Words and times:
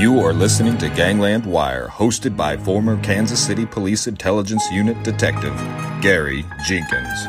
You 0.00 0.18
are 0.20 0.32
listening 0.32 0.78
to 0.78 0.88
Gangland 0.88 1.44
Wire, 1.44 1.86
hosted 1.86 2.34
by 2.34 2.56
former 2.56 2.98
Kansas 3.02 3.38
City 3.38 3.66
Police 3.66 4.06
Intelligence 4.06 4.64
Unit 4.72 5.02
Detective 5.02 5.54
Gary 6.00 6.42
Jenkins. 6.64 7.26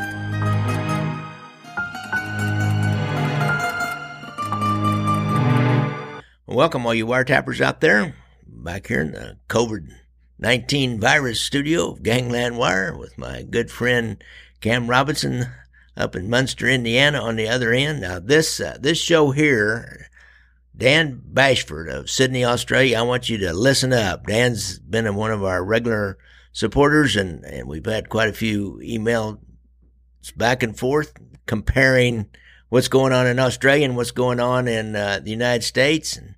Welcome, 6.47 6.86
all 6.86 6.93
you 6.93 7.05
wiretappers 7.05 7.60
out 7.60 7.82
there, 7.82 8.15
back 8.47 8.88
here 8.88 9.01
in 9.01 9.11
the 9.11 9.38
COVID 9.50 9.89
19 10.39 10.97
virus 10.97 11.42
studio 11.42 11.92
of 11.92 12.04
Gangland 12.04 12.57
Wire 12.57 12.97
with 12.97 13.18
my 13.18 13.43
good 13.43 13.69
friend 13.69 14.24
Cam 14.61 14.89
Robinson 14.89 15.47
up 15.97 16.15
in 16.15 16.29
Munster, 16.29 16.69
Indiana 16.69 17.19
on 17.19 17.36
the 17.36 17.50
other 17.50 17.74
end. 17.74 18.00
Now, 18.00 18.19
this, 18.19 18.61
uh, 18.61 18.78
this 18.79 18.97
show 18.97 19.32
here, 19.32 20.10
Dan 20.82 21.21
Bashford 21.32 21.94
of 21.94 22.10
Sydney, 22.10 22.44
Australia, 22.44 22.98
I 22.98 23.04
want 23.04 23.30
you 23.30 23.38
to 23.38 23.54
listen 23.54 23.94
up. 23.94 24.26
Dan's 24.26 24.80
been 24.80 25.14
one 25.14 25.30
of 25.30 25.44
our 25.44 25.64
regular 25.64 26.18
supporters, 26.54 27.16
and, 27.16 27.46
and 27.46 27.68
we've 27.68 27.86
had 27.86 28.10
quite 28.10 28.30
a 28.30 28.34
few 28.34 28.82
emails 28.84 29.38
back 30.36 30.64
and 30.64 30.76
forth 30.76 31.14
comparing 31.46 32.31
what's 32.70 32.88
going 32.88 33.14
on 33.14 33.28
in 33.28 33.38
Australia 33.38 33.86
and 33.86 33.95
what's 33.95 34.09
going 34.09 34.40
on 34.40 34.67
in 34.67 34.95
uh, 34.95 35.20
the 35.23 35.30
United 35.30 35.64
States. 35.64 36.17
And 36.17 36.34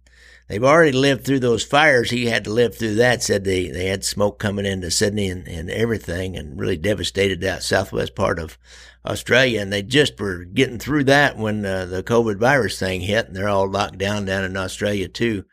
they've 0.47 0.63
already 0.63 0.91
lived 0.91 1.25
through 1.25 1.39
those 1.39 1.63
fires. 1.63 2.09
He 2.09 2.27
had 2.27 2.43
to 2.45 2.49
live 2.49 2.75
through 2.75 2.95
that. 2.95 3.23
Said 3.23 3.43
they, 3.43 3.69
they 3.69 3.87
had 3.87 4.03
smoke 4.03 4.39
coming 4.39 4.65
into 4.65 4.91
Sydney 4.91 5.29
and, 5.29 5.47
and 5.47 5.69
everything 5.69 6.35
and 6.35 6.59
really 6.59 6.77
devastated 6.77 7.41
that 7.41 7.63
southwest 7.63 8.15
part 8.15 8.39
of 8.39 8.57
Australia. 9.05 9.61
And 9.61 9.71
they 9.71 9.83
just 9.83 10.19
were 10.19 10.45
getting 10.45 10.79
through 10.79 11.05
that 11.05 11.37
when 11.37 11.65
uh, 11.65 11.85
the 11.85 12.03
COVID 12.03 12.37
virus 12.37 12.79
thing 12.79 13.01
hit 13.01 13.27
and 13.27 13.35
they're 13.35 13.49
all 13.49 13.69
locked 13.69 13.97
down 13.97 14.25
down 14.25 14.43
in 14.43 14.57
Australia 14.57 15.07
too. 15.07 15.45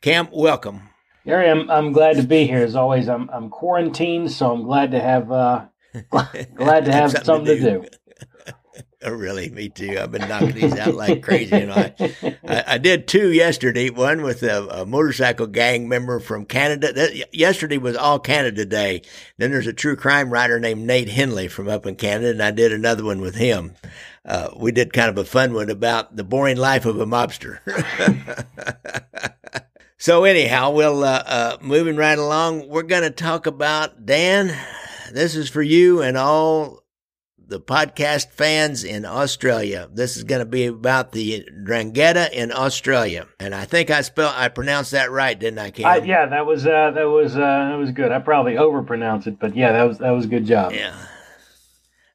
Cam, 0.00 0.28
welcome. 0.32 0.90
Gary, 1.24 1.50
I'm, 1.50 1.68
I'm 1.70 1.92
glad 1.92 2.16
to 2.16 2.22
be 2.22 2.46
here. 2.46 2.62
As 2.62 2.76
always, 2.76 3.08
I'm, 3.08 3.28
I'm 3.30 3.50
quarantined, 3.50 4.30
so 4.30 4.52
I'm 4.52 4.62
glad 4.62 4.92
to 4.92 5.00
have, 5.00 5.32
uh, 5.32 5.64
glad 6.54 6.84
to 6.84 6.92
have 6.92 7.10
something, 7.10 7.24
something, 7.24 7.56
to 7.56 7.60
do. 7.60 7.82
do. 7.82 7.88
Oh, 9.04 9.12
really? 9.12 9.50
Me 9.50 9.68
too. 9.68 9.98
I've 10.00 10.10
been 10.10 10.26
knocking 10.26 10.52
these 10.52 10.76
out 10.78 10.94
like 10.94 11.22
crazy. 11.22 11.54
You 11.54 11.66
know, 11.66 11.74
I, 11.74 12.36
I, 12.48 12.64
I 12.66 12.78
did 12.78 13.06
two 13.06 13.30
yesterday. 13.30 13.90
One 13.90 14.22
with 14.22 14.42
a, 14.42 14.66
a, 14.68 14.86
motorcycle 14.86 15.46
gang 15.46 15.86
member 15.86 16.18
from 16.18 16.46
Canada. 16.46 16.94
That, 16.94 17.34
yesterday 17.34 17.76
was 17.76 17.94
all 17.94 18.18
Canada 18.18 18.64
Day. 18.64 19.02
Then 19.36 19.50
there's 19.50 19.66
a 19.66 19.74
true 19.74 19.96
crime 19.96 20.30
writer 20.30 20.58
named 20.58 20.86
Nate 20.86 21.10
Henley 21.10 21.46
from 21.46 21.68
up 21.68 21.84
in 21.84 21.96
Canada, 21.96 22.30
and 22.30 22.42
I 22.42 22.52
did 22.52 22.72
another 22.72 23.04
one 23.04 23.20
with 23.20 23.34
him. 23.34 23.74
Uh, 24.24 24.48
we 24.56 24.72
did 24.72 24.94
kind 24.94 25.10
of 25.10 25.18
a 25.18 25.24
fun 25.24 25.52
one 25.52 25.68
about 25.68 26.16
the 26.16 26.24
boring 26.24 26.56
life 26.56 26.86
of 26.86 26.98
a 26.98 27.06
mobster. 27.06 27.58
so 29.98 30.24
anyhow, 30.24 30.70
we'll 30.70 31.04
uh, 31.04 31.22
uh, 31.26 31.56
moving 31.60 31.96
right 31.96 32.18
along. 32.18 32.68
We're 32.68 32.82
going 32.82 33.02
to 33.02 33.10
talk 33.10 33.46
about 33.46 34.06
Dan. 34.06 34.56
This 35.12 35.36
is 35.36 35.50
for 35.50 35.62
you 35.62 36.00
and 36.00 36.16
all 36.16 36.85
the 37.48 37.60
podcast 37.60 38.30
fans 38.30 38.84
in 38.84 39.04
Australia. 39.04 39.88
This 39.92 40.16
is 40.16 40.24
going 40.24 40.40
to 40.40 40.46
be 40.46 40.66
about 40.66 41.12
the 41.12 41.48
Drangheta 41.64 42.30
in 42.32 42.52
Australia, 42.52 43.26
and 43.38 43.54
I 43.54 43.64
think 43.64 43.90
I 43.90 44.02
spell 44.02 44.32
I 44.34 44.48
pronounced 44.48 44.90
that 44.92 45.10
right, 45.10 45.38
didn't 45.38 45.58
I, 45.58 45.70
Cam? 45.70 45.86
I, 45.86 45.96
yeah, 45.98 46.26
that 46.26 46.46
was 46.46 46.66
uh, 46.66 46.90
that 46.92 47.04
was 47.04 47.36
uh, 47.36 47.68
that 47.70 47.76
was 47.78 47.92
good. 47.92 48.12
I 48.12 48.18
probably 48.18 48.54
overpronounced 48.54 49.26
it, 49.26 49.38
but 49.38 49.56
yeah, 49.56 49.72
that 49.72 49.84
was 49.84 49.98
that 49.98 50.10
was 50.10 50.24
a 50.24 50.28
good 50.28 50.46
job. 50.46 50.72
Yeah. 50.72 50.94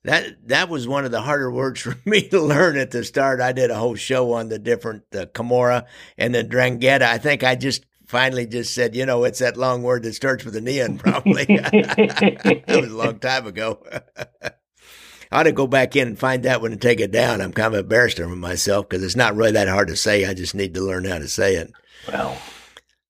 That 0.04 0.48
that 0.48 0.70
was 0.70 0.88
one 0.88 1.06
of 1.06 1.12
the 1.12 1.22
harder 1.22 1.52
words 1.52 1.80
for 1.82 1.96
me 2.06 2.28
to 2.30 2.42
learn 2.42 2.78
at 2.78 2.92
the 2.92 3.04
start. 3.04 3.40
I 3.40 3.52
did 3.52 3.72
a 3.72 3.76
whole 3.76 3.96
show 3.96 4.34
on 4.34 4.50
the 4.50 4.60
different 4.60 5.04
the 5.12 5.28
Camorra 5.28 5.86
and 6.18 6.34
the 6.36 6.44
Drangheta. 6.44 7.04
I 7.04 7.18
think 7.18 7.44
I 7.44 7.56
just 7.56 7.86
finally 8.08 8.46
just 8.46 8.76
said, 8.76 8.94
you 8.94 9.06
know, 9.06 9.24
it's 9.24 9.40
that 9.40 9.56
long 9.56 9.84
word 9.84 10.04
that 10.04 10.14
starts 10.14 10.44
with 10.44 10.56
an 10.58 10.68
N, 10.68 10.98
probably. 10.98 11.46
that 11.46 12.64
was 12.68 12.92
a 12.92 12.98
long 12.98 13.20
time 13.20 13.48
ago. 13.48 13.82
I 15.32 15.40
ought 15.40 15.44
to 15.44 15.52
go 15.52 15.68
back 15.68 15.96
in 15.96 16.10
and 16.10 16.20
find 16.20 16.44
that 16.44 16.62
one 16.62 16.74
and 16.74 16.82
take 16.82 17.00
it 17.00 17.12
down. 17.12 17.42
I'm 17.42 17.54
kind 17.54 17.74
of 17.74 17.80
embarrassed 17.80 18.20
of 18.20 18.30
myself 18.38 18.90
because 18.90 19.04
it's 19.04 19.16
not 19.16 19.36
really 19.36 19.52
that 19.54 19.70
hard 19.70 19.88
to 19.88 19.96
say. 19.96 20.26
I 20.26 20.34
just 20.34 20.56
need 20.56 20.74
to 20.74 20.82
learn 20.82 21.06
how 21.06 21.20
to 21.20 21.28
say 21.28 21.56
it. 21.56 21.72
Well, 22.08 22.38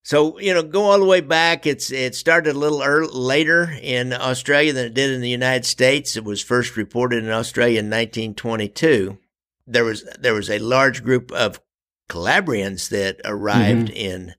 so 0.03 0.39
you 0.39 0.53
know, 0.53 0.63
go 0.63 0.83
all 0.83 0.99
the 0.99 1.05
way 1.05 1.21
back. 1.21 1.65
It's 1.65 1.91
it 1.91 2.15
started 2.15 2.55
a 2.55 2.59
little 2.59 2.83
early, 2.83 3.09
later 3.11 3.75
in 3.81 4.13
Australia 4.13 4.73
than 4.73 4.85
it 4.85 4.93
did 4.93 5.11
in 5.11 5.21
the 5.21 5.29
United 5.29 5.65
States. 5.65 6.15
It 6.15 6.23
was 6.23 6.43
first 6.43 6.77
reported 6.77 7.23
in 7.23 7.29
Australia 7.29 7.79
in 7.79 7.85
1922. 7.85 9.17
There 9.67 9.83
was 9.83 10.03
there 10.19 10.33
was 10.33 10.49
a 10.49 10.59
large 10.59 11.03
group 11.03 11.31
of 11.31 11.59
Calabrians 12.09 12.89
that 12.89 13.21
arrived 13.25 13.88
mm-hmm. 13.88 13.95
in 13.95 14.33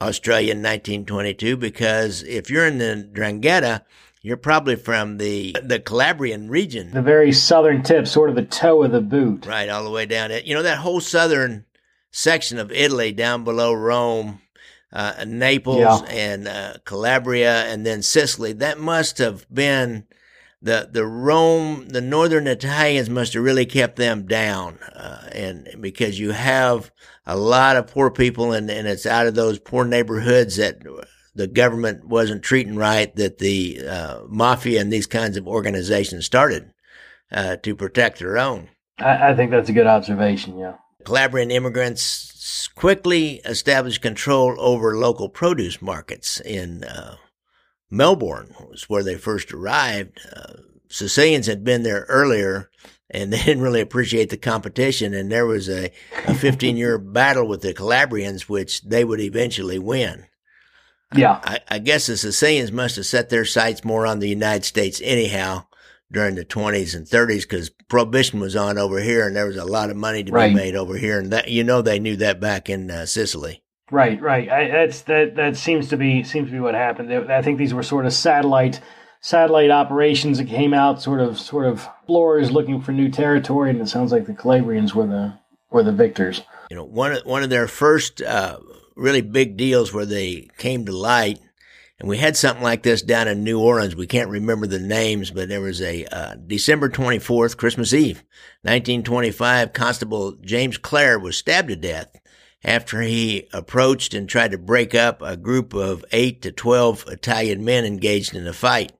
Australia 0.00 0.52
in 0.52 0.58
1922 0.58 1.56
because 1.56 2.22
if 2.24 2.50
you're 2.50 2.66
in 2.66 2.78
the 2.78 3.08
Drangheta, 3.12 3.82
you're 4.22 4.36
probably 4.36 4.76
from 4.76 5.18
the 5.18 5.56
the 5.62 5.80
Calabrian 5.80 6.48
region, 6.48 6.90
the 6.92 7.02
very 7.02 7.32
southern 7.32 7.82
tip, 7.82 8.06
sort 8.06 8.30
of 8.30 8.36
the 8.36 8.44
toe 8.44 8.82
of 8.82 8.92
the 8.92 9.00
boot, 9.00 9.46
right, 9.46 9.68
all 9.68 9.84
the 9.84 9.90
way 9.90 10.06
down 10.06 10.30
it. 10.30 10.44
You 10.44 10.54
know 10.54 10.62
that 10.62 10.78
whole 10.78 11.00
southern 11.00 11.64
section 12.10 12.58
of 12.58 12.72
Italy 12.72 13.12
down 13.12 13.44
below 13.44 13.72
Rome, 13.72 14.42
uh, 14.92 15.24
Naples, 15.26 15.78
yeah. 15.78 16.02
and 16.10 16.48
uh, 16.48 16.74
Calabria, 16.84 17.64
and 17.66 17.86
then 17.86 18.02
Sicily. 18.02 18.52
That 18.52 18.78
must 18.78 19.18
have 19.18 19.46
been 19.52 20.06
the 20.60 20.88
the 20.90 21.06
Rome, 21.06 21.88
the 21.88 22.02
northern 22.02 22.46
Italians 22.46 23.08
must 23.08 23.32
have 23.32 23.42
really 23.42 23.66
kept 23.66 23.96
them 23.96 24.26
down, 24.26 24.78
uh, 24.94 25.28
and 25.32 25.76
because 25.80 26.18
you 26.18 26.32
have 26.32 26.90
a 27.24 27.36
lot 27.36 27.76
of 27.76 27.86
poor 27.86 28.10
people, 28.10 28.52
and 28.52 28.70
and 28.70 28.86
it's 28.86 29.06
out 29.06 29.26
of 29.26 29.34
those 29.34 29.58
poor 29.58 29.86
neighborhoods 29.86 30.56
that 30.56 30.82
the 31.34 31.46
government 31.46 32.06
wasn't 32.06 32.42
treating 32.42 32.76
right 32.76 33.14
that 33.16 33.38
the 33.38 33.80
uh, 33.86 34.20
mafia 34.28 34.80
and 34.80 34.92
these 34.92 35.06
kinds 35.06 35.36
of 35.36 35.46
organizations 35.46 36.26
started 36.26 36.72
uh, 37.32 37.56
to 37.56 37.74
protect 37.74 38.18
their 38.18 38.38
own. 38.38 38.68
I, 38.98 39.30
I, 39.30 39.36
think 39.36 39.50
that's 39.50 39.68
a 39.68 39.72
good 39.72 39.86
observation, 39.86 40.58
yeah. 40.58 40.74
Calabrian 41.04 41.50
immigrants 41.50 42.68
quickly 42.74 43.40
established 43.44 44.02
control 44.02 44.54
over 44.58 44.98
local 44.98 45.28
produce 45.28 45.80
markets 45.80 46.40
in 46.40 46.84
uh, 46.84 47.16
Melbourne, 47.90 48.54
was 48.68 48.88
where 48.88 49.02
they 49.02 49.16
first 49.16 49.52
arrived. 49.52 50.18
Uh, 50.34 50.54
Sicilians 50.88 51.46
had 51.46 51.64
been 51.64 51.82
there 51.82 52.04
earlier 52.08 52.70
and 53.10 53.32
they 53.32 53.38
didn't 53.44 53.62
really 53.62 53.80
appreciate 53.80 54.30
the 54.30 54.36
competition. 54.36 55.14
And 55.14 55.30
there 55.30 55.46
was 55.46 55.68
a, 55.68 55.90
a 56.26 56.34
15 56.34 56.76
year 56.76 56.98
battle 56.98 57.46
with 57.46 57.62
the 57.62 57.74
Calabrians, 57.74 58.48
which 58.48 58.82
they 58.82 59.04
would 59.04 59.20
eventually 59.20 59.78
win. 59.78 60.26
Yeah. 61.14 61.40
I, 61.42 61.60
I, 61.68 61.78
guess 61.78 62.06
the 62.06 62.16
Sicilians 62.16 62.70
must 62.70 62.96
have 62.96 63.06
set 63.06 63.30
their 63.30 63.44
sights 63.44 63.84
more 63.84 64.06
on 64.06 64.20
the 64.20 64.28
United 64.28 64.64
States 64.64 65.00
anyhow 65.02 65.64
during 66.12 66.36
the 66.36 66.44
20s 66.44 66.94
and 66.94 67.06
30s 67.06 67.42
because 67.42 67.70
prohibition 67.88 68.38
was 68.38 68.54
on 68.54 68.78
over 68.78 69.00
here 69.00 69.26
and 69.26 69.34
there 69.34 69.46
was 69.46 69.56
a 69.56 69.64
lot 69.64 69.90
of 69.90 69.96
money 69.96 70.22
to 70.22 70.32
right. 70.32 70.48
be 70.48 70.54
made 70.54 70.76
over 70.76 70.96
here. 70.96 71.18
And 71.18 71.32
that, 71.32 71.48
you 71.48 71.64
know, 71.64 71.82
they 71.82 71.98
knew 71.98 72.16
that 72.16 72.40
back 72.40 72.70
in 72.70 72.90
uh, 72.90 73.06
Sicily. 73.06 73.62
Right, 73.90 74.20
right. 74.20 74.48
I, 74.48 74.68
that's 74.68 75.02
that. 75.02 75.34
That 75.34 75.56
seems 75.56 75.88
to 75.88 75.96
be 75.96 76.22
seems 76.22 76.46
to 76.46 76.52
be 76.52 76.60
what 76.60 76.74
happened. 76.74 77.12
I 77.12 77.42
think 77.42 77.58
these 77.58 77.74
were 77.74 77.82
sort 77.82 78.06
of 78.06 78.12
satellite 78.12 78.80
satellite 79.20 79.70
operations 79.70 80.38
that 80.38 80.46
came 80.46 80.72
out, 80.72 81.02
sort 81.02 81.20
of 81.20 81.40
sort 81.40 81.66
of 81.66 81.86
explorers 81.98 82.52
looking 82.52 82.80
for 82.80 82.92
new 82.92 83.08
territory, 83.08 83.70
and 83.70 83.80
it 83.80 83.88
sounds 83.88 84.12
like 84.12 84.26
the 84.26 84.32
Calabrians 84.32 84.94
were 84.94 85.06
the 85.06 85.36
were 85.70 85.82
the 85.82 85.92
victors. 85.92 86.42
You 86.70 86.76
know, 86.76 86.84
one 86.84 87.12
of 87.12 87.26
one 87.26 87.42
of 87.42 87.50
their 87.50 87.66
first 87.66 88.22
uh, 88.22 88.58
really 89.00 89.22
big 89.22 89.56
deals 89.56 89.92
where 89.92 90.06
they 90.06 90.48
came 90.58 90.84
to 90.86 90.92
light. 90.92 91.40
And 91.98 92.08
we 92.08 92.18
had 92.18 92.36
something 92.36 92.62
like 92.62 92.82
this 92.82 93.02
down 93.02 93.28
in 93.28 93.44
New 93.44 93.60
Orleans. 93.60 93.96
We 93.96 94.06
can't 94.06 94.30
remember 94.30 94.66
the 94.66 94.78
names, 94.78 95.30
but 95.30 95.48
there 95.48 95.60
was 95.60 95.82
a 95.82 96.06
uh, 96.06 96.34
December 96.46 96.88
24th, 96.88 97.56
Christmas 97.56 97.92
Eve, 97.92 98.18
1925, 98.62 99.72
Constable 99.72 100.32
James 100.40 100.78
Clare 100.78 101.18
was 101.18 101.36
stabbed 101.36 101.68
to 101.68 101.76
death 101.76 102.16
after 102.64 103.00
he 103.00 103.48
approached 103.52 104.14
and 104.14 104.28
tried 104.28 104.52
to 104.52 104.58
break 104.58 104.94
up 104.94 105.22
a 105.22 105.36
group 105.36 105.74
of 105.74 106.04
8 106.12 106.42
to 106.42 106.52
12 106.52 107.04
Italian 107.08 107.64
men 107.64 107.84
engaged 107.84 108.34
in 108.34 108.46
a 108.46 108.52
fight. 108.52 108.92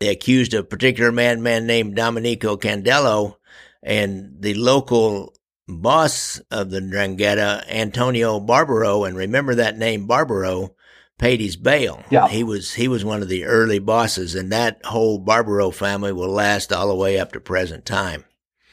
They 0.00 0.08
accused 0.08 0.54
a 0.54 0.64
particular 0.64 1.12
man, 1.12 1.42
man 1.42 1.66
named 1.66 1.96
Domenico 1.96 2.56
Candello, 2.56 3.36
and 3.82 4.36
the 4.40 4.54
local 4.54 5.34
boss 5.68 6.40
of 6.50 6.70
the 6.70 6.80
Drangheta, 6.80 7.64
Antonio 7.68 8.40
Barbaro, 8.40 9.04
and 9.04 9.16
remember 9.16 9.54
that 9.54 9.78
name 9.78 10.06
Barbaro, 10.06 10.74
paid 11.18 11.40
his 11.40 11.56
bail. 11.56 12.02
Yeah. 12.10 12.28
He 12.28 12.42
was 12.42 12.74
he 12.74 12.88
was 12.88 13.04
one 13.04 13.22
of 13.22 13.28
the 13.28 13.44
early 13.44 13.78
bosses, 13.78 14.34
and 14.34 14.50
that 14.52 14.84
whole 14.84 15.18
Barbaro 15.18 15.70
family 15.70 16.12
will 16.12 16.30
last 16.30 16.72
all 16.72 16.88
the 16.88 16.94
way 16.94 17.18
up 17.18 17.32
to 17.32 17.40
present 17.40 17.84
time. 17.84 18.24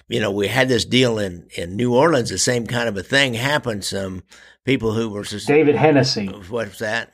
You 0.08 0.20
know, 0.20 0.32
we 0.32 0.48
had 0.48 0.68
this 0.68 0.84
deal 0.84 1.20
in, 1.20 1.48
in 1.56 1.78
New 1.78 1.96
Orleans, 1.96 2.30
the 2.30 2.38
same 2.38 2.68
kind 2.68 2.90
of 2.90 2.98
a 2.98 3.04
thing 3.04 3.34
happened. 3.34 3.86
Some 3.86 4.24
people 4.66 4.92
who 4.92 5.10
were 5.10 5.24
David 5.24 5.76
Hennessy. 5.76 6.28
What's 6.28 6.80
that? 6.80 7.14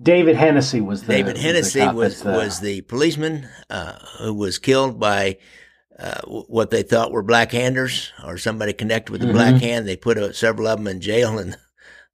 David 0.00 0.36
Hennessy 0.36 0.80
was 0.80 1.02
the 1.02 1.12
David 1.12 1.36
Hennessy 1.36 1.86
was, 1.86 2.24
was, 2.24 2.24
was 2.24 2.60
the 2.60 2.80
policeman 2.82 3.48
uh, 3.68 3.98
who 4.18 4.32
was 4.32 4.58
killed 4.58 4.98
by 4.98 5.36
uh, 6.02 6.20
what 6.26 6.70
they 6.70 6.82
thought 6.82 7.12
were 7.12 7.22
black 7.22 7.52
handers 7.52 8.12
or 8.24 8.36
somebody 8.36 8.72
connected 8.72 9.12
with 9.12 9.20
the 9.20 9.28
mm-hmm. 9.28 9.36
black 9.36 9.62
hand. 9.62 9.86
They 9.86 9.96
put 9.96 10.18
uh, 10.18 10.32
several 10.32 10.66
of 10.66 10.78
them 10.78 10.88
in 10.88 11.00
jail, 11.00 11.38
and 11.38 11.56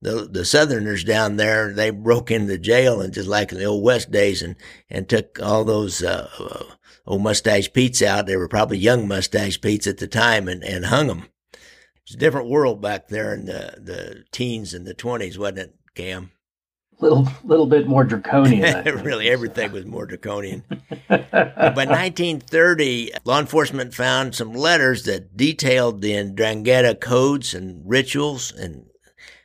the 0.02 0.28
the 0.30 0.44
Southerners 0.44 1.04
down 1.04 1.36
there 1.36 1.72
they 1.72 1.88
broke 1.88 2.30
into 2.30 2.58
jail 2.58 3.00
and 3.00 3.14
just 3.14 3.28
like 3.28 3.50
in 3.50 3.58
the 3.58 3.64
old 3.64 3.82
West 3.82 4.10
days 4.10 4.42
and 4.42 4.56
and 4.90 5.08
took 5.08 5.40
all 5.42 5.64
those 5.64 6.02
uh, 6.02 6.28
uh, 6.38 6.64
old 7.06 7.22
mustache 7.22 7.72
Pete's 7.72 8.02
out. 8.02 8.26
They 8.26 8.36
were 8.36 8.48
probably 8.48 8.76
young 8.76 9.08
mustache 9.08 9.58
Pete's 9.58 9.86
at 9.86 9.96
the 9.96 10.06
time 10.06 10.48
and 10.48 10.62
and 10.62 10.84
hung 10.84 11.06
them. 11.06 11.24
It's 12.02 12.14
a 12.14 12.18
different 12.18 12.50
world 12.50 12.82
back 12.82 13.08
there 13.08 13.32
in 13.32 13.46
the 13.46 13.78
the 13.78 14.24
teens 14.32 14.74
and 14.74 14.86
the 14.86 14.94
twenties, 14.94 15.38
wasn't 15.38 15.58
it, 15.60 15.74
Cam? 15.94 16.32
Little 17.00 17.28
little 17.44 17.66
bit 17.66 17.86
more 17.86 18.02
draconian. 18.02 18.84
really, 19.04 19.28
everything 19.28 19.70
was 19.70 19.86
more 19.86 20.04
draconian. 20.04 20.64
by 21.08 21.84
1930, 21.84 23.12
law 23.24 23.38
enforcement 23.38 23.94
found 23.94 24.34
some 24.34 24.52
letters 24.52 25.04
that 25.04 25.36
detailed 25.36 26.00
the 26.00 26.12
Ndrangheta 26.12 27.00
codes 27.00 27.54
and 27.54 27.82
rituals 27.88 28.52
and 28.52 28.86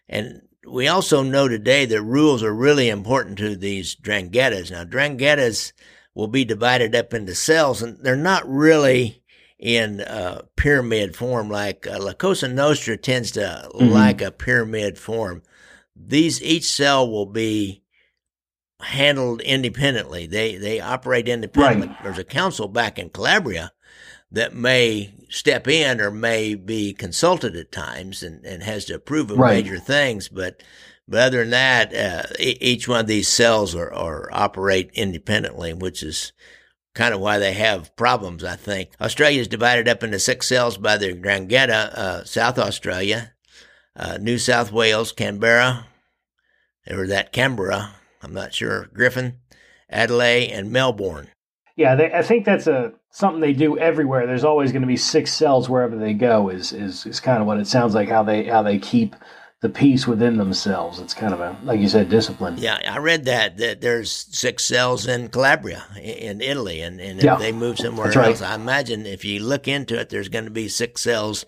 and 0.09 0.41
we 0.67 0.87
also 0.87 1.23
know 1.23 1.47
today 1.47 1.85
that 1.85 2.01
rules 2.01 2.41
are 2.41 2.53
really 2.53 2.89
important 2.89 3.37
to 3.37 3.55
these 3.55 3.95
Ndranghetas. 3.95 4.71
Now, 4.71 4.85
Ndranghetas 4.85 5.73
will 6.13 6.27
be 6.27 6.45
divided 6.45 6.95
up 6.95 7.13
into 7.13 7.35
cells, 7.35 7.81
and 7.81 7.97
they're 8.03 8.15
not 8.15 8.47
really 8.47 9.21
in 9.59 10.01
uh, 10.01 10.41
pyramid 10.55 11.15
form 11.15 11.49
like 11.49 11.87
uh, 11.87 11.97
La 11.99 12.13
Cosa 12.13 12.47
Nostra 12.47 12.97
tends 12.97 13.31
to 13.31 13.69
mm-hmm. 13.73 13.89
like 13.89 14.21
a 14.21 14.31
pyramid 14.31 14.97
form. 14.97 15.41
These 16.05 16.41
each 16.41 16.69
cell 16.69 17.09
will 17.09 17.25
be 17.25 17.83
handled 18.81 19.41
independently. 19.41 20.27
They 20.27 20.57
they 20.57 20.79
operate 20.79 21.27
independently. 21.27 21.87
Right. 21.87 22.03
There's 22.03 22.17
a 22.17 22.23
council 22.23 22.67
back 22.67 22.99
in 22.99 23.09
Calabria 23.09 23.71
that 24.33 24.55
may 24.55 25.13
step 25.29 25.67
in 25.67 26.01
or 26.01 26.11
may 26.11 26.55
be 26.55 26.93
consulted 26.93 27.55
at 27.55 27.71
times 27.71 28.23
and, 28.23 28.43
and 28.45 28.63
has 28.63 28.85
to 28.85 28.95
approve 28.95 29.31
of 29.31 29.37
right. 29.37 29.63
major 29.63 29.79
things. 29.79 30.27
But, 30.27 30.61
but 31.07 31.21
other 31.21 31.39
than 31.39 31.51
that, 31.51 31.93
uh, 31.93 32.23
each 32.39 32.87
one 32.87 33.01
of 33.01 33.07
these 33.07 33.27
cells 33.27 33.75
are, 33.75 33.93
are 33.93 34.29
operate 34.31 34.89
independently, 34.95 35.73
which 35.73 36.01
is 36.01 36.33
kind 36.95 37.13
of 37.13 37.19
why 37.19 37.37
they 37.37 37.53
have 37.53 37.95
problems, 37.95 38.43
I 38.43 38.55
think. 38.55 38.91
Australia 38.99 39.41
is 39.41 39.47
divided 39.47 39.87
up 39.87 40.03
into 40.03 40.19
six 40.19 40.47
cells 40.47 40.77
by 40.77 40.97
the 40.97 41.13
Ndrangheta, 41.13 41.69
uh, 41.71 42.23
South 42.25 42.57
Australia, 42.57 43.33
uh, 43.95 44.17
New 44.19 44.39
South 44.39 44.71
Wales, 44.71 45.11
Canberra, 45.11 45.85
or 46.89 47.07
that 47.07 47.31
Canberra, 47.31 47.95
I'm 48.21 48.33
not 48.33 48.53
sure, 48.53 48.89
Griffith, 48.93 49.33
Adelaide, 49.89 50.51
and 50.51 50.71
Melbourne. 50.71 51.29
Yeah, 51.75 51.95
they, 51.95 52.13
I 52.13 52.21
think 52.21 52.45
that's 52.45 52.67
a 52.67 52.93
something 53.09 53.41
they 53.41 53.53
do 53.53 53.77
everywhere. 53.77 54.27
There's 54.27 54.43
always 54.43 54.71
going 54.71 54.81
to 54.81 54.87
be 54.87 54.97
six 54.97 55.33
cells 55.33 55.69
wherever 55.69 55.95
they 55.95 56.13
go. 56.13 56.49
Is 56.49 56.71
is 56.71 57.05
is 57.05 57.19
kind 57.19 57.41
of 57.41 57.47
what 57.47 57.59
it 57.59 57.67
sounds 57.67 57.95
like 57.95 58.09
how 58.09 58.23
they 58.23 58.43
how 58.43 58.61
they 58.61 58.77
keep 58.77 59.15
the 59.61 59.69
peace 59.69 60.05
within 60.05 60.37
themselves. 60.37 60.99
It's 60.99 61.13
kind 61.13 61.33
of 61.33 61.39
a 61.39 61.57
like 61.63 61.79
you 61.79 61.87
said, 61.87 62.09
discipline. 62.09 62.57
Yeah, 62.57 62.79
I 62.87 62.99
read 62.99 63.25
that 63.25 63.57
that 63.57 63.81
there's 63.81 64.11
six 64.11 64.65
cells 64.65 65.07
in 65.07 65.29
Calabria 65.29 65.83
in 65.99 66.41
Italy, 66.41 66.81
and 66.81 66.99
and 66.99 67.19
if 67.19 67.25
yeah, 67.25 67.37
they 67.37 67.51
move 67.51 67.79
somewhere 67.79 68.07
else, 68.07 68.41
right. 68.41 68.51
I 68.51 68.55
imagine 68.55 69.07
if 69.07 69.25
you 69.25 69.39
look 69.39 69.67
into 69.67 69.99
it, 69.99 70.09
there's 70.09 70.29
going 70.29 70.45
to 70.45 70.51
be 70.51 70.67
six 70.67 71.01
cells 71.01 71.45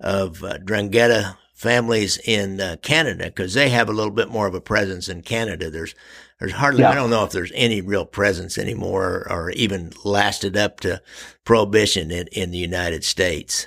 of 0.00 0.42
uh, 0.42 0.58
Drangheta 0.58 1.36
families 1.58 2.18
in 2.18 2.60
uh, 2.60 2.76
Canada 2.82 3.24
because 3.24 3.52
they 3.52 3.68
have 3.68 3.88
a 3.88 3.92
little 3.92 4.12
bit 4.12 4.30
more 4.30 4.46
of 4.46 4.54
a 4.54 4.60
presence 4.60 5.08
in 5.08 5.22
Canada. 5.22 5.68
There's 5.68 5.94
there's 6.38 6.52
hardly, 6.52 6.82
yeah. 6.82 6.90
I 6.90 6.94
don't 6.94 7.10
know 7.10 7.24
if 7.24 7.32
there's 7.32 7.50
any 7.52 7.80
real 7.80 8.06
presence 8.06 8.58
anymore 8.58 9.26
or 9.28 9.50
even 9.50 9.92
lasted 10.04 10.56
up 10.56 10.78
to 10.80 11.02
prohibition 11.44 12.12
in, 12.12 12.28
in 12.28 12.52
the 12.52 12.58
United 12.58 13.02
States. 13.02 13.66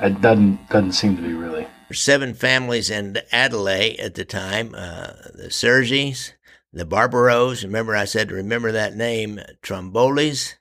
It 0.00 0.20
doesn't, 0.20 0.68
doesn't 0.68 0.92
seem 0.92 1.16
to 1.16 1.22
be 1.22 1.32
really. 1.32 1.66
There's 1.88 2.00
seven 2.00 2.34
families 2.34 2.88
in 2.88 3.18
Adelaide 3.32 3.98
at 3.98 4.14
the 4.14 4.24
time 4.24 4.76
uh, 4.76 5.14
the 5.34 5.48
Sergis, 5.50 6.34
the 6.72 6.84
Barbaros, 6.84 7.64
remember 7.64 7.96
I 7.96 8.04
said 8.04 8.30
remember 8.30 8.70
that 8.70 8.94
name, 8.94 9.40
Trimbolis, 9.60 10.54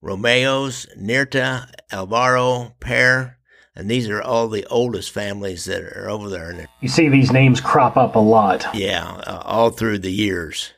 Romeos, 0.00 0.86
Nirta, 0.98 1.70
Alvaro, 1.92 2.74
Per, 2.80 3.35
and 3.76 3.90
these 3.90 4.08
are 4.08 4.22
all 4.22 4.48
the 4.48 4.66
oldest 4.66 5.10
families 5.10 5.66
that 5.66 5.82
are 5.82 6.08
over 6.08 6.30
there. 6.30 6.68
You 6.80 6.88
see 6.88 7.08
these 7.08 7.30
names 7.30 7.60
crop 7.60 7.96
up 7.96 8.16
a 8.16 8.20
lot. 8.20 8.66
Yeah, 8.74 9.06
uh, 9.06 9.42
all 9.44 9.70
through 9.70 9.98
the 9.98 10.12
years. 10.12 10.72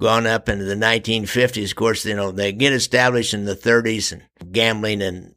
Gone 0.00 0.26
up 0.26 0.48
into 0.50 0.64
the 0.64 0.74
1950s, 0.74 1.70
of 1.70 1.76
course, 1.76 2.04
you 2.04 2.14
know, 2.14 2.30
they 2.30 2.52
get 2.52 2.74
established 2.74 3.32
in 3.32 3.46
the 3.46 3.56
30s 3.56 4.12
and 4.12 4.52
gambling 4.52 5.00
and 5.00 5.34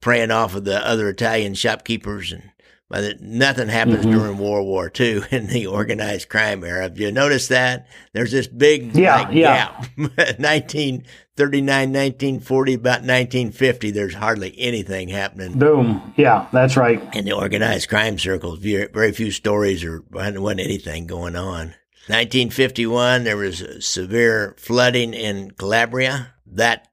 preying 0.00 0.30
off 0.30 0.54
of 0.54 0.64
the 0.64 0.86
other 0.86 1.08
Italian 1.08 1.54
shopkeepers 1.54 2.30
and 2.30 2.49
but 2.90 3.20
nothing 3.20 3.68
happens 3.68 4.04
mm-hmm. 4.04 4.10
during 4.10 4.36
World 4.36 4.66
War 4.66 4.90
II 4.98 5.22
in 5.30 5.46
the 5.46 5.68
organized 5.68 6.28
crime 6.28 6.64
era. 6.64 6.82
Have 6.82 6.98
you 6.98 7.12
noticed 7.12 7.48
that? 7.48 7.86
There's 8.12 8.32
this 8.32 8.48
big 8.48 8.94
yeah, 8.96 9.22
like, 9.22 9.34
yeah. 9.34 9.54
gap. 9.56 9.86
1939, 9.96 11.66
1940, 11.66 12.74
about 12.74 12.90
1950, 13.02 13.90
there's 13.92 14.14
hardly 14.14 14.52
anything 14.58 15.08
happening. 15.08 15.56
Boom. 15.56 16.12
Yeah, 16.16 16.48
that's 16.52 16.76
right. 16.76 17.00
In 17.14 17.24
the 17.24 17.32
organized 17.32 17.88
crime 17.88 18.18
circles, 18.18 18.58
very 18.58 19.12
few 19.12 19.30
stories 19.30 19.84
or 19.84 20.04
wasn't 20.10 20.60
anything 20.60 21.06
going 21.06 21.36
on. 21.36 21.74
1951, 22.08 23.22
there 23.22 23.36
was 23.36 23.86
severe 23.86 24.56
flooding 24.58 25.14
in 25.14 25.52
Calabria. 25.52 26.34
That 26.44 26.88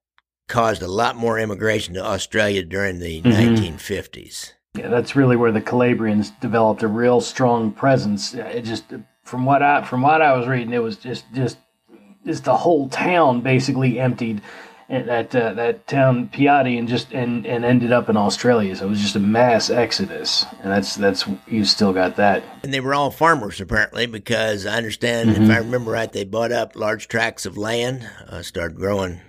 caused 0.47 0.83
a 0.83 0.88
lot 0.88 1.15
more 1.15 1.39
immigration 1.39 1.95
to 1.95 2.05
Australia 2.05 2.63
during 2.63 2.99
the 2.99 3.23
mm-hmm. 3.23 3.31
1950s. 3.31 4.53
Yeah, 4.77 4.89
that's 4.89 5.15
really 5.15 5.35
where 5.35 5.51
the 5.51 5.62
Calabrians 5.62 6.31
developed 6.39 6.83
a 6.83 6.88
real 6.88 7.21
strong 7.21 7.71
presence. 7.71 8.33
It 8.33 8.62
just 8.62 8.85
from 9.24 9.45
what 9.45 9.63
I 9.63 9.83
from 9.83 10.01
what 10.01 10.21
I 10.21 10.35
was 10.38 10.47
reading, 10.47 10.74
it 10.74 10.83
was 10.83 10.97
just 10.97 11.25
just 11.33 11.57
just 12.25 12.44
the 12.44 12.57
whole 12.57 12.89
town 12.89 13.41
basically 13.41 14.00
emptied 14.00 14.41
at 14.89 15.35
uh, 15.35 15.53
that 15.53 15.85
town 15.88 16.29
Platì 16.29 16.79
and 16.79 16.88
just 16.88 17.12
and, 17.12 17.45
and 17.45 17.65
ended 17.65 17.91
up 17.91 18.09
in 18.09 18.15
Australia. 18.15 18.75
So 18.75 18.85
it 18.85 18.89
was 18.89 19.01
just 19.01 19.15
a 19.15 19.19
mass 19.19 19.69
exodus, 19.69 20.45
and 20.62 20.71
that's 20.71 20.95
that's 20.95 21.25
you 21.47 21.65
still 21.65 21.94
got 21.94 22.15
that. 22.18 22.44
And 22.63 22.73
they 22.73 22.80
were 22.80 22.94
all 22.94 23.12
farmers 23.12 23.59
apparently, 23.59 24.06
because 24.06 24.65
I 24.65 24.77
understand 24.77 25.30
mm-hmm. 25.30 25.44
if 25.44 25.50
I 25.50 25.57
remember 25.57 25.91
right, 25.91 26.12
they 26.12 26.23
bought 26.23 26.51
up 26.51 26.75
large 26.75 27.07
tracts 27.07 27.45
of 27.45 27.57
land, 27.57 28.09
uh, 28.27 28.41
started 28.44 28.77
growing 28.77 29.21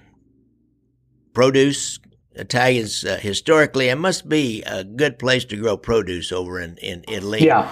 produce, 1.38 2.00
Italians 2.38 3.04
uh, 3.04 3.18
historically, 3.20 3.88
it 3.88 3.96
must 3.96 4.28
be 4.28 4.62
a 4.62 4.84
good 4.84 5.18
place 5.18 5.44
to 5.46 5.56
grow 5.56 5.76
produce 5.76 6.30
over 6.30 6.60
in, 6.60 6.76
in 6.78 7.04
Italy. 7.08 7.44
Yeah. 7.44 7.68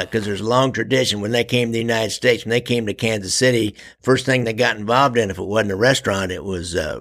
Because 0.00 0.22
uh, 0.22 0.26
there's 0.26 0.40
a 0.40 0.48
long 0.48 0.72
tradition. 0.72 1.20
When 1.20 1.30
they 1.30 1.44
came 1.44 1.68
to 1.68 1.72
the 1.72 1.78
United 1.78 2.10
States, 2.10 2.44
when 2.44 2.50
they 2.50 2.60
came 2.60 2.86
to 2.86 2.94
Kansas 2.94 3.34
City, 3.34 3.76
first 4.00 4.26
thing 4.26 4.44
they 4.44 4.52
got 4.52 4.76
involved 4.76 5.16
in, 5.16 5.30
if 5.30 5.38
it 5.38 5.44
wasn't 5.44 5.72
a 5.72 5.76
restaurant, 5.76 6.32
it 6.32 6.44
was 6.44 6.74
uh, 6.74 7.00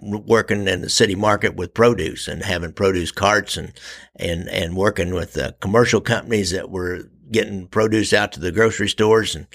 working 0.00 0.66
in 0.66 0.80
the 0.80 0.90
city 0.90 1.14
market 1.14 1.54
with 1.54 1.74
produce 1.74 2.28
and 2.28 2.42
having 2.42 2.72
produce 2.72 3.12
carts 3.12 3.56
and, 3.56 3.72
and, 4.16 4.48
and 4.48 4.76
working 4.76 5.14
with 5.14 5.36
uh, 5.36 5.52
commercial 5.60 6.00
companies 6.00 6.50
that 6.50 6.70
were 6.70 7.10
getting 7.30 7.66
produce 7.66 8.12
out 8.12 8.32
to 8.32 8.40
the 8.40 8.52
grocery 8.52 8.88
stores. 8.88 9.34
And 9.34 9.46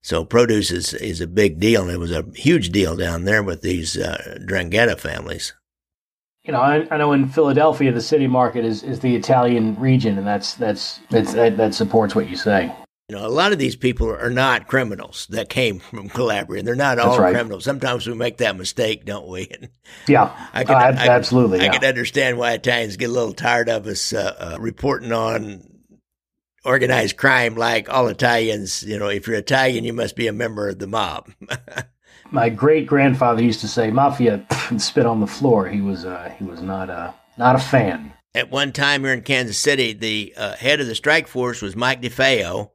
so 0.00 0.24
produce 0.24 0.70
is, 0.70 0.94
is 0.94 1.20
a 1.20 1.26
big 1.26 1.60
deal. 1.60 1.82
And 1.82 1.90
it 1.90 2.00
was 2.00 2.12
a 2.12 2.24
huge 2.34 2.70
deal 2.70 2.96
down 2.96 3.24
there 3.24 3.42
with 3.42 3.62
these 3.62 3.98
uh, 3.98 4.38
Drangheta 4.46 4.98
families 4.98 5.52
you 6.44 6.52
know, 6.52 6.60
I, 6.60 6.86
I, 6.90 6.96
know 6.96 7.12
in 7.12 7.28
Philadelphia, 7.28 7.92
the 7.92 8.00
city 8.00 8.26
market 8.26 8.64
is, 8.64 8.82
is 8.82 9.00
the 9.00 9.14
Italian 9.14 9.78
region, 9.78 10.18
and 10.18 10.26
that's 10.26 10.54
that's, 10.54 11.00
that's 11.08 11.34
that, 11.34 11.56
that 11.56 11.74
supports 11.74 12.14
what 12.14 12.28
you 12.28 12.36
say. 12.36 12.72
You 13.08 13.16
know, 13.16 13.26
a 13.26 13.28
lot 13.28 13.52
of 13.52 13.58
these 13.58 13.76
people 13.76 14.08
are 14.08 14.30
not 14.30 14.68
criminals 14.68 15.26
that 15.30 15.48
came 15.48 15.80
from 15.80 16.08
Calabria. 16.08 16.62
They're 16.62 16.74
not 16.74 16.98
all 16.98 17.18
right. 17.18 17.34
criminals. 17.34 17.64
Sometimes 17.64 18.06
we 18.06 18.14
make 18.14 18.38
that 18.38 18.56
mistake, 18.56 19.04
don't 19.04 19.28
we? 19.28 19.52
yeah, 20.08 20.48
I 20.52 20.64
can, 20.64 20.74
uh, 20.74 21.00
I, 21.00 21.08
absolutely. 21.08 21.60
I, 21.60 21.64
yeah. 21.64 21.70
I, 21.70 21.74
can 21.74 21.84
understand 21.84 22.38
why 22.38 22.52
Italians 22.52 22.96
get 22.96 23.10
a 23.10 23.12
little 23.12 23.34
tired 23.34 23.68
of 23.68 23.86
us 23.86 24.12
uh, 24.12 24.34
uh, 24.38 24.58
reporting 24.60 25.12
on 25.12 25.62
organized 26.64 27.16
crime 27.16 27.54
like 27.54 27.88
all 27.88 28.08
Italians. 28.08 28.82
You 28.82 28.98
know, 28.98 29.08
if 29.08 29.26
you're 29.26 29.36
Italian, 29.36 29.84
you 29.84 29.92
must 29.92 30.16
be 30.16 30.26
a 30.26 30.32
member 30.32 30.68
of 30.68 30.78
the 30.78 30.86
mob. 30.86 31.30
my 32.32 32.48
great 32.48 32.86
grandfather 32.86 33.42
used 33.42 33.60
to 33.60 33.68
say 33.68 33.90
mafia 33.90 34.44
and 34.70 34.80
spit 34.80 35.06
on 35.06 35.20
the 35.20 35.26
floor. 35.26 35.68
He 35.68 35.80
was 35.80 36.04
uh, 36.04 36.34
he 36.38 36.44
was 36.44 36.60
not 36.60 36.90
a 36.90 37.14
not 37.36 37.54
a 37.54 37.58
fan. 37.58 38.12
At 38.34 38.50
one 38.50 38.72
time 38.72 39.04
here 39.04 39.12
in 39.12 39.22
Kansas 39.22 39.58
City, 39.58 39.92
the 39.92 40.34
uh, 40.36 40.56
head 40.56 40.80
of 40.80 40.86
the 40.86 40.94
strike 40.94 41.28
force 41.28 41.60
was 41.60 41.76
Mike 41.76 42.00
DeFeo, 42.00 42.70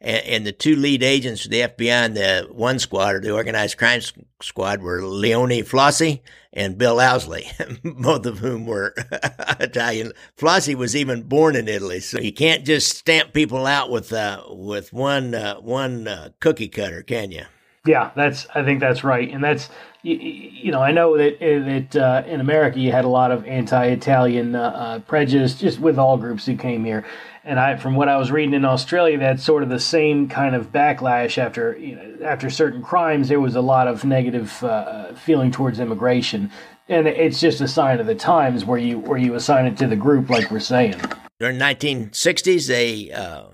and, 0.00 0.24
and, 0.24 0.46
the 0.46 0.52
two 0.52 0.76
lead 0.76 1.02
agents 1.02 1.44
of 1.44 1.50
the 1.50 1.62
FBI 1.62 1.88
and 1.88 2.16
the 2.16 2.48
one 2.52 2.78
squad 2.78 3.16
or 3.16 3.20
the 3.20 3.32
organized 3.32 3.76
crime 3.76 4.00
squad 4.40 4.82
were 4.82 5.02
Leone 5.02 5.64
Flosi 5.64 6.20
and 6.52 6.78
Bill 6.78 6.98
Ouseley, 6.98 7.44
both 8.00 8.24
of 8.24 8.38
whom 8.38 8.66
were 8.66 8.94
Italian. 9.58 10.12
Flosi 10.38 10.76
was 10.76 10.94
even 10.94 11.24
born 11.24 11.56
in 11.56 11.66
Italy, 11.66 11.98
so 11.98 12.20
you 12.20 12.32
can't 12.32 12.64
just 12.64 12.96
stamp 12.96 13.32
people 13.32 13.66
out 13.66 13.90
with 13.90 14.12
uh, 14.12 14.44
with 14.48 14.92
one 14.92 15.34
uh, 15.34 15.56
one 15.56 16.06
uh, 16.06 16.30
cookie 16.38 16.68
cutter, 16.68 17.02
can 17.02 17.32
you? 17.32 17.46
Yeah, 17.86 18.10
that's 18.14 18.46
I 18.54 18.62
think 18.62 18.80
that's 18.80 19.02
right, 19.04 19.30
and 19.30 19.42
that's 19.42 19.70
you, 20.02 20.14
you 20.16 20.72
know, 20.72 20.82
I 20.82 20.92
know 20.92 21.16
that 21.16 21.40
that 21.40 21.96
uh, 21.96 22.22
in 22.26 22.40
America 22.40 22.78
you 22.78 22.92
had 22.92 23.06
a 23.06 23.08
lot 23.08 23.30
of 23.30 23.46
anti-Italian 23.46 24.54
uh, 24.54 24.60
uh, 24.60 24.98
prejudice 25.00 25.54
just 25.54 25.80
with 25.80 25.98
all 25.98 26.18
groups 26.18 26.44
who 26.44 26.56
came 26.56 26.84
here, 26.84 27.06
and 27.42 27.58
I, 27.58 27.76
from 27.76 27.94
what 27.94 28.08
I 28.08 28.18
was 28.18 28.30
reading 28.30 28.52
in 28.52 28.66
Australia, 28.66 29.18
that's 29.18 29.42
sort 29.42 29.62
of 29.62 29.70
the 29.70 29.80
same 29.80 30.28
kind 30.28 30.54
of 30.54 30.72
backlash 30.72 31.38
after 31.38 31.76
you 31.78 31.96
know, 31.96 32.26
after 32.26 32.50
certain 32.50 32.82
crimes. 32.82 33.28
There 33.28 33.40
was 33.40 33.56
a 33.56 33.62
lot 33.62 33.88
of 33.88 34.04
negative 34.04 34.62
uh, 34.62 35.14
feeling 35.14 35.50
towards 35.50 35.80
immigration, 35.80 36.50
and 36.88 37.06
it's 37.08 37.40
just 37.40 37.62
a 37.62 37.68
sign 37.68 37.98
of 37.98 38.06
the 38.06 38.14
times 38.14 38.66
where 38.66 38.78
you 38.78 38.98
where 38.98 39.18
you 39.18 39.34
assign 39.34 39.64
it 39.64 39.78
to 39.78 39.86
the 39.86 39.96
group, 39.96 40.28
like 40.28 40.50
we're 40.50 40.60
saying. 40.60 41.00
During 41.38 41.58
1960s, 41.58 42.68
they 42.68 43.10
uh, 43.10 43.44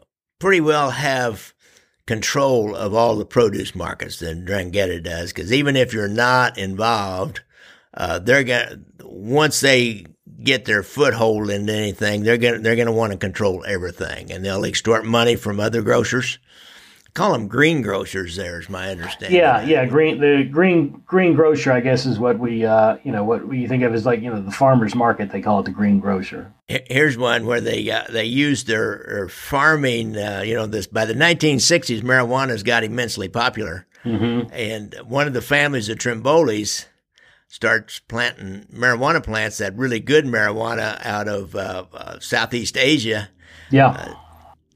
pretty 0.40 0.61
well 0.61 0.90
have 0.90 1.54
control 2.06 2.75
of 2.75 2.94
all 2.94 3.16
the 3.16 3.26
produce 3.26 3.75
markets 3.75 4.18
than 4.20 4.46
Drangheta 4.46 5.02
does. 5.02 5.32
Because 5.32 5.52
even 5.52 5.76
if 5.76 5.92
you're 5.92 6.08
not 6.08 6.56
involved, 6.58 7.40
uh, 7.94 8.18
they're 8.18 8.44
gonna 8.44 8.80
once 9.02 9.60
they 9.60 10.06
get 10.42 10.64
their 10.64 10.82
foothold 10.82 11.50
into 11.50 11.72
anything, 11.72 12.22
they're 12.22 12.38
gonna 12.38 12.58
they're 12.58 12.76
gonna 12.76 12.92
want 12.92 13.12
to 13.12 13.18
control 13.18 13.64
everything, 13.66 14.30
and 14.30 14.44
they'll 14.44 14.64
extort 14.64 15.04
money 15.04 15.36
from 15.36 15.60
other 15.60 15.82
grocers 15.82 16.38
call 17.16 17.32
them 17.32 17.49
green 17.49 17.82
grocers. 17.82 18.37
There 18.37 18.61
is 18.61 18.68
my 18.68 18.90
understanding. 18.90 19.37
Yeah, 19.37 19.62
yeah, 19.62 19.87
green 19.87 20.20
the 20.20 20.44
green 20.44 21.02
green 21.06 21.35
grocer. 21.35 21.73
I 21.73 21.80
guess 21.80 22.06
is 22.06 22.18
what 22.18 22.38
we 22.38 22.64
uh, 22.64 22.99
you 23.02 23.11
know 23.11 23.25
what 23.25 23.49
we 23.49 23.66
think 23.66 23.82
of 23.82 23.94
as 23.94 24.06
like 24.06 24.20
you 24.20 24.30
know 24.30 24.40
the 24.40 24.52
farmers 24.52 24.94
market. 24.94 25.32
They 25.32 25.40
call 25.40 25.61
it 25.61 25.64
the 25.64 25.73
green 25.73 25.99
grocer. 25.99 26.52
Here's 26.68 27.16
one 27.16 27.46
where 27.46 27.61
they 27.61 27.90
uh, 27.90 28.04
they 28.11 28.25
used 28.25 28.66
their, 28.66 29.04
their 29.08 29.28
farming. 29.28 30.16
Uh, 30.16 30.42
you 30.44 30.54
know 30.54 30.66
this 30.66 30.87
by 30.87 31.06
the 31.06 31.14
1960s, 31.14 32.02
marijuana's 32.02 32.62
got 32.62 32.85
immensely 32.85 33.28
popular, 33.28 33.87
mm-hmm. 34.04 34.52
and 34.52 34.94
one 35.06 35.26
of 35.26 35.32
the 35.32 35.42
families 35.42 35.88
of 35.88 35.99
Trimbolis 35.99 36.87
starts 37.49 38.00
planting 38.00 38.66
marijuana 38.73 39.23
plants, 39.23 39.58
that 39.58 39.75
really 39.76 40.00
good 40.00 40.26
marijuana 40.26 41.04
out 41.04 41.28
of 41.28 41.54
uh, 41.56 41.87
uh, 41.94 42.18
Southeast 42.20 42.76
Asia. 42.76 43.30
Yeah 43.70 43.88
uh, 43.88 44.14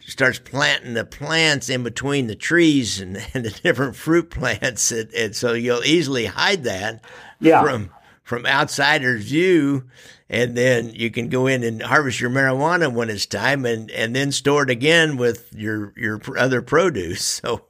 starts 0.07 0.39
planting 0.39 0.95
the 0.95 1.05
plants 1.05 1.69
in 1.69 1.83
between 1.83 2.27
the 2.27 2.35
trees 2.35 3.01
and, 3.01 3.17
and 3.35 3.45
the 3.45 3.51
different 3.51 3.97
fruit 3.97 4.31
plants, 4.31 4.93
and, 4.93 5.13
and, 5.15 5.37
so 5.37 5.53
you'll 5.53 5.85
easily 5.85 6.27
hide 6.27 6.65
that 6.65 7.05
yeah. 7.41 7.63
from 7.63 7.91
from 8.23 8.47
outsiders' 8.47 9.25
view, 9.25 9.85
and 10.29 10.57
then 10.57 10.91
you 10.95 11.11
can 11.11 11.29
go 11.29 11.49
in 11.49 11.65
and 11.65 11.83
harvest 11.83 12.21
your 12.21 12.31
marijuana 12.31 12.93
when 12.93 13.11
it's 13.11 13.27
time, 13.27 13.65
and 13.65 13.91
and 13.91 14.15
then 14.15 14.33
store 14.33 14.63
it 14.65 14.71
again 14.71 15.17
with 15.17 15.53
your 15.53 15.93
your 15.97 16.21
other 16.37 16.63
produce. 16.63 17.41
So. 17.51 17.65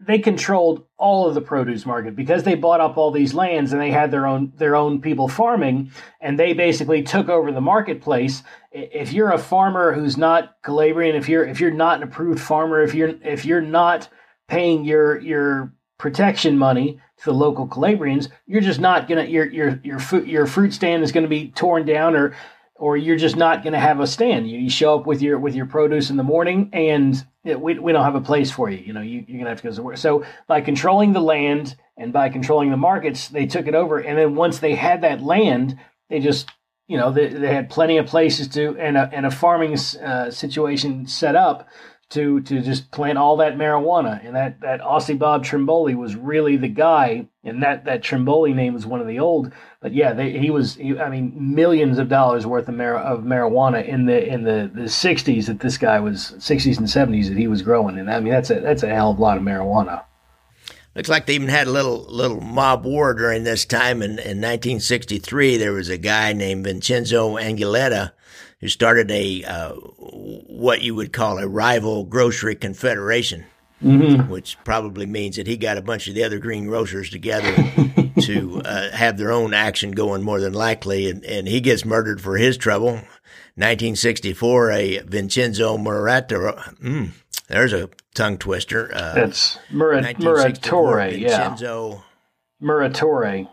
they 0.00 0.18
controlled 0.18 0.86
all 0.96 1.28
of 1.28 1.34
the 1.34 1.40
produce 1.40 1.84
market 1.84 2.16
because 2.16 2.42
they 2.42 2.54
bought 2.54 2.80
up 2.80 2.96
all 2.96 3.10
these 3.10 3.34
lands 3.34 3.72
and 3.72 3.80
they 3.80 3.90
had 3.90 4.10
their 4.10 4.26
own 4.26 4.52
their 4.56 4.74
own 4.74 5.02
people 5.02 5.28
farming 5.28 5.90
and 6.20 6.38
they 6.38 6.54
basically 6.54 7.02
took 7.02 7.28
over 7.28 7.52
the 7.52 7.60
marketplace 7.60 8.42
if 8.70 9.12
you're 9.12 9.32
a 9.32 9.38
farmer 9.38 9.92
who's 9.92 10.16
not 10.16 10.56
Calabrian 10.62 11.16
if 11.16 11.28
you're 11.28 11.44
if 11.44 11.60
you're 11.60 11.70
not 11.70 11.98
an 11.98 12.02
approved 12.02 12.40
farmer 12.40 12.82
if 12.82 12.94
you're 12.94 13.14
if 13.22 13.44
you're 13.44 13.60
not 13.60 14.08
paying 14.48 14.84
your 14.84 15.18
your 15.20 15.72
protection 15.98 16.58
money 16.58 17.00
to 17.18 17.24
the 17.24 17.32
local 17.32 17.66
Calabrians 17.66 18.28
you're 18.46 18.60
just 18.60 18.80
not 18.80 19.08
to 19.24 19.30
your 19.30 19.46
your 19.46 19.80
your 19.82 19.98
fruit 19.98 20.26
your 20.26 20.46
fruit 20.46 20.72
stand 20.72 21.02
is 21.02 21.12
to 21.24 21.28
be 21.28 21.48
torn 21.48 21.84
down 21.84 22.14
or 22.14 22.34
or 22.78 22.96
you're 22.96 23.16
just 23.16 23.36
not 23.36 23.62
to 23.72 23.78
have 23.78 24.00
a 24.00 24.06
stand. 24.06 24.48
You, 24.48 24.58
you, 24.58 24.70
show 24.70 24.98
up 24.98 25.06
with 25.06 25.20
your 25.20 25.38
with 25.38 25.54
your 25.54 25.66
produce 25.66 26.10
in 26.10 26.16
the 26.16 26.22
morning, 26.22 26.70
and 26.72 27.22
it, 27.44 27.60
we, 27.60 27.78
we 27.78 27.92
don't 27.92 28.04
have 28.04 28.14
a 28.14 28.20
place 28.20 28.50
for 28.50 28.70
you. 28.70 28.78
You 28.78 28.92
know, 28.92 29.00
you, 29.00 29.24
you're 29.26 29.38
to 29.44 29.50
have 29.50 29.60
to 29.62 29.68
go 29.68 29.74
somewhere. 29.74 29.96
So 29.96 30.24
by 30.46 30.60
controlling 30.60 31.12
the 31.12 31.20
land 31.20 31.76
and 31.96 32.12
by 32.12 32.28
controlling 32.28 32.70
the 32.70 32.76
markets, 32.76 33.28
they 33.28 33.46
took 33.46 33.66
it 33.66 33.74
over. 33.74 33.98
And 33.98 34.16
then 34.16 34.36
once 34.36 34.60
they 34.60 34.74
had 34.74 35.00
that 35.02 35.20
land, 35.20 35.76
they 36.08 36.20
just 36.20 36.50
you 36.88 36.96
know 36.96 37.12
they, 37.12 37.28
they 37.28 37.54
had 37.54 37.70
plenty 37.70 37.98
of 37.98 38.06
places 38.06 38.48
to 38.48 38.76
and 38.78 38.96
a 38.96 39.08
and 39.12 39.24
a 39.24 39.30
farming 39.30 39.74
uh, 40.02 40.30
situation 40.30 41.06
set 41.06 41.36
up 41.36 41.68
to 42.10 42.40
to 42.40 42.62
just 42.62 42.90
plant 42.90 43.18
all 43.18 43.36
that 43.36 43.56
marijuana. 43.56 44.24
And 44.24 44.34
that 44.34 44.60
that 44.60 44.80
Aussie 44.80 45.18
Bob 45.18 45.44
Trimboli 45.44 45.94
was 45.94 46.16
really 46.16 46.56
the 46.56 46.68
guy. 46.68 47.28
And 47.44 47.62
that 47.62 47.84
that 47.84 48.02
Trimboli 48.02 48.54
name 48.54 48.74
was 48.74 48.86
one 48.86 49.00
of 49.00 49.06
the 49.06 49.18
old. 49.18 49.52
But 49.80 49.94
yeah, 49.94 50.12
they, 50.12 50.38
he 50.38 50.50
was. 50.50 50.74
He, 50.74 50.98
I 50.98 51.08
mean, 51.08 51.32
millions 51.54 51.98
of 51.98 52.08
dollars 52.08 52.46
worth 52.46 52.68
of, 52.68 52.74
mar- 52.74 52.96
of 52.96 53.20
marijuana 53.20 53.86
in 53.86 54.06
the 54.06 54.26
in 54.26 54.44
the 54.44 54.70
the 54.72 54.82
'60s 54.82 55.46
that 55.46 55.60
this 55.60 55.78
guy 55.78 56.00
was 56.00 56.34
'60s 56.38 56.78
and 56.78 56.86
'70s 56.86 57.28
that 57.28 57.38
he 57.38 57.46
was 57.46 57.62
growing. 57.62 57.98
And 57.98 58.10
I 58.10 58.20
mean, 58.20 58.32
that's 58.32 58.50
a 58.50 58.60
that's 58.60 58.82
a 58.82 58.88
hell 58.88 59.10
of 59.10 59.18
a 59.18 59.22
lot 59.22 59.36
of 59.36 59.42
marijuana. 59.42 60.04
Looks 60.98 61.08
like 61.08 61.26
they 61.26 61.36
even 61.36 61.46
had 61.46 61.68
a 61.68 61.70
little 61.70 62.06
little 62.08 62.40
mob 62.40 62.84
war 62.84 63.14
during 63.14 63.44
this 63.44 63.64
time. 63.64 64.02
In, 64.02 64.18
in 64.18 64.40
1963, 64.40 65.56
there 65.56 65.70
was 65.70 65.88
a 65.88 65.96
guy 65.96 66.32
named 66.32 66.64
Vincenzo 66.64 67.36
Angiletta 67.36 68.10
who 68.60 68.66
started 68.66 69.08
a 69.12 69.44
uh, 69.44 69.74
what 69.74 70.82
you 70.82 70.96
would 70.96 71.12
call 71.12 71.38
a 71.38 71.46
rival 71.46 72.02
grocery 72.02 72.56
confederation, 72.56 73.44
mm-hmm. 73.80 74.28
which 74.28 74.58
probably 74.64 75.06
means 75.06 75.36
that 75.36 75.46
he 75.46 75.56
got 75.56 75.78
a 75.78 75.82
bunch 75.82 76.08
of 76.08 76.16
the 76.16 76.24
other 76.24 76.40
green 76.40 76.66
grocers 76.66 77.10
together 77.10 77.54
to 78.22 78.60
uh, 78.64 78.90
have 78.90 79.18
their 79.18 79.30
own 79.30 79.54
action 79.54 79.92
going. 79.92 80.24
More 80.24 80.40
than 80.40 80.52
likely, 80.52 81.08
and, 81.08 81.24
and 81.24 81.46
he 81.46 81.60
gets 81.60 81.84
murdered 81.84 82.20
for 82.20 82.36
his 82.36 82.56
trouble. 82.56 82.94
1964, 83.54 84.70
a 84.72 84.98
Vincenzo 85.02 85.76
Murato. 85.76 86.56
Mm, 86.80 87.10
there's 87.48 87.72
a 87.72 87.90
tongue 88.14 88.38
twister. 88.38 88.90
Uh, 88.94 89.14
That's 89.14 89.58
Murat, 89.70 90.16
Muratore, 90.16 91.10
Vincenzo. 91.10 92.04
yeah. 92.60 92.66
Muratore 92.66 93.48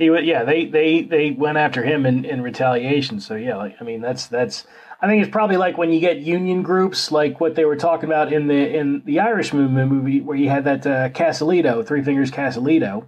he 0.00 0.06
yeah, 0.26 0.44
they 0.44 0.64
they 0.64 1.02
they 1.02 1.30
went 1.30 1.58
after 1.58 1.82
him 1.82 2.06
in, 2.06 2.24
in 2.24 2.40
retaliation. 2.42 3.20
So 3.20 3.36
yeah, 3.36 3.56
like 3.56 3.76
I 3.80 3.84
mean, 3.84 4.00
that's 4.00 4.26
that's. 4.26 4.66
I 5.02 5.06
think 5.06 5.22
it's 5.22 5.32
probably 5.32 5.56
like 5.56 5.78
when 5.78 5.92
you 5.92 6.00
get 6.00 6.18
union 6.18 6.62
groups, 6.62 7.10
like 7.12 7.40
what 7.40 7.54
they 7.54 7.64
were 7.64 7.76
talking 7.76 8.06
about 8.06 8.32
in 8.32 8.48
the 8.48 8.76
in 8.76 9.02
the 9.04 9.20
Irish 9.20 9.52
movement 9.52 9.92
movie, 9.92 10.20
where 10.20 10.36
you 10.36 10.48
had 10.48 10.64
that 10.64 10.86
uh, 10.86 11.08
Casalito, 11.10 11.86
Three 11.86 12.02
Fingers 12.02 12.30
Casalito, 12.30 13.06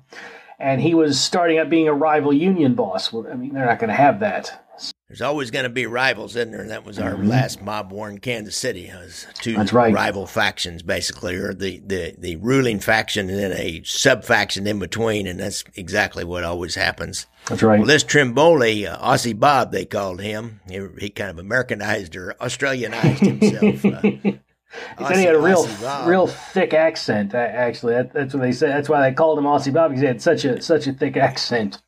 and 0.58 0.80
he 0.80 0.94
was 0.94 1.18
starting 1.18 1.58
up 1.58 1.70
being 1.70 1.88
a 1.88 1.94
rival 1.94 2.32
union 2.32 2.74
boss. 2.74 3.12
Well, 3.12 3.26
I 3.30 3.34
mean, 3.34 3.54
they're 3.54 3.66
not 3.66 3.78
going 3.78 3.88
to 3.88 3.94
have 3.94 4.20
that. 4.20 4.64
There's 5.12 5.20
always 5.20 5.50
going 5.50 5.64
to 5.64 5.68
be 5.68 5.84
rivals, 5.84 6.36
isn't 6.36 6.52
there? 6.52 6.62
And 6.62 6.70
that 6.70 6.86
was 6.86 6.98
our 6.98 7.12
mm-hmm. 7.12 7.28
last 7.28 7.60
mob 7.60 7.92
war 7.92 8.08
in 8.08 8.16
Kansas 8.16 8.56
City. 8.56 8.86
It 8.86 8.96
was 8.96 9.26
two 9.34 9.58
right. 9.58 9.92
rival 9.92 10.26
factions, 10.26 10.80
basically, 10.82 11.36
or 11.36 11.52
the, 11.52 11.82
the, 11.84 12.14
the 12.16 12.36
ruling 12.36 12.80
faction 12.80 13.28
and 13.28 13.38
then 13.38 13.52
a 13.52 13.82
sub 13.84 14.24
faction 14.24 14.66
in 14.66 14.78
between. 14.78 15.26
And 15.26 15.38
that's 15.38 15.64
exactly 15.74 16.24
what 16.24 16.44
always 16.44 16.76
happens. 16.76 17.26
That's 17.48 17.62
right. 17.62 17.78
Well, 17.78 17.86
this 17.86 18.04
Trimboli, 18.04 18.90
uh, 18.90 18.96
Aussie 19.06 19.38
Bob, 19.38 19.70
they 19.70 19.84
called 19.84 20.22
him. 20.22 20.60
He, 20.66 20.80
he, 20.98 21.10
kind 21.10 21.28
of 21.28 21.38
Americanized 21.38 22.16
or 22.16 22.34
Australianized 22.40 23.18
himself. 23.18 23.84
Uh, 23.84 24.00
he 24.98 25.04
said 25.04 25.16
he 25.18 25.24
had 25.24 25.34
a 25.34 25.42
real, 25.42 25.68
real 26.06 26.26
thick 26.26 26.72
accent. 26.72 27.34
Actually, 27.34 27.96
that, 27.96 28.14
that's 28.14 28.32
what 28.32 28.40
they 28.40 28.52
said. 28.52 28.70
That's 28.70 28.88
why 28.88 29.10
they 29.10 29.14
called 29.14 29.38
him 29.38 29.44
Aussie 29.44 29.74
Bob 29.74 29.90
because 29.90 30.00
he 30.00 30.06
had 30.06 30.22
such 30.22 30.46
a 30.46 30.62
such 30.62 30.86
a 30.86 30.94
thick 30.94 31.18
accent 31.18 31.82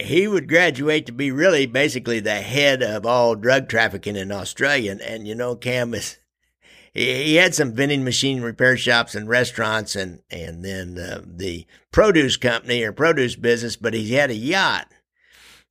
he 0.00 0.26
would 0.26 0.48
graduate 0.48 1.06
to 1.06 1.12
be 1.12 1.30
really 1.30 1.66
basically 1.66 2.20
the 2.20 2.34
head 2.34 2.82
of 2.82 3.06
all 3.06 3.34
drug 3.34 3.68
trafficking 3.68 4.16
in 4.16 4.32
Australia. 4.32 4.90
And, 4.90 5.00
and 5.00 5.28
you 5.28 5.34
know, 5.34 5.54
Cam 5.54 5.94
is, 5.94 6.18
he, 6.92 7.24
he, 7.24 7.34
had 7.36 7.54
some 7.54 7.72
vending 7.72 8.02
machine 8.02 8.42
repair 8.42 8.76
shops 8.76 9.14
and 9.14 9.28
restaurants 9.28 9.94
and, 9.94 10.20
and 10.30 10.64
then 10.64 10.98
uh, 10.98 11.22
the 11.24 11.66
produce 11.92 12.36
company 12.36 12.82
or 12.82 12.92
produce 12.92 13.36
business, 13.36 13.76
but 13.76 13.94
he 13.94 14.14
had 14.14 14.30
a 14.30 14.34
yacht. 14.34 14.88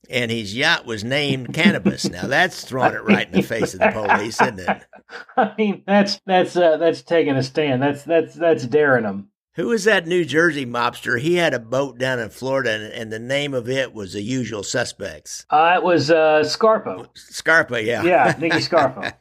And 0.09 0.31
his 0.31 0.55
yacht 0.55 0.85
was 0.85 1.03
named 1.03 1.53
Cannabis. 1.53 2.09
Now 2.09 2.27
that's 2.27 2.65
throwing 2.65 2.93
it 2.93 3.03
right 3.03 3.25
in 3.25 3.33
the 3.33 3.41
face 3.41 3.73
of 3.73 3.79
the 3.79 3.91
police, 3.91 4.41
isn't 4.41 4.59
it? 4.59 4.85
I 5.37 5.53
mean, 5.57 5.83
that's 5.87 6.19
that's 6.25 6.57
uh, 6.57 6.75
that's 6.75 7.03
taking 7.03 7.37
a 7.37 7.43
stand. 7.43 7.81
That's 7.81 8.03
that's 8.03 8.35
that's 8.35 8.67
daring 8.67 9.03
them. 9.03 9.29
Who 9.55 9.67
was 9.67 9.83
that 9.83 10.07
New 10.07 10.25
Jersey 10.25 10.65
mobster? 10.65 11.19
He 11.19 11.35
had 11.35 11.53
a 11.53 11.59
boat 11.59 11.99
down 11.99 12.19
in 12.19 12.29
Florida, 12.29 12.71
and, 12.71 12.91
and 12.91 13.13
the 13.13 13.19
name 13.19 13.53
of 13.53 13.69
it 13.69 13.93
was 13.93 14.13
The 14.13 14.23
Usual 14.23 14.63
Suspects. 14.63 15.45
Uh, 15.49 15.73
it 15.75 15.83
was 15.83 16.09
uh, 16.09 16.41
Scarfo. 16.43 17.07
Scarfo, 17.15 17.83
yeah. 17.83 18.03
Yeah, 18.03 18.35
Nicky 18.39 18.57
Scarfo. 18.57 19.13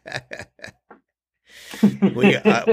we, 2.15 2.37
uh, 2.37 2.65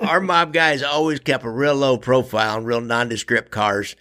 our 0.00 0.20
mob 0.20 0.54
guys 0.54 0.82
always 0.82 1.20
kept 1.20 1.44
a 1.44 1.50
real 1.50 1.74
low 1.74 1.98
profile 1.98 2.56
and 2.56 2.66
real 2.66 2.80
nondescript 2.80 3.50
cars 3.50 3.94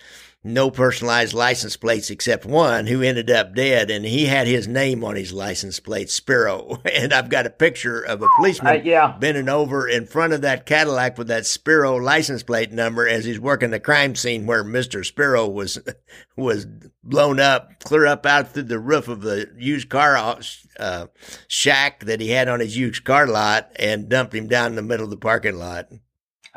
no 0.43 0.71
personalized 0.71 1.33
license 1.33 1.75
plates 1.75 2.09
except 2.09 2.45
one 2.45 2.87
who 2.87 3.01
ended 3.01 3.29
up 3.29 3.53
dead 3.53 3.91
and 3.91 4.05
he 4.05 4.25
had 4.25 4.47
his 4.47 4.69
name 4.69 5.03
on 5.03 5.17
his 5.17 5.33
license 5.33 5.81
plate 5.81 6.09
Spero 6.09 6.81
and 6.93 7.13
i've 7.13 7.29
got 7.29 7.45
a 7.45 7.49
picture 7.49 7.99
of 8.01 8.21
a 8.21 8.27
policeman 8.37 8.79
uh, 8.79 8.81
yeah. 8.81 9.17
bending 9.19 9.49
over 9.49 9.85
in 9.85 10.05
front 10.05 10.31
of 10.31 10.41
that 10.41 10.65
cadillac 10.65 11.17
with 11.17 11.27
that 11.27 11.45
Spero 11.45 11.97
license 11.97 12.41
plate 12.41 12.71
number 12.71 13.05
as 13.05 13.25
he's 13.25 13.39
working 13.39 13.71
the 13.71 13.81
crime 13.81 14.15
scene 14.15 14.45
where 14.45 14.63
mr 14.63 15.05
Spero 15.05 15.45
was 15.45 15.77
was 16.37 16.65
blown 17.03 17.41
up 17.41 17.83
clear 17.83 18.05
up 18.05 18.25
out 18.25 18.53
through 18.53 18.63
the 18.63 18.79
roof 18.79 19.09
of 19.09 19.19
the 19.19 19.51
used 19.57 19.89
car 19.89 20.39
uh, 20.79 21.07
shack 21.49 22.05
that 22.05 22.21
he 22.21 22.29
had 22.29 22.47
on 22.47 22.61
his 22.61 22.77
used 22.77 23.03
car 23.03 23.27
lot 23.27 23.69
and 23.75 24.07
dumped 24.07 24.33
him 24.33 24.47
down 24.47 24.67
in 24.67 24.75
the 24.75 24.81
middle 24.81 25.03
of 25.03 25.09
the 25.09 25.17
parking 25.17 25.59
lot 25.59 25.89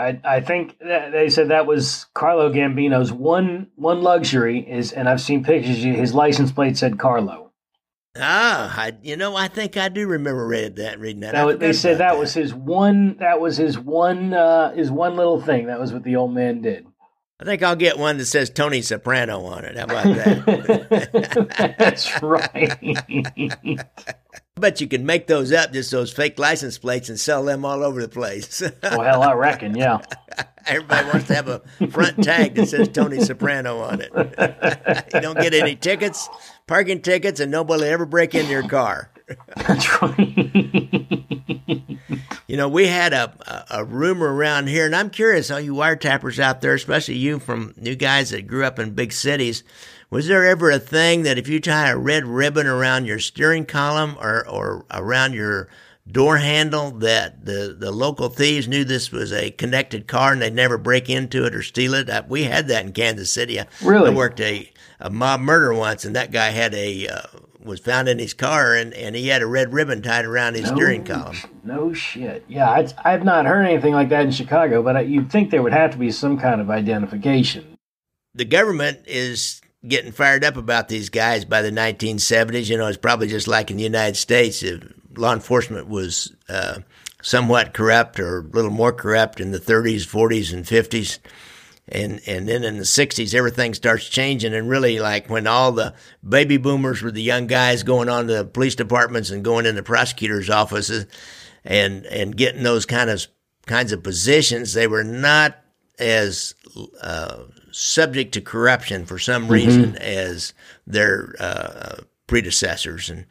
I, 0.02 0.20
I 0.24 0.40
think 0.40 0.78
they 0.80 1.28
said 1.30 1.48
that 1.48 1.66
was 1.66 2.06
Carlo 2.14 2.52
Gambino's 2.52 3.12
one 3.12 3.68
one 3.76 4.02
luxury 4.02 4.58
is, 4.58 4.92
and 4.92 5.08
I've 5.08 5.20
seen 5.20 5.44
pictures. 5.44 5.82
His 5.82 6.14
license 6.14 6.50
plate 6.50 6.76
said 6.76 6.98
Carlo. 6.98 7.52
Ah, 8.18 8.74
I, 8.76 8.92
you 9.02 9.16
know, 9.16 9.36
I 9.36 9.48
think 9.48 9.78
I 9.78 9.88
do 9.88 10.06
remember 10.06 10.46
read 10.46 10.76
that, 10.76 11.00
reading 11.00 11.20
that. 11.20 11.32
that 11.32 11.60
they 11.60 11.72
said 11.72 11.94
that, 11.98 12.12
that, 12.12 12.18
was 12.18 12.34
his 12.34 12.52
one. 12.52 13.16
That 13.20 13.40
was 13.40 13.56
his 13.56 13.78
one. 13.78 14.34
Uh, 14.34 14.74
his 14.74 14.90
one 14.90 15.16
little 15.16 15.40
thing. 15.40 15.68
That 15.68 15.80
was 15.80 15.92
what 15.92 16.02
the 16.02 16.16
old 16.16 16.34
man 16.34 16.60
did. 16.60 16.86
I 17.40 17.44
think 17.44 17.62
I'll 17.62 17.74
get 17.74 17.98
one 17.98 18.18
that 18.18 18.26
says 18.26 18.50
Tony 18.50 18.82
Soprano 18.82 19.44
on 19.46 19.64
it. 19.64 19.76
How 19.76 19.84
about 19.84 20.04
that? 20.04 21.74
That's 21.78 22.22
right. 22.22 22.78
I 24.56 24.60
bet 24.60 24.82
you 24.82 24.86
can 24.86 25.06
make 25.06 25.28
those 25.28 25.50
up, 25.50 25.72
just 25.72 25.90
those 25.90 26.12
fake 26.12 26.38
license 26.38 26.76
plates, 26.76 27.08
and 27.08 27.18
sell 27.18 27.42
them 27.42 27.64
all 27.64 27.82
over 27.82 28.02
the 28.02 28.08
place. 28.08 28.62
well, 28.82 29.02
hell, 29.02 29.22
I 29.22 29.32
reckon, 29.32 29.74
yeah. 29.74 30.00
Everybody 30.66 31.08
wants 31.08 31.26
to 31.28 31.34
have 31.34 31.48
a 31.48 31.60
front 31.88 32.22
tag 32.22 32.54
that 32.56 32.68
says 32.68 32.88
Tony 32.88 33.20
Soprano 33.20 33.78
on 33.78 34.02
it. 34.02 34.12
you 35.14 35.20
don't 35.20 35.40
get 35.40 35.54
any 35.54 35.74
tickets, 35.74 36.28
parking 36.66 37.00
tickets, 37.00 37.40
and 37.40 37.50
nobody 37.50 37.82
will 37.82 37.88
ever 37.88 38.04
break 38.04 38.34
into 38.34 38.50
your 38.50 38.68
car. 38.68 39.10
That's 39.56 40.02
right. 40.02 41.01
You 42.52 42.58
know, 42.58 42.68
we 42.68 42.86
had 42.86 43.14
a, 43.14 43.32
a, 43.46 43.78
a 43.78 43.84
rumor 43.86 44.30
around 44.30 44.66
here, 44.66 44.84
and 44.84 44.94
I'm 44.94 45.08
curious, 45.08 45.50
all 45.50 45.58
you 45.58 45.72
wiretappers 45.72 46.38
out 46.38 46.60
there, 46.60 46.74
especially 46.74 47.16
you 47.16 47.38
from 47.38 47.72
new 47.78 47.96
guys 47.96 48.28
that 48.28 48.46
grew 48.46 48.62
up 48.62 48.78
in 48.78 48.90
big 48.90 49.14
cities, 49.14 49.64
was 50.10 50.28
there 50.28 50.44
ever 50.44 50.70
a 50.70 50.78
thing 50.78 51.22
that 51.22 51.38
if 51.38 51.48
you 51.48 51.60
tie 51.60 51.88
a 51.88 51.96
red 51.96 52.26
ribbon 52.26 52.66
around 52.66 53.06
your 53.06 53.20
steering 53.20 53.64
column 53.64 54.18
or, 54.20 54.46
or 54.46 54.84
around 54.90 55.32
your 55.32 55.70
door 56.06 56.36
handle 56.36 56.90
that 56.90 57.42
the, 57.46 57.74
the 57.78 57.90
local 57.90 58.28
thieves 58.28 58.68
knew 58.68 58.84
this 58.84 59.10
was 59.10 59.32
a 59.32 59.50
connected 59.52 60.06
car 60.06 60.34
and 60.34 60.42
they'd 60.42 60.52
never 60.52 60.76
break 60.76 61.08
into 61.08 61.46
it 61.46 61.54
or 61.54 61.62
steal 61.62 61.94
it? 61.94 62.10
I, 62.10 62.20
we 62.20 62.42
had 62.42 62.68
that 62.68 62.84
in 62.84 62.92
Kansas 62.92 63.32
City. 63.32 63.60
I, 63.60 63.66
really? 63.82 64.10
I 64.10 64.14
worked 64.14 64.40
a, 64.40 64.70
a 65.00 65.08
mob 65.08 65.40
murder 65.40 65.72
once 65.72 66.04
and 66.04 66.14
that 66.16 66.32
guy 66.32 66.50
had 66.50 66.74
a, 66.74 67.08
uh, 67.08 67.22
was 67.64 67.80
found 67.80 68.08
in 68.08 68.18
his 68.18 68.34
car 68.34 68.74
and, 68.74 68.92
and 68.94 69.14
he 69.14 69.28
had 69.28 69.42
a 69.42 69.46
red 69.46 69.72
ribbon 69.72 70.02
tied 70.02 70.24
around 70.24 70.54
his 70.54 70.70
no, 70.70 70.76
steering 70.76 71.04
column. 71.04 71.36
No 71.64 71.92
shit. 71.92 72.44
Yeah, 72.48 72.70
I, 72.70 72.88
I've 73.04 73.24
not 73.24 73.46
heard 73.46 73.64
anything 73.64 73.94
like 73.94 74.08
that 74.10 74.24
in 74.24 74.32
Chicago, 74.32 74.82
but 74.82 74.96
I, 74.96 75.00
you'd 75.00 75.30
think 75.30 75.50
there 75.50 75.62
would 75.62 75.72
have 75.72 75.92
to 75.92 75.98
be 75.98 76.10
some 76.10 76.38
kind 76.38 76.60
of 76.60 76.70
identification. 76.70 77.76
The 78.34 78.44
government 78.44 79.00
is 79.06 79.60
getting 79.86 80.12
fired 80.12 80.44
up 80.44 80.56
about 80.56 80.88
these 80.88 81.10
guys 81.10 81.44
by 81.44 81.62
the 81.62 81.70
1970s. 81.70 82.68
You 82.68 82.78
know, 82.78 82.86
it's 82.86 82.96
probably 82.96 83.28
just 83.28 83.48
like 83.48 83.70
in 83.70 83.76
the 83.76 83.82
United 83.82 84.16
States, 84.16 84.62
if 84.62 84.82
law 85.16 85.32
enforcement 85.32 85.88
was 85.88 86.34
uh, 86.48 86.80
somewhat 87.22 87.74
corrupt 87.74 88.18
or 88.20 88.38
a 88.38 88.42
little 88.42 88.70
more 88.70 88.92
corrupt 88.92 89.40
in 89.40 89.50
the 89.50 89.58
30s, 89.58 90.06
40s, 90.06 90.52
and 90.52 90.64
50s. 90.64 91.18
And, 91.88 92.20
and 92.26 92.48
then 92.48 92.62
in 92.62 92.76
the 92.76 92.84
60s, 92.84 93.34
everything 93.34 93.74
starts 93.74 94.08
changing. 94.08 94.54
And 94.54 94.68
really, 94.68 95.00
like 95.00 95.28
when 95.28 95.46
all 95.46 95.72
the 95.72 95.94
baby 96.26 96.56
boomers 96.56 97.02
were 97.02 97.10
the 97.10 97.22
young 97.22 97.46
guys 97.46 97.82
going 97.82 98.08
on 98.08 98.28
to 98.28 98.44
police 98.44 98.76
departments 98.76 99.30
and 99.30 99.44
going 99.44 99.66
into 99.66 99.82
prosecutors' 99.82 100.48
offices 100.48 101.06
and, 101.64 102.06
and 102.06 102.36
getting 102.36 102.62
those 102.62 102.86
kind 102.86 103.10
of 103.10 103.26
kinds 103.66 103.92
of 103.92 104.02
positions, 104.02 104.74
they 104.74 104.86
were 104.86 105.04
not 105.04 105.58
as 105.98 106.54
uh, 107.00 107.38
subject 107.72 108.32
to 108.34 108.40
corruption 108.40 109.04
for 109.06 109.18
some 109.18 109.44
mm-hmm. 109.44 109.52
reason 109.52 109.84
mm-hmm. 109.92 110.02
as 110.02 110.54
their 110.86 111.34
uh, 111.38 111.96
predecessors. 112.26 113.10
And 113.10 113.26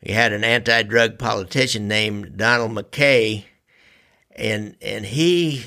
he 0.00 0.12
had 0.12 0.32
an 0.32 0.44
anti-drug 0.44 1.18
politician 1.18 1.86
named 1.86 2.36
Donald 2.36 2.72
Mackay, 2.72 3.46
and 4.34 4.76
and 4.82 5.06
he 5.06 5.64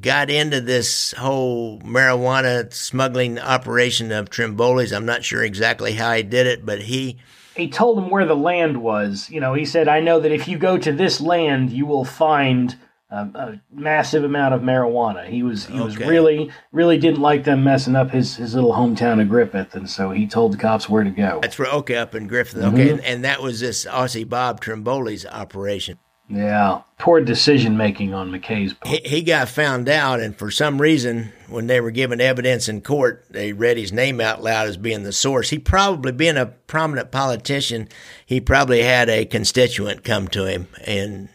got 0.00 0.30
into 0.30 0.60
this 0.60 1.12
whole 1.12 1.80
marijuana 1.80 2.72
smuggling 2.72 3.38
operation 3.38 4.12
of 4.12 4.30
Trimboli's. 4.30 4.92
I'm 4.92 5.06
not 5.06 5.24
sure 5.24 5.42
exactly 5.42 5.92
how 5.92 6.14
he 6.14 6.22
did 6.22 6.46
it, 6.46 6.66
but 6.66 6.82
he 6.82 7.18
he 7.56 7.68
told 7.68 7.98
him 7.98 8.10
where 8.10 8.26
the 8.26 8.36
land 8.36 8.82
was. 8.82 9.30
You 9.30 9.40
know, 9.40 9.54
he 9.54 9.64
said, 9.64 9.88
"I 9.88 10.00
know 10.00 10.20
that 10.20 10.32
if 10.32 10.48
you 10.48 10.58
go 10.58 10.78
to 10.78 10.92
this 10.92 11.20
land, 11.20 11.70
you 11.70 11.86
will 11.86 12.04
find." 12.04 12.76
a 13.14 13.60
massive 13.72 14.24
amount 14.24 14.54
of 14.54 14.62
marijuana. 14.62 15.24
He 15.26 15.42
was 15.42 15.66
he 15.66 15.78
was 15.78 15.96
really 15.98 16.50
really 16.72 16.98
didn't 16.98 17.20
like 17.20 17.44
them 17.44 17.62
messing 17.62 17.94
up 17.94 18.10
his 18.10 18.36
his 18.36 18.54
little 18.54 18.72
hometown 18.72 19.22
of 19.22 19.28
Griffith, 19.28 19.74
and 19.74 19.88
so 19.88 20.10
he 20.10 20.26
told 20.26 20.52
the 20.52 20.56
cops 20.56 20.88
where 20.88 21.04
to 21.04 21.10
go. 21.10 21.38
That's 21.40 21.58
right. 21.58 21.72
Okay, 21.72 21.96
up 21.96 22.14
in 22.14 22.26
Griffith. 22.26 22.62
Okay, 22.62 22.86
mm-hmm. 22.88 22.94
and, 22.94 23.04
and, 23.04 23.24
that 23.24 23.40
was 23.40 23.60
this 23.60 23.84
Aussie 23.84 24.28
Bob 24.28 24.60
Trimboli's 24.60 25.24
operation. 25.26 25.98
Yeah, 26.28 26.80
poor 26.98 27.20
decision 27.20 27.76
making 27.76 28.14
on 28.14 28.30
Mackay's 28.30 28.72
part. 28.72 28.94
He, 28.94 29.08
he 29.16 29.22
got 29.22 29.48
found 29.48 29.88
out, 29.90 30.20
and 30.20 30.36
for 30.36 30.50
some 30.50 30.80
reason, 30.80 31.32
when 31.48 31.66
they 31.66 31.80
were 31.80 31.90
giving 31.90 32.20
evidence 32.20 32.66
in 32.68 32.80
court, 32.80 33.26
they 33.28 33.52
read 33.52 33.76
his 33.76 33.92
name 33.92 34.20
out 34.20 34.42
loud 34.42 34.66
as 34.66 34.78
being 34.78 35.02
the 35.02 35.12
source. 35.12 35.50
He 35.50 35.58
probably, 35.58 36.12
being 36.12 36.38
a 36.38 36.46
prominent 36.46 37.10
politician, 37.10 37.88
he 38.24 38.40
probably 38.40 38.82
had 38.82 39.10
a 39.10 39.26
constituent 39.26 40.02
come 40.02 40.28
to 40.28 40.46
him 40.46 40.68
and 40.86 41.28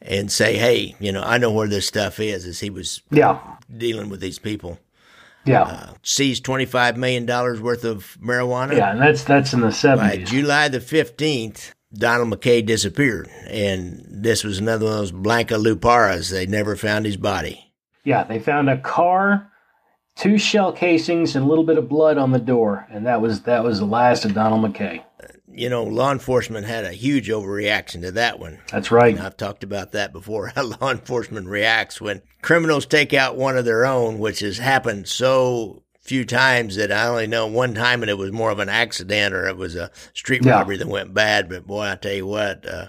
and 0.00 0.30
say, 0.30 0.56
"Hey, 0.56 0.94
you 1.00 1.10
know, 1.10 1.22
I 1.22 1.38
know 1.38 1.52
where 1.52 1.68
this 1.68 1.88
stuff 1.88 2.20
is." 2.20 2.46
As 2.46 2.60
he 2.60 2.70
was 2.70 3.02
yeah 3.10 3.40
dealing 3.76 4.08
with 4.08 4.20
these 4.20 4.38
people. 4.38 4.78
Yeah, 5.44 5.62
uh, 5.62 5.94
seized 6.02 6.44
twenty 6.44 6.66
five 6.66 6.96
million 6.96 7.26
dollars 7.26 7.60
worth 7.60 7.84
of 7.84 8.16
marijuana. 8.22 8.76
Yeah, 8.76 8.92
and 8.92 9.00
that's 9.00 9.24
that's 9.24 9.52
in 9.52 9.60
the 9.60 9.72
seventies. 9.72 10.30
July 10.30 10.68
the 10.68 10.80
fifteenth, 10.80 11.74
Donald 11.92 12.28
Mackay 12.28 12.62
disappeared, 12.62 13.28
and 13.46 14.04
this 14.06 14.44
was 14.44 14.58
another 14.58 14.84
one 14.84 14.94
of 14.94 14.98
those 15.00 15.12
Blanca 15.12 15.54
Luparas. 15.54 16.30
They 16.30 16.46
never 16.46 16.76
found 16.76 17.06
his 17.06 17.16
body. 17.16 17.72
Yeah, 18.04 18.24
they 18.24 18.38
found 18.38 18.68
a 18.68 18.78
car, 18.78 19.50
two 20.16 20.38
shell 20.38 20.72
casings, 20.72 21.34
and 21.34 21.44
a 21.44 21.48
little 21.48 21.64
bit 21.64 21.78
of 21.78 21.88
blood 21.88 22.18
on 22.18 22.32
the 22.32 22.38
door, 22.38 22.86
and 22.90 23.06
that 23.06 23.20
was 23.20 23.42
that 23.42 23.64
was 23.64 23.78
the 23.78 23.86
last 23.86 24.24
of 24.24 24.34
Donald 24.34 24.62
Mackay 24.62 25.02
you 25.58 25.68
know, 25.68 25.82
law 25.82 26.12
enforcement 26.12 26.66
had 26.66 26.84
a 26.84 26.92
huge 26.92 27.28
overreaction 27.28 28.02
to 28.02 28.12
that 28.12 28.38
one. 28.38 28.60
That's 28.70 28.92
right. 28.92 29.14
And 29.16 29.24
I've 29.24 29.36
talked 29.36 29.64
about 29.64 29.92
that 29.92 30.12
before, 30.12 30.48
how 30.54 30.64
law 30.64 30.90
enforcement 30.90 31.48
reacts 31.48 32.00
when 32.00 32.22
criminals 32.42 32.86
take 32.86 33.12
out 33.12 33.36
one 33.36 33.56
of 33.56 33.64
their 33.64 33.84
own, 33.84 34.18
which 34.18 34.40
has 34.40 34.58
happened 34.58 35.08
so 35.08 35.82
few 36.08 36.24
times 36.24 36.76
that 36.76 36.90
I 36.90 37.06
only 37.06 37.26
know 37.26 37.46
one 37.46 37.74
time 37.74 38.02
and 38.02 38.10
it 38.10 38.18
was 38.18 38.32
more 38.32 38.50
of 38.50 38.58
an 38.58 38.68
accident 38.68 39.34
or 39.34 39.46
it 39.46 39.56
was 39.56 39.76
a 39.76 39.90
street 40.14 40.44
yeah. 40.44 40.52
robbery 40.52 40.76
that 40.78 40.88
went 40.88 41.14
bad. 41.14 41.48
But 41.48 41.66
boy, 41.66 41.82
I 41.82 41.96
tell 41.96 42.12
you 42.12 42.26
what, 42.26 42.66
uh, 42.66 42.88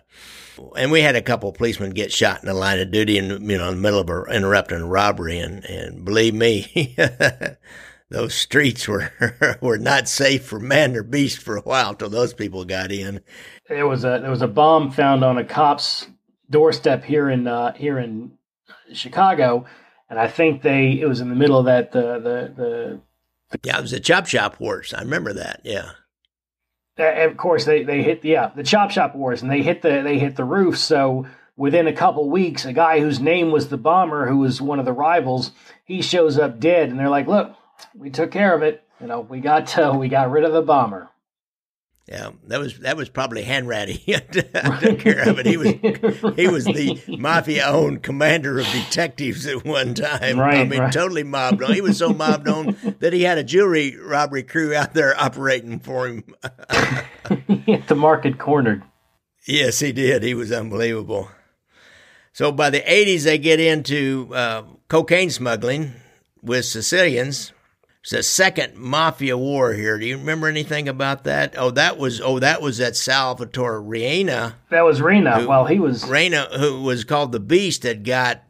and 0.75 0.91
we 0.91 1.01
had 1.01 1.15
a 1.15 1.21
couple 1.21 1.49
of 1.49 1.55
policemen 1.55 1.91
get 1.91 2.12
shot 2.12 2.41
in 2.41 2.47
the 2.47 2.53
line 2.53 2.79
of 2.79 2.91
duty 2.91 3.17
in, 3.17 3.49
you 3.49 3.58
know, 3.58 3.69
in 3.69 3.75
the 3.75 3.82
middle 3.82 3.99
of 3.99 4.10
a, 4.10 4.23
interrupting 4.34 4.82
a 4.82 4.88
robbery. 4.88 5.39
And, 5.39 5.63
and 5.65 6.03
believe 6.03 6.34
me, 6.34 6.95
those 8.10 8.34
streets 8.34 8.88
were 8.88 9.12
were 9.62 9.77
not 9.77 10.08
safe 10.08 10.45
for 10.45 10.60
man 10.60 10.95
or 10.95 11.03
beast 11.03 11.41
for 11.41 11.58
a 11.58 11.62
while 11.62 11.93
till 11.93 12.10
those 12.10 12.34
people 12.34 12.65
got 12.65 12.91
in. 12.91 13.21
There 13.67 13.88
was 13.88 14.03
a 14.03 14.19
there 14.21 14.32
was 14.32 14.41
a 14.41 14.47
bomb 14.47 14.91
found 14.91 15.23
on 15.23 15.38
a 15.38 15.45
cop's 15.45 16.08
doorstep 16.49 17.03
here 17.03 17.29
in 17.29 17.47
uh, 17.47 17.73
here 17.73 17.99
in 17.99 18.32
Chicago, 18.93 19.65
and 20.10 20.19
I 20.19 20.27
think 20.27 20.62
they 20.62 20.99
it 20.99 21.05
was 21.05 21.21
in 21.21 21.29
the 21.29 21.36
middle 21.36 21.60
of 21.60 21.65
that 21.65 21.91
the 21.91 22.19
the 22.19 22.53
the. 22.55 23.01
Yeah, 23.63 23.77
it 23.77 23.81
was 23.81 23.91
the 23.91 23.99
chop 23.99 24.27
shop 24.27 24.59
wars. 24.59 24.93
I 24.93 25.01
remember 25.01 25.33
that. 25.33 25.62
Yeah. 25.63 25.91
of 26.97 27.38
course, 27.38 27.65
they, 27.65 27.83
they 27.83 28.03
hit 28.03 28.23
yeah 28.23 28.51
the 28.55 28.63
chop 28.63 28.91
shop 28.91 29.15
wars, 29.15 29.41
and 29.41 29.49
they 29.49 29.62
hit 29.62 29.81
the 29.81 30.01
they 30.03 30.19
hit 30.19 30.35
the 30.35 30.43
roof. 30.43 30.77
So 30.77 31.25
within 31.57 31.88
a 31.88 31.93
couple 31.93 32.29
weeks, 32.29 32.65
a 32.65 32.73
guy 32.73 32.99
whose 32.99 33.19
name 33.19 33.51
was 33.51 33.69
the 33.69 33.77
bomber, 33.77 34.27
who 34.27 34.38
was 34.38 34.62
one 34.62 34.79
of 34.79 34.85
the 34.85 34.93
rivals, 34.93 35.51
he 35.85 36.01
shows 36.01 36.38
up 36.38 36.59
dead, 36.59 36.89
and 36.89 36.99
they're 36.99 37.09
like, 37.09 37.27
"Look, 37.27 37.55
we 37.95 38.09
took 38.09 38.31
care 38.31 38.55
of 38.55 38.63
it. 38.63 38.83
You 39.01 39.07
know, 39.07 39.21
we 39.21 39.39
got 39.39 39.77
uh, 39.77 39.95
we 39.97 40.09
got 40.09 40.31
rid 40.31 40.43
of 40.43 40.53
the 40.53 40.62
bomber. 40.62 41.09
Yeah, 42.09 42.31
that 42.47 42.59
was 42.59 42.79
that 42.79 42.97
was 42.97 43.07
probably 43.07 43.43
Hanhardt. 43.43 44.01
I 44.55 44.79
took 44.79 44.99
care 44.99 45.29
of 45.29 45.37
it. 45.37 45.45
He 45.45 45.57
was 45.57 45.67
he 46.35 46.47
was 46.47 46.65
the 46.65 46.99
mafia 47.19 47.67
owned 47.67 48.01
commander 48.01 48.57
of 48.57 48.65
detectives 48.65 49.45
at 49.45 49.63
one 49.63 49.93
time. 49.93 50.39
Right, 50.39 50.61
I 50.61 50.63
mean, 50.63 50.79
right. 50.79 50.91
totally 50.91 51.21
mobbed 51.21 51.61
on. 51.61 51.71
He 51.71 51.81
was 51.81 51.99
so 51.99 52.09
mobbed 52.13 52.47
on 52.47 52.75
that 52.97 53.13
he 53.13 53.21
had 53.21 53.37
a 53.37 53.43
jewelry 53.43 53.95
robbery 53.95 54.41
crew 54.41 54.73
out 54.73 54.95
there 54.95 55.15
operating 55.21 55.79
for 55.79 56.07
him. 56.07 56.23
he 57.45 57.77
the 57.87 57.95
market 57.95 58.39
cornered. 58.39 58.81
Yes, 59.45 59.79
he 59.79 59.91
did. 59.91 60.23
He 60.23 60.33
was 60.33 60.51
unbelievable. 60.51 61.29
So 62.33 62.51
by 62.51 62.71
the 62.71 62.81
80s, 62.81 63.23
they 63.23 63.37
get 63.37 63.59
into 63.59 64.29
uh, 64.33 64.63
cocaine 64.87 65.29
smuggling 65.29 65.93
with 66.41 66.65
Sicilians 66.65 67.51
it's 68.01 68.12
the 68.12 68.23
second 68.23 68.77
mafia 68.77 69.38
war 69.38 69.73
here. 69.73 69.97
Do 69.97 70.05
you 70.05 70.17
remember 70.17 70.47
anything 70.47 70.88
about 70.88 71.25
that? 71.25 71.55
Oh, 71.57 71.71
that 71.71 71.97
was 71.97 72.21
oh 72.21 72.39
that 72.39 72.62
was 72.62 72.79
at 72.79 72.95
Salvatore 72.95 73.81
Riina. 73.81 74.55
That 74.69 74.85
was 74.85 75.01
Riina. 75.01 75.41
Who, 75.41 75.47
well, 75.49 75.65
he 75.65 75.79
was 75.79 76.07
Riina, 76.07 76.47
who 76.57 76.81
was 76.81 77.03
called 77.03 77.33
the 77.33 77.41
Beast, 77.41 77.81
that 77.81 78.03
got 78.03 78.43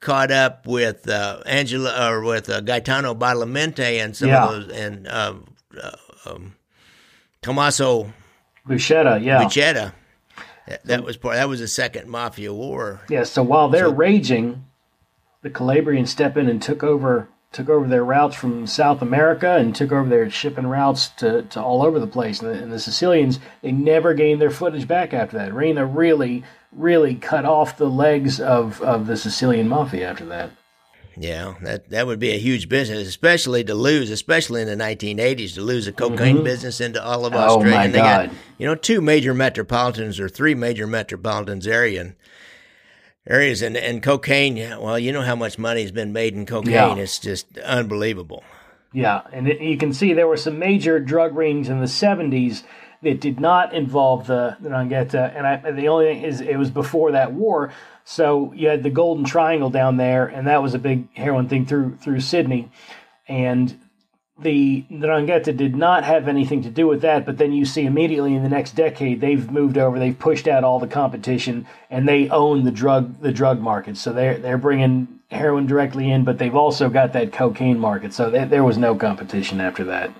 caught 0.00 0.30
up 0.30 0.66
with 0.66 1.08
uh, 1.08 1.42
Angela 1.46 2.10
or 2.10 2.22
with 2.22 2.48
uh, 2.48 2.60
Gaetano 2.60 3.14
Badalamenti 3.14 4.02
and 4.02 4.16
some 4.16 4.28
yeah. 4.28 4.44
of 4.44 4.50
those 4.50 4.72
and 4.72 5.08
uh, 5.08 5.34
uh, 5.82 5.96
um, 6.26 6.54
Tommaso 7.42 8.12
Buscetta. 8.68 9.22
Yeah, 9.22 9.42
Buscetta. 9.42 9.94
That, 10.68 10.84
that 10.84 11.04
was 11.04 11.16
part. 11.16 11.34
That 11.34 11.48
was 11.48 11.58
the 11.58 11.66
second 11.66 12.08
mafia 12.08 12.54
war. 12.54 13.00
Yeah. 13.08 13.24
So 13.24 13.42
while 13.42 13.68
they're 13.68 13.86
so, 13.86 13.94
raging, 13.94 14.64
the 15.42 15.50
Calabrians 15.50 16.10
step 16.10 16.36
in 16.36 16.48
and 16.48 16.62
took 16.62 16.84
over 16.84 17.28
took 17.52 17.68
over 17.68 17.88
their 17.88 18.04
routes 18.04 18.36
from 18.36 18.66
South 18.66 19.02
America 19.02 19.56
and 19.56 19.74
took 19.74 19.90
over 19.90 20.08
their 20.08 20.30
shipping 20.30 20.66
routes 20.66 21.08
to, 21.08 21.42
to 21.42 21.60
all 21.60 21.82
over 21.82 21.98
the 21.98 22.06
place. 22.06 22.40
And 22.40 22.50
the, 22.50 22.62
and 22.62 22.72
the 22.72 22.78
Sicilians, 22.78 23.40
they 23.62 23.72
never 23.72 24.14
gained 24.14 24.40
their 24.40 24.50
footage 24.50 24.86
back 24.86 25.12
after 25.12 25.36
that. 25.38 25.52
Riina 25.52 25.84
really, 25.84 26.44
really 26.70 27.16
cut 27.16 27.44
off 27.44 27.76
the 27.76 27.90
legs 27.90 28.40
of, 28.40 28.80
of 28.82 29.06
the 29.06 29.16
Sicilian 29.16 29.68
mafia 29.68 30.08
after 30.08 30.26
that. 30.26 30.50
Yeah, 31.16 31.56
that 31.62 31.90
that 31.90 32.06
would 32.06 32.20
be 32.20 32.30
a 32.30 32.38
huge 32.38 32.68
business, 32.68 33.06
especially 33.06 33.64
to 33.64 33.74
lose, 33.74 34.10
especially 34.10 34.62
in 34.62 34.68
the 34.68 34.82
1980s, 34.82 35.54
to 35.54 35.60
lose 35.60 35.84
the 35.84 35.92
cocaine 35.92 36.36
mm-hmm. 36.36 36.44
business 36.44 36.80
into 36.80 37.04
all 37.04 37.26
of 37.26 37.34
Australia. 37.34 37.74
Oh 37.74 37.76
my 37.76 37.84
and 37.84 37.94
they 37.94 37.98
God! 37.98 38.26
Got, 38.28 38.36
you 38.58 38.66
know, 38.66 38.74
two 38.76 39.00
major 39.02 39.34
metropolitans 39.34 40.18
or 40.18 40.28
three 40.28 40.54
major 40.54 40.86
metropolitans 40.86 41.66
area 41.66 42.14
areas, 43.30 43.62
and 43.62 43.76
and 43.76 44.02
cocaine. 44.02 44.56
Well, 44.80 44.98
you 44.98 45.12
know 45.12 45.22
how 45.22 45.36
much 45.36 45.58
money 45.58 45.82
has 45.82 45.92
been 45.92 46.12
made 46.12 46.34
in 46.34 46.44
cocaine. 46.44 46.72
Yeah. 46.72 46.94
It's 46.96 47.18
just 47.18 47.56
unbelievable. 47.58 48.44
Yeah, 48.92 49.22
and 49.32 49.48
it, 49.48 49.60
you 49.60 49.76
can 49.76 49.92
see 49.92 50.12
there 50.12 50.26
were 50.26 50.36
some 50.36 50.58
major 50.58 50.98
drug 50.98 51.36
rings 51.36 51.68
in 51.68 51.78
the 51.78 51.86
70s 51.86 52.64
that 53.02 53.20
did 53.20 53.38
not 53.38 53.72
involve 53.72 54.26
the, 54.26 54.56
the 54.60 54.68
Ndrangheta, 54.68 55.36
and 55.36 55.46
I, 55.46 55.70
the 55.70 55.88
only 55.88 56.06
thing 56.06 56.22
is 56.24 56.40
it 56.40 56.56
was 56.56 56.70
before 56.70 57.12
that 57.12 57.32
war. 57.32 57.72
So 58.04 58.52
you 58.52 58.68
had 58.68 58.82
the 58.82 58.90
Golden 58.90 59.24
Triangle 59.24 59.70
down 59.70 59.96
there, 59.96 60.26
and 60.26 60.48
that 60.48 60.62
was 60.62 60.74
a 60.74 60.78
big 60.78 61.14
heroin 61.14 61.48
thing 61.48 61.66
through 61.66 61.98
through 61.98 62.20
Sydney, 62.20 62.70
and 63.28 63.78
the 64.42 64.84
Ndrangheta 64.90 65.56
did 65.56 65.76
not 65.76 66.04
have 66.04 66.28
anything 66.28 66.62
to 66.62 66.70
do 66.70 66.86
with 66.86 67.02
that. 67.02 67.26
But 67.26 67.38
then 67.38 67.52
you 67.52 67.64
see 67.64 67.84
immediately 67.84 68.34
in 68.34 68.42
the 68.42 68.48
next 68.48 68.72
decade 68.72 69.20
they've 69.20 69.50
moved 69.50 69.78
over, 69.78 69.98
they've 69.98 70.18
pushed 70.18 70.48
out 70.48 70.64
all 70.64 70.78
the 70.78 70.86
competition, 70.86 71.66
and 71.90 72.08
they 72.08 72.28
own 72.28 72.64
the 72.64 72.70
drug 72.70 73.20
the 73.20 73.32
drug 73.32 73.60
market. 73.60 73.96
So 73.96 74.12
they're 74.12 74.38
they're 74.38 74.58
bringing 74.58 75.08
heroin 75.30 75.66
directly 75.66 76.10
in, 76.10 76.24
but 76.24 76.38
they've 76.38 76.56
also 76.56 76.88
got 76.88 77.12
that 77.12 77.32
cocaine 77.32 77.78
market. 77.78 78.12
So 78.12 78.30
they, 78.30 78.44
there 78.44 78.64
was 78.64 78.78
no 78.78 78.94
competition 78.94 79.60
after 79.60 79.84
that 79.84 80.10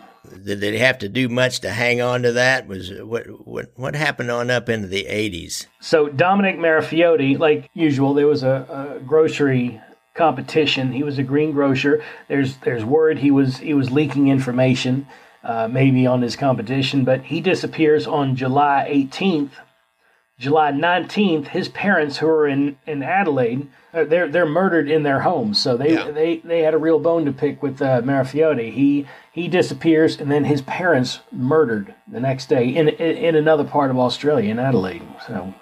did 0.44 0.60
they 0.60 0.78
have 0.78 0.98
to 0.98 1.08
do 1.08 1.28
much 1.28 1.60
to 1.60 1.70
hang 1.70 2.00
on 2.00 2.22
to 2.22 2.32
that? 2.32 2.66
Was 2.66 2.92
what 3.02 3.26
what 3.46 3.70
what 3.76 3.94
happened 3.94 4.30
on 4.30 4.50
up 4.50 4.68
into 4.68 4.86
the 4.86 5.06
eighties? 5.06 5.66
So 5.80 6.08
Dominic 6.08 6.56
Marafiotti, 6.56 7.38
like 7.38 7.70
usual, 7.74 8.14
there 8.14 8.26
was 8.26 8.42
a, 8.42 8.96
a, 8.98 9.00
grocery 9.00 9.80
competition. 10.20 10.92
He 10.92 11.02
was 11.02 11.16
a 11.16 11.22
green 11.22 11.52
grocer. 11.52 12.04
There's 12.28 12.58
there's 12.58 12.84
word 12.84 13.18
he 13.18 13.30
was 13.30 13.56
he 13.56 13.72
was 13.72 13.90
leaking 13.90 14.28
information, 14.28 15.06
uh, 15.42 15.66
maybe 15.66 16.06
on 16.06 16.20
his 16.20 16.36
competition, 16.36 17.04
but 17.04 17.22
he 17.22 17.40
disappears 17.40 18.06
on 18.06 18.36
July 18.36 18.86
18th. 18.90 19.52
July 20.38 20.72
19th, 20.72 21.48
his 21.48 21.68
parents, 21.68 22.18
who 22.18 22.26
are 22.26 22.46
in, 22.46 22.78
in 22.86 23.02
Adelaide, 23.02 23.66
uh, 23.94 24.04
they're 24.04 24.28
they're 24.28 24.46
murdered 24.60 24.90
in 24.90 25.04
their 25.04 25.20
home. 25.20 25.54
So 25.54 25.78
they 25.78 25.94
yeah. 25.94 26.10
they, 26.10 26.38
they 26.38 26.60
had 26.60 26.74
a 26.74 26.78
real 26.78 26.98
bone 26.98 27.24
to 27.24 27.32
pick 27.32 27.62
with 27.62 27.80
uh, 27.80 28.02
Marafiotti. 28.02 28.70
He 28.72 29.06
he 29.32 29.48
disappears, 29.48 30.20
and 30.20 30.30
then 30.30 30.44
his 30.44 30.60
parents 30.60 31.20
murdered 31.32 31.94
the 32.06 32.20
next 32.20 32.50
day 32.50 32.68
in 32.68 32.90
in 32.90 33.36
another 33.36 33.64
part 33.64 33.90
of 33.90 33.98
Australia, 33.98 34.50
in 34.50 34.58
Adelaide. 34.58 35.08
So. 35.26 35.54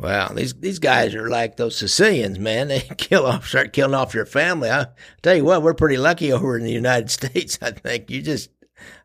Wow, 0.00 0.28
these 0.28 0.54
these 0.54 0.78
guys 0.78 1.14
are 1.14 1.28
like 1.28 1.56
those 1.56 1.76
Sicilians, 1.76 2.38
man. 2.38 2.68
They 2.70 2.80
kill 2.80 3.26
off, 3.26 3.46
start 3.46 3.72
killing 3.74 3.94
off 3.94 4.14
your 4.14 4.24
family. 4.24 4.70
I 4.70 4.86
tell 5.22 5.36
you 5.36 5.44
what, 5.44 5.62
we're 5.62 5.74
pretty 5.74 5.98
lucky 5.98 6.32
over 6.32 6.56
in 6.56 6.64
the 6.64 6.72
United 6.72 7.10
States. 7.18 7.58
I 7.60 7.72
think 7.72 8.10
you 8.10 8.22
just 8.22 8.48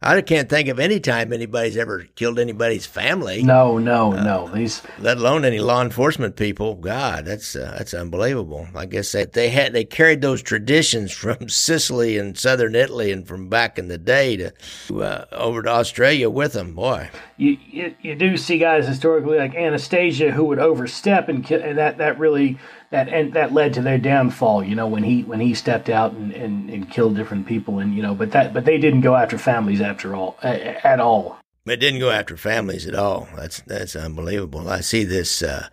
I 0.05 0.21
can't 0.21 0.47
think 0.47 0.67
of 0.67 0.79
any 0.79 0.99
time 0.99 1.33
anybody's 1.33 1.75
ever 1.75 2.05
killed 2.13 2.37
anybody's 2.37 2.85
family. 2.85 3.41
No, 3.41 3.79
no, 3.79 4.13
uh, 4.13 4.21
no. 4.21 4.47
These, 4.49 4.83
let 4.99 5.17
alone 5.17 5.43
any 5.43 5.57
law 5.57 5.81
enforcement 5.81 6.35
people. 6.35 6.75
God, 6.75 7.25
that's 7.25 7.55
uh, 7.55 7.73
that's 7.75 7.93
unbelievable. 7.95 8.67
I 8.75 8.85
guess 8.85 9.11
they, 9.11 9.25
they 9.25 9.49
had 9.49 9.73
they 9.73 9.83
carried 9.83 10.21
those 10.21 10.43
traditions 10.43 11.11
from 11.25 11.49
Sicily 11.49 12.19
and 12.19 12.37
southern 12.37 12.75
Italy 12.75 13.11
and 13.11 13.27
from 13.27 13.49
back 13.49 13.79
in 13.79 13.87
the 13.87 13.97
day 13.97 14.37
to 14.37 14.53
uh, 14.93 15.25
over 15.31 15.63
to 15.63 15.69
Australia 15.69 16.29
with 16.29 16.53
them. 16.53 16.75
Boy, 16.75 17.09
you, 17.37 17.57
you, 17.71 17.95
you 18.01 18.15
do 18.15 18.37
see 18.37 18.59
guys 18.59 18.87
historically 18.87 19.39
like 19.39 19.55
Anastasia 19.55 20.31
who 20.31 20.45
would 20.45 20.59
overstep 20.59 21.29
and, 21.29 21.43
kill, 21.43 21.63
and 21.63 21.79
that 21.79 21.97
that 21.97 22.19
really 22.19 22.59
that 22.91 23.09
and 23.09 23.33
that 23.33 23.53
led 23.53 23.73
to 23.73 23.81
their 23.81 23.97
downfall. 23.97 24.63
You 24.63 24.75
know, 24.75 24.87
when 24.87 25.03
he 25.03 25.23
when 25.23 25.39
he 25.39 25.53
stepped 25.53 25.89
out 25.89 26.13
and, 26.13 26.31
and, 26.31 26.69
and 26.69 26.89
killed 26.89 27.15
different 27.15 27.47
people, 27.47 27.79
and 27.79 27.95
you 27.95 28.01
know, 28.03 28.13
but 28.13 28.31
that 28.31 28.53
but 28.53 28.65
they 28.65 28.77
didn't 28.77 29.01
go 29.01 29.15
after 29.15 29.37
families 29.37 29.81
after 29.81 29.94
all 30.03 30.37
at 30.41 30.99
all. 30.99 31.37
It 31.65 31.77
didn't 31.77 31.99
go 31.99 32.11
after 32.11 32.37
families 32.37 32.87
at 32.87 32.95
all. 32.95 33.27
That's 33.35 33.61
that's 33.61 33.95
unbelievable. 33.95 34.69
I 34.69 34.81
see 34.81 35.03
this. 35.03 35.41
Uh, 35.41 35.69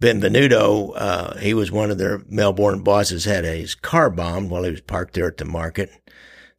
Benvenuto, 0.00 0.94
uh, 0.96 1.36
he 1.36 1.54
was 1.54 1.70
one 1.70 1.92
of 1.92 1.96
their 1.96 2.22
Melbourne 2.28 2.82
bosses, 2.82 3.24
had 3.24 3.44
his 3.44 3.76
car 3.76 4.10
bombed 4.10 4.50
while 4.50 4.64
he 4.64 4.70
was 4.72 4.80
parked 4.80 5.14
there 5.14 5.28
at 5.28 5.36
the 5.36 5.44
market. 5.44 5.92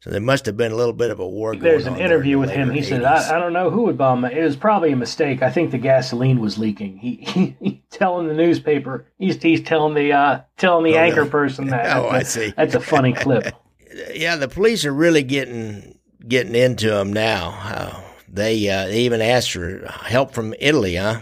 So 0.04 0.10
there 0.10 0.20
must 0.20 0.44
have 0.44 0.54
been 0.58 0.70
a 0.70 0.76
little 0.76 0.92
bit 0.92 1.10
of 1.10 1.18
a 1.18 1.26
war 1.26 1.56
There's 1.56 1.86
an 1.86 1.96
interview 1.96 2.38
with 2.38 2.50
him. 2.50 2.70
He 2.70 2.80
80s. 2.80 2.84
said, 2.84 3.04
I, 3.04 3.36
I, 3.36 3.38
don't 3.38 3.54
know 3.54 3.70
who 3.70 3.84
would 3.84 3.96
bomb 3.96 4.22
it. 4.26 4.36
It 4.36 4.44
was 4.44 4.54
probably 4.54 4.92
a 4.92 4.96
mistake. 4.96 5.40
I 5.40 5.50
think 5.50 5.70
the 5.70 5.78
gasoline 5.78 6.40
was 6.40 6.58
leaking. 6.58 6.98
He, 6.98 7.16
he, 7.26 7.56
he 7.58 7.82
telling 7.90 8.28
the 8.28 8.34
newspaper, 8.34 9.06
he's, 9.18 9.40
he's 9.42 9.62
telling 9.62 9.94
the, 9.94 10.12
uh, 10.12 10.40
telling 10.58 10.84
the 10.84 10.98
oh, 10.98 11.02
anchor 11.02 11.24
no. 11.24 11.30
person 11.30 11.68
that. 11.68 11.96
oh, 11.96 12.08
I 12.08 12.22
see. 12.22 12.52
That's 12.54 12.74
a 12.74 12.80
funny 12.80 13.12
clip. 13.12 13.54
Yeah, 14.12 14.34
the 14.34 14.48
police 14.48 14.84
are 14.84 14.92
really 14.92 15.22
getting, 15.22 15.93
getting 16.26 16.54
into 16.54 16.90
them 16.90 17.12
now. 17.12 17.58
Uh, 17.62 18.00
they, 18.28 18.68
uh, 18.68 18.86
they 18.86 19.00
even 19.02 19.20
asked 19.20 19.52
for 19.52 19.86
help 19.86 20.32
from 20.32 20.54
Italy, 20.58 20.96
huh? 20.96 21.20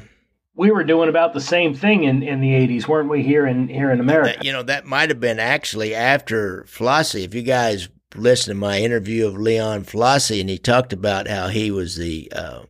we 0.55 0.71
were 0.71 0.85
doing 0.85 1.09
about 1.09 1.33
the 1.33 1.41
same 1.41 1.75
thing 1.75 2.05
in, 2.05 2.23
in 2.23 2.41
the 2.41 2.51
80s, 2.51 2.87
weren't 2.87 3.09
we, 3.09 3.23
here 3.23 3.47
in 3.47 3.69
here 3.69 3.91
in 3.91 4.01
America? 4.01 4.39
You 4.43 4.53
know, 4.53 4.63
that 4.65 4.85
might 4.85 5.09
have 5.09 5.21
been 5.21 5.41
actually 5.41 5.95
after 5.95 6.65
Flosi. 6.69 7.25
If 7.25 7.35
you 7.35 7.43
guys 7.43 7.89
listen 8.15 8.55
to 8.55 8.61
my 8.61 8.81
interview 8.81 9.27
of 9.27 9.37
Leon 9.37 9.85
Flosi, 9.85 10.41
and 10.41 10.51
he 10.51 10.59
talked 10.59 10.93
about 10.93 11.29
how 11.29 11.49
he 11.49 11.71
was 11.71 11.97
the 11.97 12.31
uh, 12.35 12.63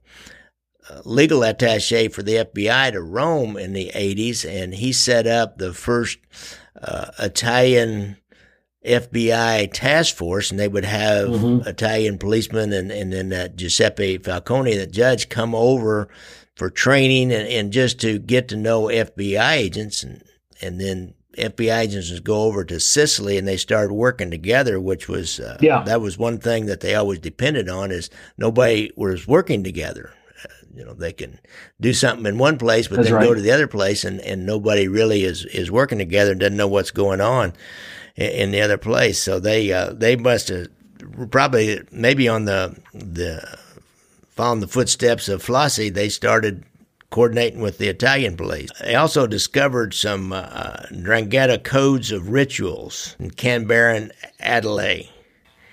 uh 0.89 1.03
legal 1.05 1.43
attache 1.43 2.09
for 2.09 2.23
the 2.23 2.37
FBI 2.37 2.93
to 2.93 3.03
Rome 3.03 3.57
in 3.57 3.73
the 3.73 3.91
80s, 3.95 4.49
and 4.49 4.75
he 4.75 4.93
set 4.93 5.27
up 5.27 5.59
the 5.59 5.75
first 5.75 6.19
uh, 6.81 7.11
Italian 7.19 8.17
FBI 8.85 9.71
task 9.73 10.17
force, 10.17 10.51
and 10.51 10.59
they 10.59 10.69
would 10.69 10.85
have 10.85 11.29
mm-hmm. 11.29 11.69
Italian 11.69 12.19
policemen 12.19 12.73
and, 12.73 12.91
and 12.91 13.13
then 13.13 13.29
that 13.29 13.57
Giuseppe 13.57 14.19
Falcone, 14.19 14.77
the 14.77 14.87
judge, 14.87 15.29
come 15.29 15.55
over 15.55 16.09
for 16.57 16.69
training 16.69 17.33
and, 17.33 17.49
and 17.49 17.73
just 17.73 18.01
to 18.01 18.19
get 18.19 18.49
to 18.49 18.57
know 18.57 18.85
FBI 18.85 19.53
agents 19.53 20.03
and, 20.03 20.23
and 20.61 20.81
then 20.81 21.15
FBI 21.39 21.81
agents 21.81 22.11
would 22.11 22.25
go 22.25 22.43
over 22.43 22.65
to 22.65 22.79
Sicily 22.79 23.39
and 23.39 23.49
they 23.49 23.57
started 23.57 23.95
working 23.95 24.31
together, 24.31 24.79
which 24.81 25.09
was 25.09 25.41
uh, 25.41 25.59
yeah. 25.61 25.83
that 25.85 26.01
was 26.01 26.19
one 26.19 26.39
thing 26.39 26.67
that 26.67 26.81
they 26.81 26.95
always 26.95 27.21
depended 27.21 27.69
on 27.69 27.91
is 27.91 28.11
nobody 28.37 28.91
was 28.97 29.27
working 29.27 29.65
together. 29.65 30.13
Uh, 30.45 30.49
you 30.75 30.85
know, 30.85 30.93
they 30.93 31.13
can 31.13 31.39
do 31.81 31.95
something 31.95 32.27
in 32.27 32.37
one 32.37 32.59
place, 32.59 32.89
but 32.89 32.97
That's 32.97 33.09
then 33.09 33.17
right. 33.17 33.27
go 33.27 33.35
to 33.35 33.41
the 33.41 33.53
other 33.53 33.67
place, 33.67 34.05
and, 34.05 34.21
and 34.21 34.45
nobody 34.45 34.89
really 34.89 35.23
is 35.23 35.47
is 35.47 35.71
working 35.71 35.99
together 35.99 36.33
and 36.33 36.41
doesn't 36.41 36.57
know 36.57 36.69
what's 36.69 36.91
going 36.91 37.21
on 37.21 37.55
in, 38.17 38.51
the 38.51 38.61
other 38.61 38.79
place. 38.79 39.21
So 39.21 39.41
they 39.41 39.73
uh, 39.73 39.93
they 39.93 40.17
must 40.17 40.49
have 40.49 40.69
probably 41.31 41.81
maybe 41.91 42.29
on 42.29 42.45
the 42.45 42.79
the 42.93 43.59
following 44.31 44.61
the 44.61 44.69
footsteps 44.69 45.29
of 45.29 45.43
Flosi, 45.43 45.93
they 45.93 46.09
started 46.09 46.65
coordinating 47.11 47.61
with 47.61 47.79
the 47.79 47.89
Italian 47.89 48.37
police. 48.37 48.71
They 48.81 48.95
also 48.95 49.27
discovered 49.27 49.95
some 49.95 50.33
uh, 50.33 50.87
codes 51.63 52.11
of 52.11 52.31
rituals 52.31 53.15
in 53.21 53.31
Canberra 53.31 53.97
and 53.97 54.13
Adelaide. 54.41 55.11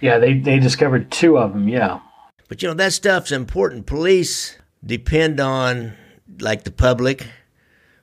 Yeah, 0.02 0.18
they, 0.18 0.38
they 0.38 0.60
discovered 0.60 1.10
two 1.12 1.38
of 1.38 1.54
them, 1.54 1.68
yeah. 1.68 2.00
But 2.48 2.62
you 2.62 2.68
know, 2.68 2.74
that 2.76 2.94
stuff's 2.94 3.32
important. 3.32 3.86
Police 3.86 4.58
depend 4.86 5.40
on, 5.40 5.94
like 6.40 6.64
the 6.64 6.72
public, 6.72 7.26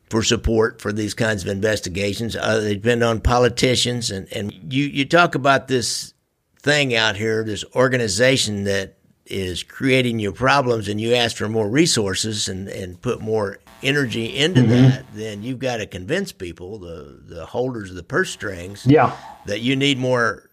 for 0.09 0.23
support 0.23 0.81
for 0.81 0.93
these 0.93 1.15
kinds 1.15 1.43
of 1.43 1.49
investigations. 1.49 2.37
Uh, 2.37 2.61
they 2.61 2.75
depend 2.75 3.03
on 3.03 3.21
politicians. 3.21 4.11
And, 4.11 4.33
and 4.33 4.53
you, 4.73 4.85
you 4.85 5.05
talk 5.05 5.35
about 5.35 5.69
this 5.69 6.15
thing 6.61 6.95
out 6.95 7.17
here, 7.17 7.45
this 7.45 7.65
organization 7.75 8.65
that 8.65 8.97
is 9.27 9.63
creating 9.63 10.21
your 10.21 10.33
problems 10.33 10.89
and 10.89 11.01
you 11.01 11.15
ask 11.15 11.37
for 11.37 11.49
more 11.49 11.69
resources 11.69 12.49
and, 12.49 12.69
and 12.69 13.01
put 13.03 13.21
more 13.21 13.59
energy 13.83 14.37
into 14.37 14.61
mm-hmm. 14.61 14.71
that, 14.71 15.05
then 15.13 15.43
you've 15.43 15.59
got 15.59 15.79
to 15.79 15.87
convince 15.87 16.33
people, 16.33 16.79
the, 16.79 17.21
the 17.27 17.47
holders 17.47 17.91
of 17.91 17.97
the 17.97 18.03
purse 18.03 18.31
strings, 18.31 18.87
yeah. 18.87 19.17
that 19.47 19.61
you 19.61 19.75
need 19.77 19.99
more 19.99 20.46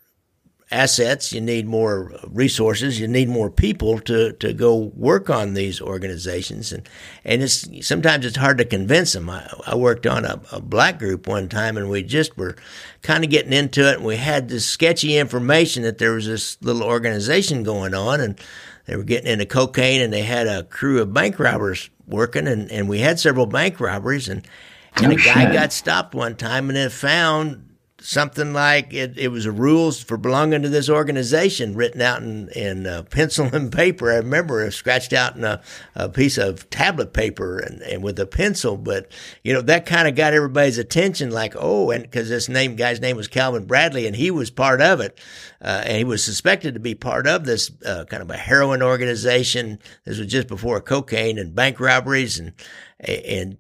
assets, 0.74 1.32
you 1.32 1.40
need 1.40 1.68
more 1.68 2.12
resources, 2.28 3.00
you 3.00 3.08
need 3.08 3.30
more 3.30 3.50
people 3.50 4.00
to, 4.00 4.34
to 4.34 4.54
go 4.54 4.92
work 4.96 5.30
on 5.30 5.54
these 5.54 5.80
organizations. 5.80 6.74
And, 6.74 6.90
and 7.24 7.44
it's, 7.44 7.68
sometimes 7.88 8.26
it's 8.26 8.38
hard 8.38 8.58
to 8.58 8.66
convince 8.66 9.14
them. 9.14 9.30
I, 9.30 9.48
I 9.68 9.76
worked 9.76 10.08
on 10.08 10.26
a, 10.26 10.42
a 10.52 10.60
black 10.60 11.00
group 11.00 11.28
one 11.28 11.48
time 11.48 11.78
and 11.78 11.90
we 11.90 12.04
just 12.04 12.38
were 12.38 12.56
kind 13.02 13.24
of 13.24 13.30
getting 13.30 13.54
into 13.54 13.88
it 13.90 13.98
and 13.98 14.06
we 14.06 14.18
had 14.18 14.50
this 14.50 14.66
sketchy 14.66 15.18
information 15.18 15.84
that 15.84 16.00
there 16.00 16.14
was 16.14 16.26
this 16.26 16.58
little 16.62 16.84
organization 16.84 17.64
going 17.64 17.94
on 17.94 18.20
and 18.20 18.40
they 18.86 18.96
were 18.96 19.04
getting 19.04 19.32
into 19.32 19.46
cocaine 19.46 20.02
and 20.02 20.12
they 20.12 20.24
had 20.24 20.48
a 20.48 20.64
crew 20.64 21.02
of 21.02 21.14
bank 21.14 21.40
robbers 21.40 21.90
working 22.08 22.48
and, 22.48 22.72
and 22.72 22.90
we 22.90 23.00
had 23.00 23.20
several 23.20 23.46
bank 23.46 23.80
robberies 23.80 24.28
and, 24.28 24.48
and 24.96 25.08
oh, 25.08 25.12
a 25.12 25.16
guy 25.16 25.46
shit. 25.46 25.54
got 25.54 25.72
stopped 25.72 26.16
one 26.16 26.36
time 26.36 26.70
and 26.70 26.76
then 26.76 26.90
found 26.90 27.73
something 28.04 28.52
like 28.52 28.94
it, 28.94 29.18
it 29.18 29.30
was 29.30 29.46
a 29.46 29.52
rules 29.52 30.04
for 30.04 30.18
belonging 30.18 30.62
to 30.62 30.68
this 30.68 30.90
organization 30.90 31.74
written 31.74 32.02
out 32.02 32.22
in, 32.22 32.50
in 32.50 32.86
uh, 32.86 33.04
pencil 33.04 33.48
and 33.54 33.72
paper. 33.72 34.12
I 34.12 34.16
remember 34.16 34.64
it 34.66 34.74
scratched 34.74 35.14
out 35.14 35.38
in 35.38 35.46
a, 35.46 35.62
a 35.96 36.10
piece 36.10 36.38
of 36.38 36.70
tablet 36.70 37.14
paper 37.14 37.60
and, 37.60 37.82
and, 37.82 38.04
with 38.04 38.20
a 38.20 38.26
pencil. 38.26 38.76
But, 38.76 39.10
you 39.42 39.54
know, 39.54 39.62
that 39.62 39.86
kind 39.86 40.08
of 40.08 40.16
got 40.16 40.34
everybody's 40.34 40.78
attention 40.78 41.32
like, 41.32 41.54
oh, 41.58 41.92
and 41.92 42.04
because 42.04 42.28
this 42.28 42.50
name 42.50 42.76
guy's 42.76 43.00
name 43.00 43.16
was 43.16 43.30
Calvin 43.30 43.66
Bradley 43.66 44.06
and 44.06 44.16
he 44.16 44.32
was 44.32 44.52
part 44.52 44.82
of 44.82 45.00
it. 45.00 45.18
Uh, 45.62 45.84
and 45.86 45.98
he 45.98 46.04
was 46.04 46.22
suspected 46.22 46.74
to 46.74 46.82
be 46.82 46.96
part 46.96 47.26
of 47.26 47.46
this 47.46 47.72
uh, 47.86 48.04
kind 48.10 48.22
of 48.22 48.30
a 48.30 48.38
heroin 48.38 48.84
organization. 48.84 49.80
This 50.04 50.20
was 50.20 50.28
just 50.28 50.50
before 50.50 50.82
cocaine 50.82 51.40
and 51.40 51.56
bank 51.56 51.80
robberies 51.80 52.38
and, 52.38 52.52
and 53.00 53.58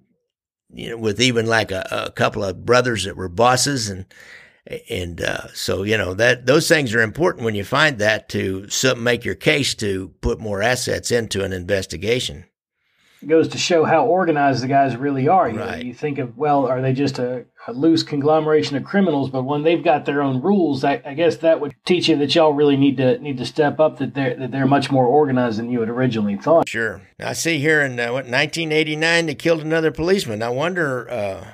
you 0.73 0.89
know, 0.89 0.97
with 0.97 1.21
even 1.21 1.45
like 1.45 1.71
a, 1.71 1.87
a 1.91 2.11
couple 2.11 2.43
of 2.43 2.65
brothers 2.65 3.05
that 3.05 3.15
were 3.15 3.29
bosses 3.29 3.89
and, 3.89 4.05
and 4.89 5.21
uh, 5.21 5.47
so 5.53 5.83
you 5.83 5.97
know 5.97 6.13
that 6.13 6.45
those 6.45 6.67
things 6.69 6.95
are 6.95 7.01
important 7.01 7.43
when 7.43 7.55
you 7.55 7.65
find 7.65 7.99
that 7.99 8.29
to 8.29 8.67
make 8.97 9.25
your 9.25 9.35
case 9.35 9.75
to 9.75 10.09
put 10.21 10.39
more 10.39 10.61
assets 10.61 11.11
into 11.11 11.43
an 11.43 11.51
investigation 11.51 12.45
It 13.21 13.27
goes 13.27 13.47
to 13.49 13.57
show 13.57 13.85
how 13.85 14.05
organized 14.05 14.63
the 14.63 14.67
guys 14.67 14.95
really 14.95 15.27
are. 15.27 15.49
You, 15.49 15.59
right. 15.59 15.79
know, 15.79 15.85
you 15.85 15.93
think 15.93 16.17
of, 16.17 16.37
well, 16.37 16.65
are 16.65 16.81
they 16.81 16.93
just 16.93 17.19
a, 17.19 17.45
a, 17.67 17.73
loose 17.73 18.03
conglomeration 18.03 18.77
of 18.77 18.83
criminals? 18.83 19.29
But 19.29 19.43
when 19.43 19.63
they've 19.63 19.83
got 19.83 20.05
their 20.05 20.21
own 20.21 20.41
rules, 20.41 20.83
I, 20.83 21.01
I, 21.05 21.13
guess 21.13 21.37
that 21.37 21.59
would 21.59 21.75
teach 21.85 22.09
you 22.09 22.15
that 22.17 22.35
y'all 22.35 22.53
really 22.53 22.77
need 22.77 22.97
to 22.97 23.17
need 23.19 23.37
to 23.37 23.45
step 23.45 23.79
up. 23.79 23.97
That 23.99 24.13
they're 24.13 24.35
that 24.35 24.51
they're 24.51 24.67
much 24.67 24.91
more 24.91 25.05
organized 25.05 25.59
than 25.59 25.69
you 25.69 25.79
had 25.79 25.89
originally 25.89 26.37
thought. 26.37 26.67
Sure. 26.67 27.01
I 27.19 27.33
see 27.33 27.59
here 27.59 27.81
in 27.81 27.99
uh, 27.99 28.07
what 28.07 28.25
1989 28.25 29.25
they 29.25 29.35
killed 29.35 29.61
another 29.61 29.91
policeman. 29.91 30.41
I 30.41 30.49
wonder. 30.49 31.09
Uh, 31.09 31.53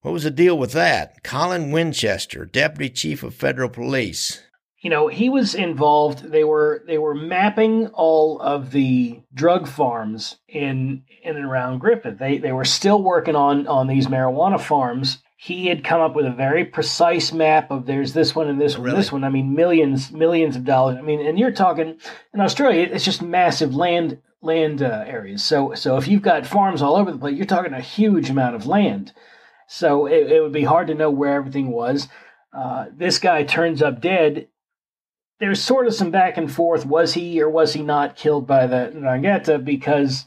what 0.00 0.12
was 0.12 0.22
the 0.22 0.30
deal 0.30 0.56
with 0.56 0.72
that? 0.72 1.24
Colin 1.24 1.72
Winchester, 1.72 2.44
deputy 2.44 2.88
chief 2.88 3.24
of 3.24 3.34
federal 3.34 3.68
police 3.68 4.42
you 4.80 4.90
know 4.90 5.08
he 5.08 5.28
was 5.28 5.54
involved 5.54 6.30
they 6.30 6.44
were 6.44 6.82
they 6.86 6.98
were 6.98 7.14
mapping 7.14 7.88
all 7.88 8.40
of 8.40 8.70
the 8.70 9.20
drug 9.34 9.66
farms 9.66 10.36
in 10.48 11.02
in 11.22 11.36
and 11.36 11.44
around 11.44 11.78
griffith. 11.78 12.18
They 12.18 12.38
they 12.38 12.52
were 12.52 12.64
still 12.64 13.02
working 13.02 13.36
on 13.36 13.66
on 13.66 13.86
these 13.86 14.06
marijuana 14.06 14.60
farms. 14.60 15.18
He 15.36 15.66
had 15.66 15.84
come 15.84 16.00
up 16.00 16.16
with 16.16 16.26
a 16.26 16.32
very 16.32 16.64
precise 16.64 17.32
map 17.32 17.70
of 17.70 17.86
there's 17.86 18.12
this 18.12 18.34
one 18.34 18.48
and 18.48 18.60
this 18.60 18.76
one 18.76 18.86
really? 18.86 18.96
this 18.96 19.12
one. 19.12 19.24
I 19.24 19.28
mean 19.28 19.54
millions 19.54 20.12
millions 20.12 20.56
of 20.56 20.64
dollars. 20.64 20.96
I 20.98 21.02
mean 21.02 21.24
and 21.24 21.38
you're 21.38 21.52
talking 21.52 21.98
in 22.32 22.40
australia 22.40 22.88
it's 22.90 23.04
just 23.04 23.22
massive 23.22 23.74
land 23.74 24.20
land 24.40 24.82
uh, 24.82 25.04
areas. 25.06 25.42
So 25.42 25.74
so 25.74 25.96
if 25.96 26.06
you've 26.06 26.22
got 26.22 26.46
farms 26.46 26.82
all 26.82 26.96
over 26.96 27.10
the 27.10 27.18
place 27.18 27.36
you're 27.36 27.46
talking 27.46 27.72
a 27.72 27.80
huge 27.80 28.30
amount 28.30 28.54
of 28.54 28.66
land. 28.66 29.12
So 29.70 30.06
it, 30.06 30.30
it 30.32 30.40
would 30.40 30.52
be 30.52 30.64
hard 30.64 30.86
to 30.86 30.94
know 30.94 31.10
where 31.10 31.34
everything 31.34 31.68
was. 31.68 32.08
Uh, 32.52 32.86
this 32.96 33.18
guy 33.18 33.42
turns 33.42 33.82
up 33.82 34.00
dead 34.00 34.48
there's 35.40 35.62
sort 35.62 35.86
of 35.86 35.94
some 35.94 36.10
back 36.10 36.36
and 36.36 36.50
forth. 36.50 36.84
Was 36.84 37.14
he 37.14 37.40
or 37.40 37.48
was 37.48 37.72
he 37.72 37.82
not 37.82 38.16
killed 38.16 38.46
by 38.46 38.66
the 38.66 38.92
Ndrangheta? 38.94 39.64
Because 39.64 40.26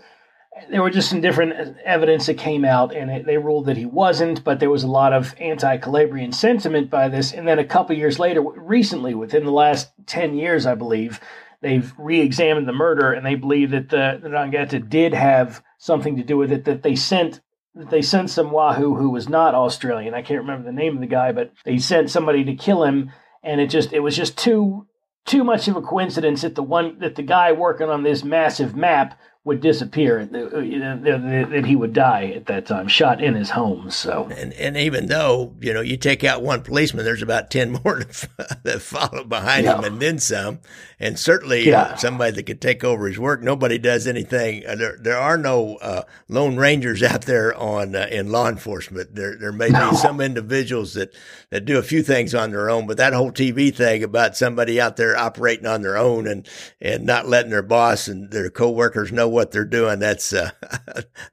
there 0.69 0.81
were 0.81 0.89
just 0.89 1.09
some 1.09 1.21
different 1.21 1.77
evidence 1.83 2.25
that 2.25 2.37
came 2.37 2.65
out, 2.65 2.93
and 2.93 3.09
it, 3.09 3.25
they 3.25 3.37
ruled 3.37 3.65
that 3.65 3.77
he 3.77 3.85
wasn't. 3.85 4.43
But 4.43 4.59
there 4.59 4.69
was 4.69 4.83
a 4.83 4.87
lot 4.87 5.13
of 5.13 5.33
anti-Calabrian 5.39 6.31
sentiment 6.31 6.89
by 6.89 7.09
this. 7.09 7.33
And 7.33 7.47
then 7.47 7.59
a 7.59 7.65
couple 7.65 7.95
years 7.95 8.19
later, 8.19 8.41
recently, 8.41 9.13
within 9.13 9.45
the 9.45 9.51
last 9.51 9.91
ten 10.05 10.35
years, 10.35 10.65
I 10.65 10.75
believe, 10.75 11.19
they've 11.61 11.93
re-examined 11.97 12.67
the 12.67 12.73
murder, 12.73 13.11
and 13.11 13.25
they 13.25 13.35
believe 13.35 13.71
that 13.71 13.89
the, 13.89 14.19
the 14.21 14.79
did 14.79 15.13
have 15.13 15.63
something 15.77 16.17
to 16.17 16.23
do 16.23 16.37
with 16.37 16.51
it. 16.51 16.65
That 16.65 16.83
they 16.83 16.95
sent 16.95 17.41
they 17.73 18.01
sent 18.01 18.29
some 18.29 18.51
Wahoo 18.51 18.95
who 18.95 19.09
was 19.09 19.29
not 19.29 19.55
Australian. 19.55 20.13
I 20.13 20.21
can't 20.21 20.41
remember 20.41 20.65
the 20.65 20.73
name 20.73 20.95
of 20.95 21.01
the 21.01 21.07
guy, 21.07 21.31
but 21.31 21.53
they 21.63 21.77
sent 21.77 22.09
somebody 22.09 22.43
to 22.43 22.55
kill 22.55 22.83
him, 22.83 23.11
and 23.43 23.61
it 23.61 23.69
just 23.69 23.93
it 23.93 24.01
was 24.01 24.15
just 24.15 24.37
too 24.37 24.87
too 25.25 25.43
much 25.43 25.67
of 25.67 25.75
a 25.75 25.81
coincidence 25.81 26.41
that 26.41 26.55
the 26.55 26.63
one 26.63 26.99
that 26.99 27.15
the 27.15 27.23
guy 27.23 27.51
working 27.51 27.89
on 27.89 28.03
this 28.03 28.23
massive 28.23 28.75
map 28.75 29.19
would 29.43 29.59
disappear, 29.59 30.19
uh, 30.21 30.25
that 30.27 31.63
he 31.65 31.75
would 31.75 31.93
die 31.93 32.27
at 32.35 32.45
that 32.45 32.67
time, 32.67 32.87
shot 32.87 33.23
in 33.23 33.33
his 33.33 33.49
home. 33.49 33.89
So, 33.89 34.29
and 34.35 34.53
and 34.53 34.77
even 34.77 35.07
though 35.07 35.55
you 35.59 35.73
know 35.73 35.81
you 35.81 35.97
take 35.97 36.23
out 36.23 36.43
one 36.43 36.61
policeman, 36.61 37.05
there's 37.05 37.23
about 37.23 37.49
ten 37.49 37.71
more 37.83 38.03
that 38.63 38.81
follow 38.81 39.23
behind 39.23 39.65
yeah. 39.65 39.77
him, 39.77 39.83
and 39.83 39.99
then 39.99 40.19
some. 40.19 40.59
And 41.01 41.17
certainly, 41.17 41.61
uh, 41.61 41.71
yeah. 41.71 41.81
uh, 41.81 41.95
somebody 41.95 42.31
that 42.33 42.43
could 42.43 42.61
take 42.61 42.83
over 42.83 43.07
his 43.07 43.17
work. 43.17 43.41
Nobody 43.41 43.79
does 43.79 44.05
anything. 44.05 44.63
Uh, 44.67 44.75
there 44.75 44.97
there 45.01 45.17
are 45.17 45.35
no 45.35 45.77
uh, 45.77 46.03
lone 46.29 46.57
rangers 46.57 47.01
out 47.11 47.23
there 47.23 47.55
on 47.55 47.95
uh, 47.95 48.07
in 48.11 48.31
law 48.31 48.47
enforcement. 48.47 49.15
There 49.15 49.35
there 49.35 49.51
may 49.51 49.69
be 49.69 49.95
some 49.95 50.21
individuals 50.21 50.93
that 50.93 51.11
that 51.49 51.65
do 51.65 51.79
a 51.79 51.83
few 51.83 52.03
things 52.03 52.35
on 52.35 52.51
their 52.51 52.69
own, 52.69 52.85
but 52.85 52.97
that 52.97 53.13
whole 53.13 53.31
TV 53.31 53.75
thing 53.75 54.03
about 54.03 54.37
somebody 54.37 54.79
out 54.79 54.95
there 54.95 55.17
operating 55.17 55.65
on 55.65 55.81
their 55.81 55.97
own 55.97 56.27
and 56.27 56.47
and 56.79 57.03
not 57.03 57.27
letting 57.27 57.49
their 57.49 57.63
boss 57.63 58.07
and 58.07 58.29
their 58.29 58.51
coworkers 58.51 59.11
know 59.11 59.27
what 59.27 59.49
they're 59.49 59.65
doing. 59.65 59.97
That's 59.97 60.31
uh, 60.31 60.51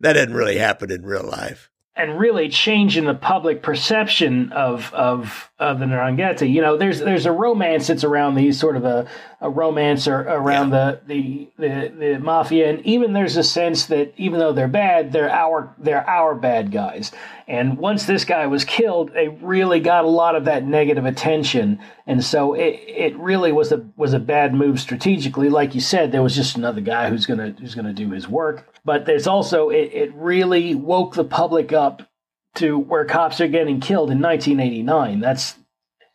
that 0.00 0.14
didn't 0.14 0.34
really 0.34 0.56
happen 0.56 0.90
in 0.90 1.04
real 1.04 1.24
life. 1.24 1.70
And 1.98 2.16
really 2.18 2.48
changing 2.48 3.06
the 3.06 3.14
public 3.14 3.60
perception 3.60 4.52
of 4.52 4.94
of 4.94 5.50
of 5.58 5.80
the 5.80 5.86
Ndrangheta. 5.86 6.48
You 6.48 6.62
know, 6.62 6.76
there's 6.76 7.00
there's 7.00 7.26
a 7.26 7.32
romance 7.32 7.88
that's 7.88 8.04
around 8.04 8.36
these 8.36 8.60
sort 8.60 8.76
of 8.76 8.84
a, 8.84 9.08
a 9.40 9.50
romance 9.50 10.06
or 10.06 10.20
around 10.20 10.70
yeah. 10.70 10.96
the, 11.06 11.06
the, 11.06 11.48
the 11.58 11.92
the 11.98 12.18
mafia, 12.20 12.70
and 12.70 12.86
even 12.86 13.12
there's 13.12 13.36
a 13.36 13.42
sense 13.42 13.86
that 13.86 14.14
even 14.16 14.38
though 14.38 14.52
they're 14.52 14.68
bad, 14.68 15.10
they're 15.10 15.30
our 15.30 15.74
they're 15.78 16.08
our 16.08 16.36
bad 16.36 16.70
guys. 16.70 17.10
And 17.48 17.78
once 17.78 18.04
this 18.04 18.24
guy 18.24 18.46
was 18.46 18.64
killed, 18.64 19.12
they 19.14 19.28
really 19.28 19.80
got 19.80 20.04
a 20.04 20.08
lot 20.08 20.36
of 20.36 20.44
that 20.44 20.64
negative 20.64 21.06
attention, 21.06 21.80
and 22.06 22.22
so 22.24 22.54
it 22.54 22.80
it 22.86 23.16
really 23.18 23.50
was 23.50 23.72
a 23.72 23.84
was 23.96 24.12
a 24.12 24.20
bad 24.20 24.54
move 24.54 24.78
strategically. 24.78 25.48
Like 25.48 25.74
you 25.74 25.80
said, 25.80 26.12
there 26.12 26.22
was 26.22 26.36
just 26.36 26.56
another 26.56 26.80
guy 26.80 27.10
who's 27.10 27.26
gonna 27.26 27.56
who's 27.58 27.74
gonna 27.74 27.92
do 27.92 28.10
his 28.10 28.28
work, 28.28 28.72
but 28.88 29.04
there's 29.04 29.26
also 29.26 29.68
it, 29.68 29.92
it 29.92 30.14
really 30.14 30.74
woke 30.74 31.14
the 31.14 31.22
public 31.22 31.74
up 31.74 32.08
to 32.54 32.78
where 32.78 33.04
cops 33.04 33.38
are 33.38 33.46
getting 33.46 33.80
killed 33.80 34.10
in 34.10 34.18
1989. 34.18 35.20
That's 35.20 35.56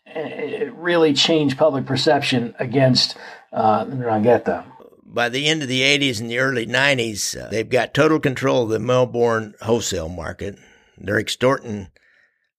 it 0.08 0.74
really 0.74 1.14
changed 1.14 1.56
public 1.56 1.86
perception 1.86 2.56
against 2.58 3.16
uh, 3.52 3.86
Ndrangheta. 3.86 4.66
By 5.06 5.30
the 5.30 5.46
end 5.46 5.62
of 5.62 5.68
the 5.68 5.82
80s 5.82 6.20
and 6.20 6.32
the 6.32 6.40
early 6.40 6.66
90s, 6.66 7.40
uh, 7.40 7.48
they've 7.50 7.70
got 7.70 7.94
total 7.94 8.20
control 8.20 8.64
of 8.64 8.70
the 8.70 8.80
Melbourne 8.80 9.54
wholesale 9.62 10.10
market. 10.10 10.58
They're 10.98 11.20
extorting 11.20 11.90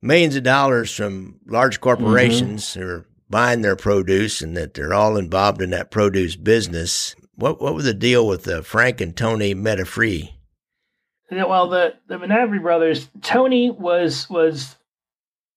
millions 0.01 0.37
of 0.37 0.45
dollars 0.45 0.95
from 0.95 1.41
large 1.45 1.81
corporations 1.81 2.67
mm-hmm. 2.67 2.81
who 2.81 2.87
are 2.87 3.07
buying 3.29 3.63
their 3.63 3.75
produce 3.75 4.43
and 4.43 4.57
that 4.57 4.75
they're 4.75 4.95
all 4.95 5.17
involved 5.17 5.61
in 5.61 5.71
that 5.71 5.91
produce 5.91 6.37
business. 6.37 7.17
What 7.37 7.61
what 7.61 7.75
was 7.75 7.85
the 7.85 7.95
deal 7.95 8.27
with 8.27 8.47
uh, 8.47 8.63
Frank 8.63 9.01
and 9.01 9.17
Tony 9.17 9.55
Madafferi? 9.55 10.35
well, 11.31 11.69
the 11.69 11.95
the 12.07 12.17
Menavri 12.17 12.61
brothers, 12.61 13.09
Tony 13.23 13.71
was 13.71 14.29
was 14.31 14.77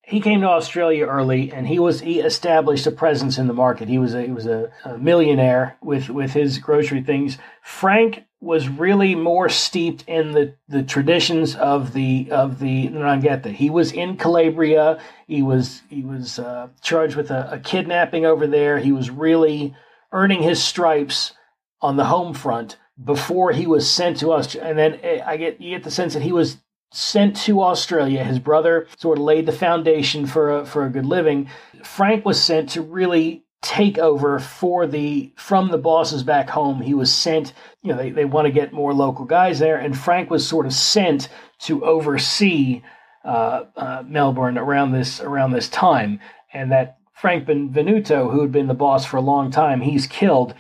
he 0.03 0.21
came 0.21 0.39
to 0.39 0.47
Australia 0.47 1.05
early, 1.05 1.51
and 1.51 1.67
he 1.67 1.79
was 1.79 1.99
he 1.99 2.19
established 2.21 2.87
a 2.87 2.91
presence 2.91 3.37
in 3.37 3.47
the 3.47 3.53
market. 3.53 3.89
He 3.89 3.99
was 3.99 4.13
a, 4.13 4.23
he 4.23 4.31
was 4.31 4.45
a, 4.45 4.71
a 4.85 4.97
millionaire 4.97 5.77
with 5.83 6.09
with 6.09 6.31
his 6.31 6.57
grocery 6.59 7.03
things. 7.03 7.37
Frank 7.61 8.23
was 8.39 8.69
really 8.69 9.15
more 9.15 9.49
steeped 9.49 10.03
in 10.07 10.31
the, 10.31 10.53
the 10.69 10.83
traditions 10.83 11.55
of 11.55 11.93
the 11.93 12.29
of 12.31 12.59
the 12.59 12.87
Ndrangheta. 12.87 13.51
He 13.51 13.69
was 13.69 13.91
in 13.91 14.15
Calabria. 14.15 14.99
He 15.27 15.41
was 15.41 15.81
he 15.89 16.03
was 16.03 16.39
uh, 16.39 16.69
charged 16.81 17.17
with 17.17 17.29
a, 17.29 17.49
a 17.51 17.59
kidnapping 17.59 18.25
over 18.25 18.47
there. 18.47 18.79
He 18.79 18.93
was 18.93 19.09
really 19.09 19.75
earning 20.13 20.41
his 20.41 20.63
stripes 20.63 21.33
on 21.81 21.97
the 21.97 22.05
home 22.05 22.33
front 22.33 22.77
before 23.03 23.51
he 23.51 23.67
was 23.67 23.89
sent 23.89 24.17
to 24.17 24.31
us. 24.31 24.55
And 24.55 24.77
then 24.77 24.99
eh, 25.03 25.21
I 25.25 25.37
get 25.37 25.61
you 25.61 25.71
get 25.71 25.83
the 25.83 25.91
sense 25.91 26.13
that 26.13 26.23
he 26.23 26.31
was 26.31 26.57
sent 26.91 27.35
to 27.35 27.61
Australia. 27.61 28.23
His 28.23 28.39
brother 28.39 28.87
sort 28.97 29.17
of 29.17 29.23
laid 29.23 29.45
the 29.45 29.51
foundation 29.51 30.25
for 30.25 30.59
a, 30.59 30.65
for 30.65 30.85
a 30.85 30.89
good 30.89 31.05
living. 31.05 31.49
Frank 31.83 32.25
was 32.25 32.41
sent 32.41 32.69
to 32.69 32.81
really 32.81 33.43
take 33.61 33.97
over 33.97 34.39
for 34.39 34.87
the 34.87 35.33
from 35.35 35.69
the 35.69 35.77
bosses 35.77 36.23
back 36.23 36.49
home. 36.49 36.81
He 36.81 36.93
was 36.93 37.13
sent, 37.13 37.53
you 37.81 37.91
know, 37.91 37.97
they, 37.97 38.11
they 38.11 38.25
want 38.25 38.45
to 38.45 38.51
get 38.51 38.73
more 38.73 38.93
local 38.93 39.25
guys 39.25 39.59
there, 39.59 39.77
and 39.77 39.97
Frank 39.97 40.29
was 40.29 40.47
sort 40.47 40.65
of 40.65 40.73
sent 40.73 41.29
to 41.59 41.83
oversee 41.83 42.81
uh, 43.25 43.65
uh, 43.75 44.03
Melbourne 44.05 44.57
around 44.57 44.91
this 44.91 45.19
around 45.19 45.51
this 45.51 45.69
time, 45.69 46.19
and 46.53 46.71
that 46.71 46.97
Frank 47.13 47.47
Benvenuto, 47.47 48.31
who 48.31 48.41
had 48.41 48.51
been 48.51 48.67
the 48.67 48.73
boss 48.73 49.05
for 49.05 49.17
a 49.17 49.21
long 49.21 49.49
time, 49.49 49.81
he's 49.81 50.05
killed 50.05 50.53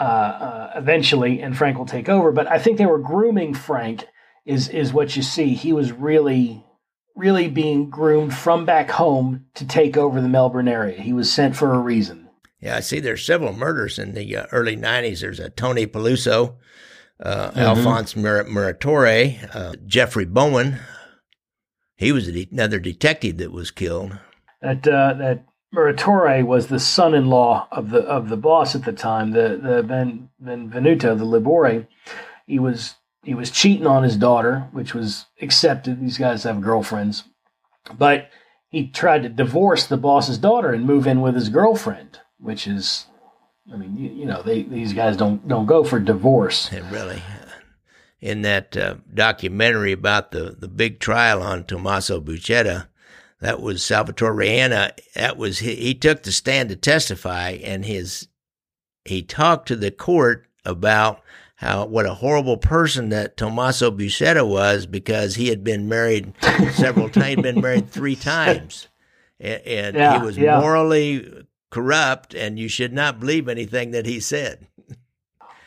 uh, 0.00 0.02
uh, 0.02 0.72
eventually, 0.76 1.40
and 1.40 1.56
Frank 1.56 1.76
will 1.76 1.86
take 1.86 2.08
over. 2.08 2.32
But 2.32 2.46
I 2.46 2.58
think 2.58 2.78
they 2.78 2.86
were 2.86 2.98
grooming 2.98 3.54
Frank. 3.54 4.06
Is 4.46 4.68
is 4.68 4.92
what 4.92 5.16
you 5.16 5.22
see? 5.22 5.54
He 5.54 5.72
was 5.72 5.92
really, 5.92 6.64
really 7.16 7.48
being 7.48 7.90
groomed 7.90 8.34
from 8.34 8.64
back 8.64 8.90
home 8.90 9.46
to 9.54 9.66
take 9.66 9.96
over 9.96 10.20
the 10.20 10.28
Melbourne 10.28 10.68
area. 10.68 11.00
He 11.00 11.12
was 11.12 11.32
sent 11.32 11.56
for 11.56 11.74
a 11.74 11.78
reason. 11.78 12.28
Yeah, 12.60 12.76
I 12.76 12.80
see. 12.80 13.00
There's 13.00 13.24
several 13.24 13.52
murders 13.52 13.98
in 13.98 14.14
the 14.14 14.36
uh, 14.36 14.46
early 14.52 14.76
'90s. 14.76 15.20
There's 15.20 15.40
a 15.40 15.50
Tony 15.50 15.86
Peluso, 15.86 16.54
uh, 17.20 17.50
mm-hmm. 17.50 17.58
Alphonse 17.58 18.16
Mur- 18.16 18.44
Muratore, 18.44 19.54
uh, 19.54 19.74
Jeffrey 19.86 20.24
Bowen. 20.24 20.78
He 21.96 22.12
was 22.12 22.28
another 22.28 22.78
detective 22.78 23.38
that 23.38 23.52
was 23.52 23.72
killed. 23.72 24.16
that 24.62 24.86
uh, 24.86 25.14
that 25.14 25.44
Muratore 25.74 26.44
was 26.44 26.68
the 26.68 26.80
son-in-law 26.80 27.68
of 27.70 27.90
the 27.90 28.00
of 28.00 28.28
the 28.28 28.36
boss 28.36 28.74
at 28.74 28.84
the 28.84 28.92
time, 28.92 29.32
the 29.32 29.60
the 29.62 29.82
Ben 29.82 30.30
Benvenuto, 30.42 31.16
the 31.16 31.26
Libore. 31.26 31.86
He 32.46 32.58
was 32.58 32.94
he 33.22 33.34
was 33.34 33.50
cheating 33.50 33.86
on 33.86 34.02
his 34.02 34.16
daughter, 34.16 34.68
which 34.72 34.94
was 34.94 35.26
accepted. 35.42 36.00
These 36.00 36.16
guys 36.18 36.44
have 36.44 36.62
girlfriends, 36.62 37.24
but 37.96 38.30
he 38.70 38.88
tried 38.88 39.22
to 39.24 39.28
divorce 39.28 39.86
the 39.86 39.96
boss's 39.96 40.38
daughter 40.38 40.72
and 40.72 40.86
move 40.86 41.06
in 41.06 41.20
with 41.20 41.34
his 41.34 41.48
girlfriend, 41.48 42.20
which 42.38 42.66
is, 42.66 43.06
I 43.72 43.76
mean, 43.76 43.96
you, 43.96 44.10
you 44.10 44.26
know, 44.26 44.42
they 44.42 44.62
these 44.62 44.94
guys 44.94 45.16
don't 45.16 45.46
don't 45.46 45.66
go 45.66 45.84
for 45.84 45.98
divorce. 45.98 46.70
And 46.72 46.90
really, 46.90 47.22
in 48.20 48.42
that 48.42 48.76
uh, 48.76 48.96
documentary 49.12 49.92
about 49.92 50.30
the 50.30 50.56
the 50.58 50.68
big 50.68 50.98
trial 50.98 51.42
on 51.42 51.64
Tommaso 51.64 52.20
Buscetta, 52.20 52.87
that 53.40 53.60
was 53.60 53.82
Salvatore 53.82 54.32
Riina. 54.32 54.92
That 55.14 55.36
was 55.36 55.60
he, 55.60 55.74
he 55.76 55.94
took 55.94 56.22
the 56.22 56.32
stand 56.32 56.68
to 56.68 56.76
testify, 56.76 57.50
and 57.62 57.84
his 57.84 58.28
he 59.04 59.22
talked 59.22 59.68
to 59.68 59.76
the 59.76 59.90
court 59.90 60.46
about 60.64 61.22
how 61.56 61.86
what 61.86 62.06
a 62.06 62.14
horrible 62.14 62.56
person 62.56 63.08
that 63.08 63.36
Tommaso 63.36 63.90
Buscetta 63.90 64.48
was 64.48 64.86
because 64.86 65.34
he 65.34 65.48
had 65.48 65.64
been 65.64 65.88
married 65.88 66.32
several 66.72 67.08
times, 67.08 67.26
he'd 67.26 67.42
been 67.42 67.60
married 67.60 67.90
three 67.90 68.16
times, 68.16 68.86
and, 69.40 69.62
and 69.62 69.96
yeah, 69.96 70.18
he 70.18 70.24
was 70.24 70.38
yeah. 70.38 70.60
morally 70.60 71.46
corrupt, 71.70 72.34
and 72.34 72.58
you 72.58 72.68
should 72.68 72.92
not 72.92 73.18
believe 73.18 73.48
anything 73.48 73.90
that 73.90 74.06
he 74.06 74.20
said. 74.20 74.67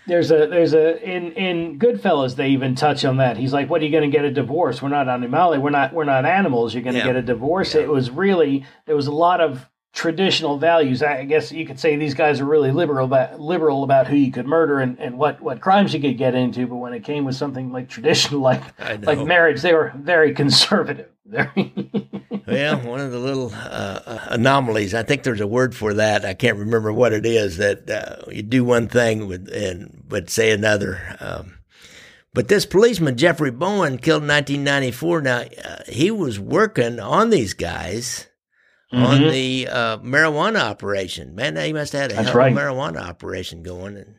There's 0.07 0.31
a 0.31 0.47
there's 0.47 0.73
a 0.73 1.01
in 1.03 1.31
in 1.33 1.79
Goodfellas 1.79 2.35
they 2.35 2.49
even 2.49 2.75
touch 2.75 3.05
on 3.05 3.17
that. 3.17 3.37
He's 3.37 3.53
like, 3.53 3.69
"What 3.69 3.81
are 3.81 3.85
you 3.85 3.91
going 3.91 4.09
to 4.09 4.15
get 4.15 4.25
a 4.25 4.31
divorce? 4.31 4.81
We're 4.81 4.89
not 4.89 5.07
animali. 5.07 5.61
We're 5.61 5.69
not 5.69 5.93
we're 5.93 6.05
not 6.05 6.25
animals. 6.25 6.73
You're 6.73 6.83
going 6.83 6.95
to 6.95 6.99
yeah. 6.99 7.05
get 7.05 7.15
a 7.15 7.21
divorce." 7.21 7.75
It 7.75 7.87
was 7.87 8.09
really 8.09 8.65
there 8.85 8.95
was 8.95 9.07
a 9.07 9.11
lot 9.11 9.41
of 9.41 9.69
traditional 9.93 10.57
values. 10.57 11.03
I 11.03 11.25
guess 11.25 11.51
you 11.51 11.65
could 11.65 11.79
say 11.79 11.95
these 11.95 12.13
guys 12.13 12.39
are 12.39 12.45
really 12.45 12.71
liberal 12.71 13.05
about 13.05 13.39
liberal 13.39 13.83
about 13.83 14.07
who 14.07 14.15
you 14.15 14.31
could 14.31 14.47
murder 14.47 14.79
and, 14.79 14.97
and 14.99 15.17
what, 15.17 15.41
what 15.41 15.59
crimes 15.61 15.93
you 15.93 15.99
could 15.99 16.17
get 16.17 16.33
into. 16.33 16.65
But 16.67 16.77
when 16.77 16.93
it 16.93 17.03
came 17.03 17.25
with 17.25 17.35
something 17.35 17.71
like 17.71 17.89
traditional, 17.89 18.39
like 18.41 18.63
like 18.79 19.19
marriage, 19.25 19.61
they 19.61 19.73
were 19.73 19.91
very 19.95 20.33
conservative. 20.33 21.09
well, 21.31 22.79
one 22.79 22.99
of 22.99 23.11
the 23.11 23.19
little 23.19 23.53
uh, 23.53 24.19
anomalies. 24.27 24.93
I 24.93 25.03
think 25.03 25.23
there's 25.23 25.39
a 25.39 25.47
word 25.47 25.73
for 25.73 25.93
that. 25.93 26.25
I 26.25 26.33
can't 26.33 26.57
remember 26.57 26.91
what 26.91 27.13
it 27.13 27.25
is. 27.25 27.57
That 27.57 27.89
uh, 27.89 28.29
you 28.29 28.43
do 28.43 28.65
one 28.65 28.87
thing 28.87 29.27
with 29.27 29.49
and 29.49 30.03
but 30.07 30.29
say 30.29 30.51
another. 30.51 31.17
Um, 31.19 31.57
but 32.33 32.47
this 32.47 32.65
policeman, 32.65 33.17
Jeffrey 33.17 33.51
Bowen, 33.51 33.97
killed 33.97 34.23
in 34.23 34.29
1994. 34.29 35.21
Now, 35.21 35.39
uh, 35.39 35.83
he 35.87 36.11
was 36.11 36.39
working 36.39 36.99
on 36.99 37.29
these 37.29 37.53
guys 37.53 38.27
mm-hmm. 38.91 39.03
on 39.03 39.21
the 39.29 39.67
uh, 39.67 39.97
marijuana 39.99 40.59
operation. 40.59 41.35
Man, 41.35 41.55
he 41.55 41.73
must 41.73 41.93
have 41.93 42.01
had 42.03 42.11
a 42.11 42.15
That's 42.15 42.29
hell 42.29 42.37
right. 42.37 42.53
marijuana 42.55 42.97
operation 42.97 43.63
going. 43.63 43.97
And, 43.97 44.15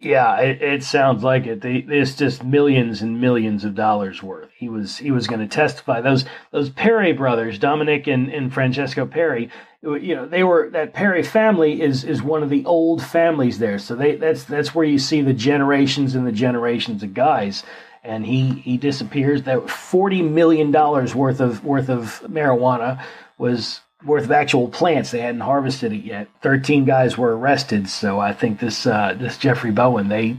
yeah, 0.00 0.38
it, 0.40 0.62
it 0.62 0.84
sounds 0.84 1.22
like 1.22 1.46
it. 1.46 1.62
They, 1.62 1.76
it's 1.88 2.14
just 2.16 2.44
millions 2.44 3.02
and 3.02 3.20
millions 3.20 3.64
of 3.64 3.74
dollars 3.74 4.22
worth. 4.22 4.50
He 4.56 4.68
was 4.68 4.98
he 4.98 5.10
was 5.10 5.26
going 5.26 5.40
to 5.40 5.48
testify. 5.48 6.00
Those 6.00 6.24
those 6.52 6.70
Perre 6.70 7.16
brothers, 7.16 7.58
Dominic 7.58 8.06
and, 8.06 8.28
and 8.28 8.52
Francesco 8.52 9.06
Perre, 9.06 9.50
you 9.82 10.14
know, 10.14 10.26
they 10.26 10.42
were 10.42 10.70
that 10.70 10.94
Perre 10.94 11.24
family 11.24 11.80
is 11.80 12.04
is 12.04 12.22
one 12.22 12.42
of 12.42 12.50
the 12.50 12.64
old 12.66 13.02
families 13.02 13.58
there. 13.58 13.78
So 13.78 13.94
they 13.94 14.16
that's 14.16 14.44
that's 14.44 14.74
where 14.74 14.84
you 14.84 14.98
see 14.98 15.22
the 15.22 15.34
generations 15.34 16.14
and 16.14 16.26
the 16.26 16.32
generations 16.32 17.02
of 17.02 17.14
guys. 17.14 17.64
And 18.04 18.24
he 18.24 18.50
he 18.50 18.76
disappears. 18.76 19.44
That 19.44 19.68
forty 19.68 20.22
million 20.22 20.70
dollars 20.70 21.14
worth 21.14 21.40
of 21.40 21.64
worth 21.64 21.88
of 21.88 22.22
marijuana 22.26 23.02
was 23.38 23.80
worth 24.04 24.24
of 24.24 24.32
actual 24.32 24.68
plants. 24.68 25.10
They 25.10 25.20
hadn't 25.20 25.40
harvested 25.40 25.92
it 25.92 26.04
yet. 26.04 26.28
Thirteen 26.42 26.84
guys 26.84 27.16
were 27.16 27.36
arrested. 27.36 27.88
So 27.88 28.18
I 28.18 28.32
think 28.32 28.60
this 28.60 28.86
uh, 28.86 29.14
this 29.18 29.38
Jeffrey 29.38 29.70
Bowen 29.70 30.08
they 30.08 30.38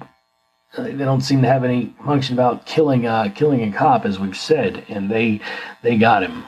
they 0.77 0.93
don't 0.93 1.21
seem 1.21 1.41
to 1.41 1.47
have 1.47 1.63
any 1.63 1.95
function 2.05 2.35
about 2.35 2.65
killing 2.65 3.05
uh, 3.05 3.31
killing 3.33 3.63
a 3.63 3.75
cop 3.75 4.05
as 4.05 4.19
we've 4.19 4.37
said, 4.37 4.85
and 4.87 5.09
they 5.09 5.41
they 5.81 5.97
got 5.97 6.23
him. 6.23 6.43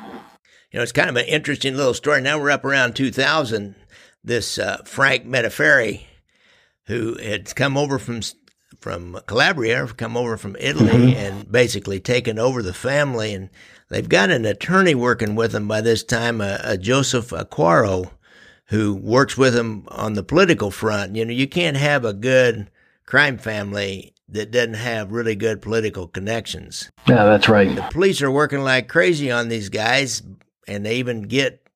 You 0.72 0.78
know, 0.78 0.84
it's 0.84 0.92
kind 0.92 1.10
of 1.10 1.16
an 1.16 1.26
interesting 1.26 1.76
little 1.76 1.96
story. 1.96 2.22
Now 2.22 2.40
we're 2.40 2.52
up 2.52 2.66
around 2.66 2.96
2000. 2.96 3.76
This 4.24 4.60
uh, 4.60 4.84
Frank 4.86 5.26
Madafferi, 5.26 6.04
who 6.86 7.18
had 7.18 7.56
come 7.56 7.78
over 7.78 7.98
from 7.98 8.22
from 8.80 9.20
Calabria, 9.26 9.88
come 9.88 10.16
over 10.16 10.38
from 10.38 10.56
Italy, 10.60 10.92
mm-hmm. 10.92 11.18
and 11.18 11.52
basically 11.52 12.00
taken 12.00 12.38
over 12.38 12.62
the 12.62 12.74
family 12.74 13.34
and 13.34 13.50
They've 13.90 14.08
got 14.08 14.30
an 14.30 14.46
attorney 14.46 14.96
working 14.96 15.36
with 15.36 15.52
them 15.52 15.68
by 15.68 15.82
this 15.82 16.04
time, 16.04 16.42
a, 16.42 16.60
a 16.64 16.78
Joseph 16.78 17.30
Acquaro, 17.30 18.12
who 18.66 18.96
works 18.96 19.36
with 19.36 19.56
them 19.56 19.88
on 19.90 20.14
the 20.14 20.24
political 20.24 20.70
front. 20.70 21.16
You 21.16 21.26
know, 21.26 21.34
you 21.34 21.48
can't 21.48 21.78
have 21.78 22.06
a 22.06 22.14
good 22.14 22.70
crime 23.06 23.40
family 23.40 24.14
that 24.32 24.52
doesn't 24.52 24.76
have 24.76 25.12
really 25.12 25.36
good 25.36 25.62
political 25.62 26.08
connections. 26.08 26.92
Yeah, 27.08 27.26
that's 27.26 27.50
right. 27.50 27.76
The 27.76 27.82
police 27.82 28.22
are 28.22 28.30
working 28.30 28.62
like 28.62 28.88
crazy 28.88 29.32
on 29.32 29.50
these 29.50 29.70
guys, 29.70 30.22
and 30.68 30.86
they 30.86 30.98
even 30.98 31.24
get 31.24 31.68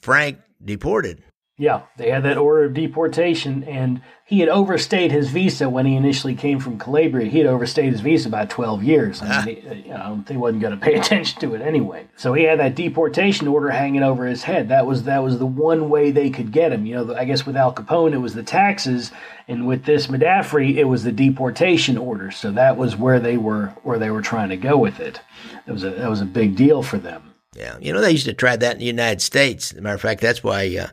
Frank 0.00 0.38
deported. 0.64 1.24
Yeah, 1.60 1.82
they 1.96 2.10
had 2.10 2.22
that 2.22 2.38
order 2.38 2.66
of 2.66 2.74
deportation, 2.74 3.64
and 3.64 4.00
he 4.24 4.38
had 4.38 4.48
overstayed 4.48 5.10
his 5.10 5.30
visa 5.30 5.68
when 5.68 5.86
he 5.86 5.96
initially 5.96 6.36
came 6.36 6.60
from 6.60 6.78
Calabria. 6.78 7.28
He 7.28 7.38
had 7.38 7.48
overstayed 7.48 7.90
his 7.90 8.00
visa 8.00 8.28
by 8.28 8.46
12 8.46 8.84
years. 8.84 9.20
I 9.20 9.44
mean, 9.44 9.56
he, 9.56 9.88
you 9.88 9.88
know, 9.88 10.22
he 10.28 10.36
wasn't 10.36 10.62
going 10.62 10.78
to 10.78 10.84
pay 10.84 10.94
attention 11.00 11.40
to 11.40 11.56
it 11.56 11.60
anyway. 11.60 12.06
So 12.16 12.32
he 12.32 12.44
had 12.44 12.60
that 12.60 12.76
deportation 12.76 13.48
order 13.48 13.70
hanging 13.70 14.04
over 14.04 14.24
his 14.24 14.44
head. 14.44 14.68
That 14.68 14.86
was 14.86 15.02
that 15.04 15.24
was 15.24 15.40
the 15.40 15.46
one 15.46 15.90
way 15.90 16.12
they 16.12 16.30
could 16.30 16.52
get 16.52 16.72
him. 16.72 16.86
You 16.86 16.94
know, 16.94 17.16
I 17.16 17.24
guess 17.24 17.44
with 17.44 17.56
Al 17.56 17.74
Capone 17.74 18.12
it 18.12 18.18
was 18.18 18.34
the 18.34 18.44
taxes, 18.44 19.10
and 19.48 19.66
with 19.66 19.84
this 19.84 20.06
Madafferi 20.06 20.76
it 20.76 20.84
was 20.84 21.02
the 21.02 21.12
deportation 21.12 21.98
order. 21.98 22.30
So 22.30 22.52
that 22.52 22.76
was 22.76 22.94
where 22.94 23.18
they 23.18 23.36
were 23.36 23.74
where 23.82 23.98
they 23.98 24.10
were 24.10 24.22
trying 24.22 24.50
to 24.50 24.56
go 24.56 24.78
with 24.78 25.00
it. 25.00 25.20
That 25.66 25.72
was 25.72 25.82
a 25.82 25.90
that 25.90 26.08
was 26.08 26.20
a 26.20 26.26
big 26.26 26.54
deal 26.54 26.84
for 26.84 26.98
them. 26.98 27.34
Yeah, 27.56 27.76
you 27.80 27.92
know 27.92 28.00
they 28.00 28.12
used 28.12 28.26
to 28.26 28.32
try 28.32 28.54
that 28.54 28.74
in 28.74 28.78
the 28.78 28.84
United 28.84 29.22
States. 29.22 29.74
Matter 29.74 29.96
of 29.96 30.00
fact, 30.00 30.20
that's 30.20 30.44
why. 30.44 30.76
Uh, 30.76 30.88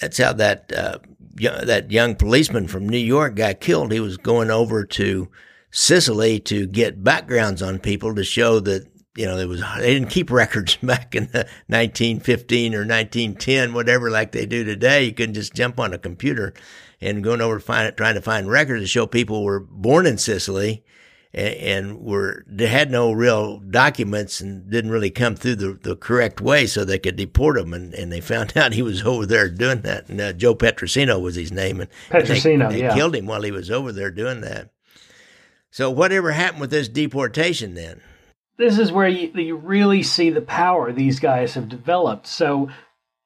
that's 0.00 0.18
how 0.18 0.32
that 0.34 0.72
uh, 0.72 0.98
that 1.36 1.90
young 1.90 2.14
policeman 2.14 2.68
from 2.68 2.88
New 2.88 2.98
York 2.98 3.36
got 3.36 3.60
killed. 3.60 3.92
He 3.92 4.00
was 4.00 4.16
going 4.16 4.50
over 4.50 4.84
to 4.84 5.28
Sicily 5.70 6.40
to 6.40 6.66
get 6.66 7.02
backgrounds 7.02 7.62
on 7.62 7.78
people 7.78 8.14
to 8.14 8.24
show 8.24 8.60
that 8.60 8.86
you 9.16 9.26
know 9.26 9.36
there 9.36 9.48
was 9.48 9.62
they 9.78 9.94
didn't 9.94 10.10
keep 10.10 10.30
records 10.30 10.76
back 10.82 11.14
in 11.14 11.24
the 11.26 11.46
1915 11.68 12.74
or 12.74 12.78
1910 12.78 13.72
whatever 13.72 14.10
like 14.10 14.32
they 14.32 14.46
do 14.46 14.64
today. 14.64 15.04
You 15.04 15.12
couldn't 15.12 15.34
just 15.34 15.54
jump 15.54 15.78
on 15.78 15.92
a 15.92 15.98
computer 15.98 16.54
and 17.00 17.24
going 17.24 17.40
over 17.40 17.58
to 17.58 17.64
find 17.64 17.96
trying 17.96 18.14
to 18.14 18.22
find 18.22 18.48
records 18.48 18.82
to 18.82 18.88
show 18.88 19.06
people 19.06 19.44
were 19.44 19.60
born 19.60 20.06
in 20.06 20.18
Sicily 20.18 20.84
and, 21.34 22.00
were 22.00 22.44
they 22.46 22.66
had 22.66 22.90
no 22.90 23.12
real 23.12 23.58
documents 23.58 24.40
and 24.40 24.70
didn't 24.70 24.90
really 24.90 25.10
come 25.10 25.36
through 25.36 25.56
the, 25.56 25.78
the 25.82 25.96
correct 25.96 26.40
way 26.40 26.66
so 26.66 26.84
they 26.84 26.98
could 26.98 27.16
deport 27.16 27.58
him 27.58 27.74
and, 27.74 27.92
and 27.94 28.12
they 28.12 28.20
found 28.20 28.56
out 28.56 28.72
he 28.72 28.82
was 28.82 29.02
over 29.02 29.26
there 29.26 29.48
doing 29.48 29.82
that 29.82 30.08
and 30.08 30.20
uh, 30.20 30.32
Joe 30.32 30.54
Petrosino 30.54 31.20
was 31.20 31.34
his 31.34 31.52
name 31.52 31.80
and, 31.80 31.90
Petrosino, 32.08 32.68
they, 32.68 32.76
they 32.76 32.82
yeah. 32.82 32.94
killed 32.94 33.16
him 33.16 33.26
while 33.26 33.42
he 33.42 33.50
was 33.50 33.70
over 33.70 33.92
there 33.92 34.10
doing 34.10 34.40
that. 34.42 34.70
So 35.70 35.90
whatever 35.90 36.30
happened 36.30 36.60
with 36.60 36.70
this 36.70 36.88
deportation 36.88 37.74
then? 37.74 38.00
This 38.56 38.78
is 38.78 38.92
where 38.92 39.08
you, 39.08 39.32
you 39.34 39.56
really 39.56 40.04
see 40.04 40.30
the 40.30 40.40
power 40.40 40.92
these 40.92 41.18
guys 41.18 41.54
have 41.54 41.68
developed. 41.68 42.28
So 42.28 42.70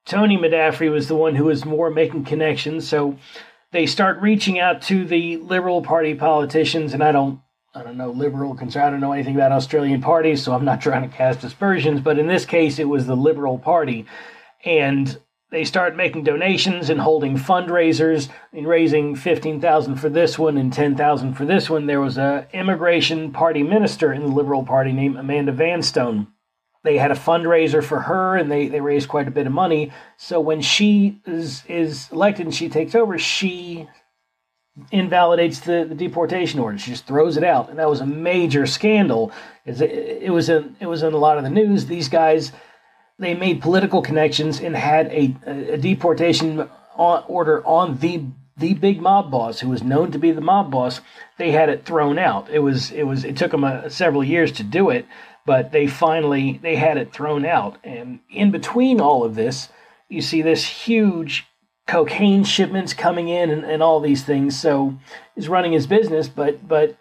Tony 0.07 0.39
Madafferi 0.39 0.91
was 0.91 1.09
the 1.09 1.15
one 1.15 1.35
who 1.35 1.45
was 1.45 1.67
more 1.67 1.91
making 1.91 2.25
connections. 2.25 2.89
So 2.89 3.19
they 3.73 3.85
start 3.85 4.23
reaching 4.23 4.59
out 4.59 4.81
to 4.83 5.05
the 5.05 5.37
Liberal 5.37 5.83
Party 5.83 6.15
politicians, 6.15 6.95
and 6.95 7.05
I 7.05 7.13
don't 7.13 7.41
I 7.79 7.85
don't 7.85 7.97
know, 7.97 8.11
liberal, 8.11 8.57
conservative. 8.57 8.89
I 8.89 8.91
don't 8.91 9.01
know 9.01 9.13
anything 9.13 9.37
about 9.37 9.53
Australian 9.53 10.01
parties, 10.01 10.43
so 10.43 10.53
I'm 10.53 10.65
not 10.65 10.81
trying 10.83 11.09
to 11.09 11.17
cast 11.17 11.45
aspersions. 11.45 12.01
But 12.01 12.19
in 12.19 12.27
this 12.27 12.45
case, 12.45 12.81
it 12.81 12.89
was 12.89 13.07
the 13.07 13.15
Liberal 13.15 13.57
Party. 13.57 14.05
And 14.65 15.17
they 15.51 15.65
start 15.65 15.95
making 15.95 16.25
donations 16.25 16.91
and 16.91 17.01
holding 17.01 17.37
fundraisers 17.37 18.31
and 18.53 18.67
raising 18.67 19.15
15,000 19.15 19.95
for 19.95 20.09
this 20.09 20.39
one 20.39 20.59
and 20.59 20.73
10,000 20.73 21.35
for 21.35 21.45
this 21.45 21.71
one. 21.71 21.87
There 21.87 22.01
was 22.01 22.19
a 22.19 22.49
immigration 22.53 23.31
party 23.33 23.63
minister 23.63 24.13
in 24.13 24.23
the 24.23 24.33
Liberal 24.33 24.65
Party 24.65 24.91
named 24.93 25.17
Amanda 25.17 25.53
Vanstone. 25.53 26.27
They 26.83 26.99
had 26.99 27.13
a 27.13 27.15
fundraiser 27.15 27.83
for 27.83 28.01
her 28.01 28.37
and 28.37 28.51
they, 28.51 28.67
they 28.67 28.81
raised 28.81 29.09
quite 29.09 29.29
a 29.29 29.33
bit 29.33 29.47
of 29.47 29.53
money. 29.53 29.93
So 30.17 30.41
when 30.41 30.61
she 30.63 31.21
is, 31.27 31.63
is 31.69 32.11
elected 32.11 32.47
and 32.47 32.55
she 32.55 32.69
takes 32.69 32.95
over, 32.95 33.19
she 33.19 33.89
invalidates 34.91 35.61
the, 35.61 35.87
the 35.89 35.95
deportation 35.95 36.61
order. 36.61 36.79
She 36.79 36.91
just 36.91 37.07
throws 37.07 37.37
it 37.37 37.45
out, 37.45 37.71
and 37.71 37.79
that 37.79 37.89
was 37.89 38.01
a 38.01 38.07
major 38.07 38.67
scandal. 38.67 39.33
It, 39.65 39.81
it 39.81 40.33
was 40.33 40.49
in 40.49 40.77
it 40.81 40.87
was 40.87 41.03
in 41.03 41.13
a 41.13 41.19
lot 41.19 41.39
of 41.39 41.45
the 41.45 41.51
news. 41.51 41.87
These 41.87 42.09
guys 42.09 42.53
they 43.19 43.35
made 43.35 43.61
political 43.61 44.01
connections 44.01 44.61
and 44.61 44.77
had 44.77 45.09
a, 45.09 45.35
a 45.47 45.77
deportation 45.77 46.69
order 46.97 47.65
on 47.67 47.99
the 47.99 48.25
the 48.57 48.75
big 48.75 49.01
mob 49.01 49.31
boss 49.31 49.61
who 49.61 49.69
was 49.69 49.85
known 49.85 50.11
to 50.11 50.19
be 50.19 50.33
the 50.33 50.41
mob 50.41 50.71
boss. 50.71 51.01
They 51.37 51.53
had 51.53 51.69
it 51.69 51.85
thrown 51.85 52.19
out. 52.19 52.49
It 52.51 52.59
was 52.61 52.91
it 52.91 53.05
was 53.05 53.25
it 53.25 53.37
took 53.37 53.53
them 53.53 53.65
a, 53.65 53.89
several 53.91 54.25
years 54.25 54.53
to 54.53 54.65
do 54.65 54.91
it, 54.91 55.07
but 55.47 55.73
they 55.73 55.87
finally 55.87 56.59
they 56.63 56.77
had 56.77 56.97
it 56.97 57.13
thrown 57.13 57.45
out. 57.45 57.79
And 57.85 58.21
in 58.31 58.51
between 58.51 59.01
all 59.01 59.25
of 59.25 59.35
this, 59.35 59.69
you 60.09 60.21
see 60.21 60.43
this 60.43 60.65
huge 60.65 61.47
cocaine 61.89 62.45
shipments 62.45 62.93
coming 62.93 63.29
in 63.29 63.51
and, 63.51 63.65
and 63.65 63.83
all 63.83 63.99
these 63.99 64.23
things. 64.23 64.59
So 64.61 64.97
he's 65.35 65.49
running 65.49 65.73
his 65.73 65.89
business, 65.89 66.29
but 66.29 66.69
but 66.69 66.97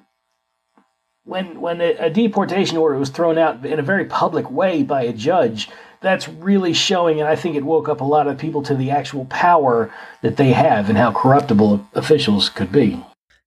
when 1.26 1.62
when 1.62 1.82
a, 1.82 2.10
deportation 2.10 2.78
order 2.78 2.98
was 2.98 3.10
thrown 3.10 3.38
out 3.38 3.64
in 3.66 3.80
a 3.80 3.84
very 3.84 4.06
public 4.06 4.50
way 4.50 4.82
by 4.82 5.04
a 5.04 5.14
judge, 5.14 5.70
that's 6.02 6.30
really 6.30 6.74
showing, 6.74 7.20
and 7.20 7.28
I 7.28 7.36
think 7.36 7.56
it 7.56 7.66
woke 7.66 7.90
up 7.90 8.00
a 8.00 8.06
lot 8.06 8.28
of 8.28 8.38
people 8.38 8.64
to 8.64 8.76
the 8.76 8.90
actual 8.90 9.26
power 9.26 9.94
that 10.22 10.38
they 10.38 10.54
have 10.54 10.90
and 10.90 10.98
how 10.98 11.12
corruptible 11.12 11.86
officials 11.94 12.50
could 12.50 12.72
be. 12.72 13.04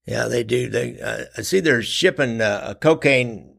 Yeah, 0.06 0.28
they 0.28 0.44
do. 0.44 0.68
They 0.68 1.00
uh, 1.00 1.24
I 1.38 1.42
see 1.42 1.60
they're 1.60 1.82
shipping 1.82 2.42
uh, 2.42 2.74
cocaine 2.74 3.58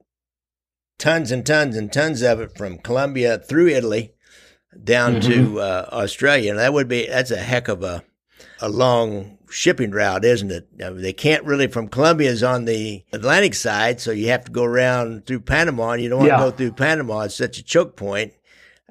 tons 1.00 1.32
and 1.32 1.44
tons 1.44 1.76
and 1.76 1.92
tons 1.92 2.22
of 2.22 2.40
it 2.40 2.56
from 2.56 2.78
Colombia 2.78 3.40
through 3.40 3.70
Italy 3.70 4.14
down 4.84 5.16
mm-hmm. 5.16 5.56
to 5.56 5.60
uh, 5.62 5.90
Australia. 5.92 6.52
And 6.52 6.60
that 6.60 6.74
would 6.74 6.88
be 6.88 7.08
that's 7.08 7.32
a 7.32 7.38
heck 7.38 7.68
of 7.68 7.84
a 7.84 8.04
a 8.60 8.70
long 8.70 9.38
shipping 9.50 9.92
route, 9.92 10.24
isn't 10.24 10.52
it? 10.52 10.68
I 10.84 10.90
mean, 10.90 11.02
they 11.02 11.14
can't 11.14 11.44
really 11.46 11.68
from 11.68 11.88
Colombia 11.88 12.30
is 12.30 12.44
on 12.44 12.66
the 12.66 13.04
Atlantic 13.12 13.56
side, 13.56 14.00
so 14.00 14.12
you 14.12 14.30
have 14.30 14.46
to 14.46 14.52
go 14.52 14.64
around 14.64 15.26
through 15.26 15.42
Panama. 15.42 15.92
And 15.92 16.04
you 16.04 16.10
don't 16.10 16.20
want 16.20 16.32
to 16.32 16.38
go 16.38 16.52
through 16.52 16.74
Panama; 16.74 17.22
it's 17.22 17.36
such 17.36 17.58
a 17.58 17.64
choke 17.64 17.96
point 17.96 18.34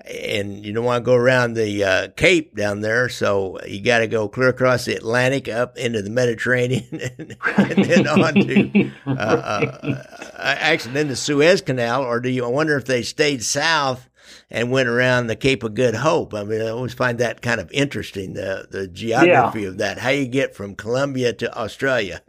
and 0.06 0.64
you 0.64 0.72
don't 0.72 0.84
want 0.84 1.04
to 1.04 1.06
go 1.06 1.14
around 1.14 1.54
the 1.54 1.84
uh, 1.84 2.08
Cape 2.16 2.56
down 2.56 2.80
there, 2.80 3.08
so 3.08 3.58
you 3.66 3.82
got 3.82 3.98
to 3.98 4.06
go 4.06 4.28
clear 4.28 4.48
across 4.48 4.84
the 4.84 4.94
Atlantic 4.94 5.48
up 5.48 5.76
into 5.76 6.02
the 6.02 6.10
Mediterranean, 6.10 6.86
and, 6.90 7.36
and 7.58 7.84
then 7.84 8.08
on 8.08 8.34
to 8.34 8.90
uh, 9.06 9.10
uh, 9.12 10.04
actually 10.36 10.94
then 10.94 11.08
the 11.08 11.16
Suez 11.16 11.60
Canal. 11.60 12.02
Or 12.02 12.20
do 12.20 12.28
you 12.28 12.44
I 12.44 12.48
wonder 12.48 12.76
if 12.76 12.86
they 12.86 13.02
stayed 13.02 13.42
south 13.42 14.08
and 14.50 14.70
went 14.70 14.88
around 14.88 15.26
the 15.26 15.36
Cape 15.36 15.62
of 15.62 15.74
Good 15.74 15.94
Hope. 15.94 16.34
I 16.34 16.44
mean, 16.44 16.60
I 16.60 16.68
always 16.68 16.94
find 16.94 17.18
that 17.18 17.42
kind 17.42 17.60
of 17.60 17.70
interesting, 17.72 18.34
the, 18.34 18.66
the 18.70 18.86
geography 18.88 19.62
yeah. 19.62 19.68
of 19.68 19.78
that, 19.78 19.98
how 19.98 20.10
you 20.10 20.26
get 20.26 20.54
from 20.54 20.74
Colombia 20.74 21.32
to 21.34 21.56
Australia. 21.56 22.22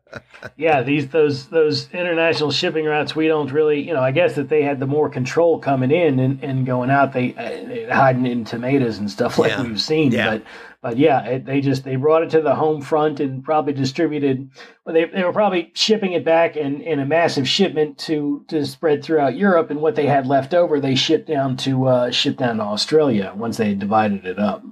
yeah, 0.56 0.82
these, 0.82 1.08
those, 1.08 1.48
those 1.48 1.90
international 1.92 2.50
shipping 2.50 2.84
routes, 2.84 3.14
we 3.14 3.28
don't 3.28 3.52
really, 3.52 3.80
you 3.80 3.94
know, 3.94 4.02
I 4.02 4.12
guess 4.12 4.34
that 4.34 4.48
they 4.48 4.62
had 4.62 4.80
the 4.80 4.86
more 4.86 5.08
control 5.08 5.58
coming 5.58 5.90
in 5.90 6.18
and, 6.18 6.42
and 6.42 6.66
going 6.66 6.90
out, 6.90 7.12
they, 7.12 7.34
uh, 7.34 7.94
hiding 7.94 8.26
in 8.26 8.44
tomatoes 8.44 8.98
and 8.98 9.10
stuff 9.10 9.38
like 9.38 9.50
yeah. 9.50 9.62
we've 9.62 9.80
seen. 9.80 10.12
Yeah. 10.12 10.30
But, 10.30 10.42
but 10.82 10.96
yeah, 10.96 11.22
it, 11.24 11.44
they 11.44 11.60
just 11.60 11.84
they 11.84 11.96
brought 11.96 12.22
it 12.22 12.30
to 12.30 12.40
the 12.40 12.54
home 12.54 12.80
front 12.80 13.20
and 13.20 13.44
probably 13.44 13.74
distributed. 13.74 14.50
Well, 14.84 14.94
they 14.94 15.04
they 15.04 15.22
were 15.22 15.32
probably 15.32 15.70
shipping 15.74 16.12
it 16.12 16.24
back 16.24 16.56
in, 16.56 16.80
in 16.80 17.00
a 17.00 17.06
massive 17.06 17.46
shipment 17.46 17.98
to 17.98 18.44
to 18.48 18.64
spread 18.64 19.04
throughout 19.04 19.36
Europe, 19.36 19.70
and 19.70 19.80
what 19.80 19.94
they 19.94 20.06
had 20.06 20.26
left 20.26 20.54
over, 20.54 20.80
they 20.80 20.94
shipped 20.94 21.28
down 21.28 21.56
to 21.58 21.86
uh, 21.86 22.10
ship 22.10 22.38
down 22.38 22.56
to 22.56 22.62
Australia 22.62 23.32
once 23.36 23.58
they 23.58 23.74
divided 23.74 24.24
it 24.24 24.38
up. 24.38 24.62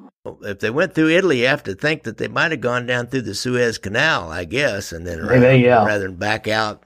If 0.43 0.61
they 0.61 0.71
went 0.71 0.95
through 0.95 1.11
Italy, 1.11 1.41
you 1.41 1.47
have 1.47 1.63
to 1.65 1.75
think 1.75 2.03
that 2.05 2.19
they 2.19 2.29
might 2.29 2.51
have 2.51 2.61
gone 2.61 2.87
down 2.87 3.07
through 3.07 3.23
the 3.23 3.35
Suez 3.35 3.79
Canal, 3.79 4.31
I 4.31 4.45
guess, 4.45 4.93
and 4.93 5.07
then 5.07 5.21
around, 5.21 5.61
yeah. 5.61 5.85
rather 5.85 6.07
than 6.07 6.17
back 6.17 6.49
out 6.49 6.85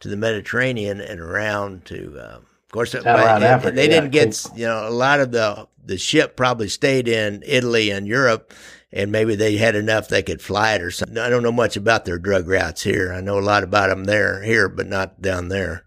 to 0.00 0.08
the 0.08 0.16
Mediterranean 0.16 1.00
and 1.00 1.20
around 1.20 1.84
to. 1.86 2.18
Uh, 2.18 2.38
of 2.38 2.74
course, 2.74 2.92
they 2.92 3.02
didn't 3.02 3.74
yeah, 3.74 4.08
get 4.08 4.46
you 4.56 4.64
know 4.64 4.88
a 4.88 4.90
lot 4.90 5.20
of 5.20 5.30
the 5.30 5.68
the 5.84 5.98
ship 5.98 6.36
probably 6.36 6.68
stayed 6.68 7.08
in 7.08 7.42
Italy 7.46 7.90
and 7.90 8.06
Europe, 8.06 8.52
and 8.92 9.10
maybe 9.10 9.34
they 9.34 9.56
had 9.56 9.74
enough 9.74 10.08
they 10.08 10.22
could 10.22 10.42
fly 10.42 10.74
it 10.74 10.82
or 10.82 10.90
something. 10.90 11.18
I 11.18 11.28
don't 11.28 11.42
know 11.42 11.52
much 11.52 11.76
about 11.76 12.04
their 12.04 12.18
drug 12.18 12.48
routes 12.48 12.82
here. 12.82 13.12
I 13.12 13.20
know 13.20 13.38
a 13.38 13.40
lot 13.40 13.64
about 13.64 13.88
them 13.88 14.04
there, 14.04 14.42
here, 14.42 14.68
but 14.68 14.86
not 14.86 15.20
down 15.20 15.48
there. 15.48 15.86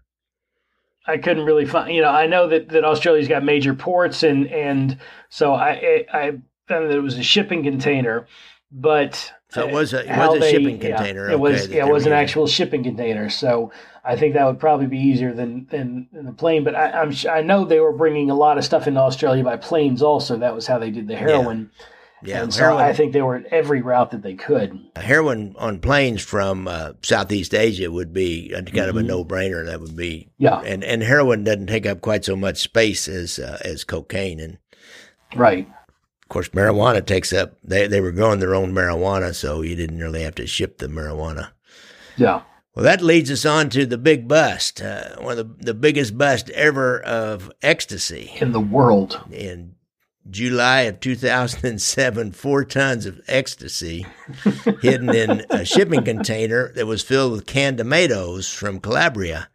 I 1.06 1.18
couldn't 1.18 1.44
really 1.44 1.66
find, 1.66 1.94
you 1.94 2.02
know, 2.02 2.08
I 2.08 2.26
know 2.26 2.48
that, 2.48 2.68
that 2.70 2.84
Australia's 2.84 3.28
got 3.28 3.44
major 3.44 3.74
ports, 3.74 4.22
and 4.22 4.48
and 4.48 4.98
so 5.28 5.54
I 5.54 6.04
I 6.12 6.30
found 6.66 6.90
that 6.90 6.96
it 6.96 7.02
was 7.02 7.16
a 7.16 7.22
shipping 7.22 7.62
container, 7.62 8.26
but 8.72 9.32
so 9.56 9.68
it 9.68 9.72
was 9.72 9.92
a 9.92 10.00
it 10.04 10.16
was 10.16 10.36
a 10.36 10.38
they, 10.40 10.50
shipping 10.52 10.78
container. 10.78 11.26
Yeah, 11.26 11.32
it 11.32 11.40
was 11.40 11.68
yeah, 11.68 11.86
it 11.86 11.92
was 11.92 12.06
an 12.06 12.12
actual 12.12 12.46
shipping 12.46 12.82
container. 12.82 13.28
So 13.28 13.72
I 14.04 14.16
think 14.16 14.34
that 14.34 14.46
would 14.46 14.60
probably 14.60 14.86
be 14.86 14.98
easier 14.98 15.32
than 15.32 15.66
than, 15.70 16.08
than 16.12 16.26
the 16.26 16.32
plane. 16.32 16.64
But 16.64 16.74
I, 16.74 17.02
am 17.02 17.12
I 17.30 17.40
know 17.40 17.64
they 17.64 17.80
were 17.80 17.92
bringing 17.92 18.30
a 18.30 18.34
lot 18.34 18.58
of 18.58 18.64
stuff 18.64 18.86
into 18.86 19.00
Australia 19.00 19.42
by 19.42 19.56
planes. 19.56 20.02
Also, 20.02 20.38
that 20.38 20.54
was 20.54 20.66
how 20.66 20.78
they 20.78 20.90
did 20.90 21.08
the 21.08 21.16
heroin. 21.16 21.70
Yeah. 21.72 21.86
Yeah, 22.22 22.42
and 22.42 22.52
so 22.52 22.62
heroin, 22.62 22.84
I 22.84 22.94
think 22.94 23.12
they 23.12 23.20
were 23.20 23.36
at 23.36 23.46
every 23.46 23.82
route 23.82 24.10
that 24.10 24.22
they 24.22 24.34
could. 24.34 24.80
Heroin 24.96 25.54
on 25.58 25.80
planes 25.80 26.22
from 26.22 26.66
uh, 26.66 26.92
Southeast 27.02 27.54
Asia 27.54 27.92
would 27.92 28.14
be 28.14 28.48
kind 28.48 28.66
mm-hmm. 28.66 28.78
of 28.88 28.96
a 28.96 28.98
mm-hmm. 29.00 29.06
no 29.06 29.24
brainer. 29.24 29.64
That 29.66 29.80
would 29.80 29.96
be 29.96 30.30
yeah, 30.38 30.60
and 30.60 30.82
and 30.82 31.02
heroin 31.02 31.44
doesn't 31.44 31.66
take 31.66 31.84
up 31.84 32.00
quite 32.00 32.24
so 32.24 32.34
much 32.34 32.58
space 32.58 33.06
as 33.06 33.38
uh, 33.38 33.58
as 33.64 33.84
cocaine 33.84 34.40
and 34.40 34.58
right. 35.36 35.68
Of 36.26 36.30
course, 36.30 36.48
marijuana 36.48 37.06
takes 37.06 37.32
up. 37.32 37.56
They 37.62 37.86
they 37.86 38.00
were 38.00 38.10
growing 38.10 38.40
their 38.40 38.56
own 38.56 38.72
marijuana, 38.72 39.32
so 39.32 39.62
you 39.62 39.76
didn't 39.76 40.00
really 40.00 40.24
have 40.24 40.34
to 40.34 40.46
ship 40.48 40.78
the 40.78 40.88
marijuana. 40.88 41.50
Yeah. 42.16 42.42
Well, 42.74 42.84
that 42.84 43.00
leads 43.00 43.30
us 43.30 43.46
on 43.46 43.70
to 43.70 43.86
the 43.86 43.96
big 43.96 44.26
bust, 44.26 44.82
uh, 44.82 45.16
one 45.20 45.38
of 45.38 45.58
the, 45.58 45.64
the 45.66 45.74
biggest 45.74 46.18
bust 46.18 46.50
ever 46.50 47.00
of 47.00 47.50
ecstasy 47.62 48.32
in 48.40 48.50
the 48.50 48.60
world. 48.60 49.20
In 49.30 49.76
July 50.28 50.80
of 50.82 50.98
2007, 50.98 52.32
four 52.32 52.64
tons 52.64 53.06
of 53.06 53.20
ecstasy 53.28 54.04
hidden 54.82 55.14
in 55.14 55.46
a 55.48 55.64
shipping 55.64 56.02
container 56.02 56.72
that 56.72 56.86
was 56.86 57.04
filled 57.04 57.32
with 57.32 57.46
canned 57.46 57.78
tomatoes 57.78 58.52
from 58.52 58.80
Calabria. 58.80 59.48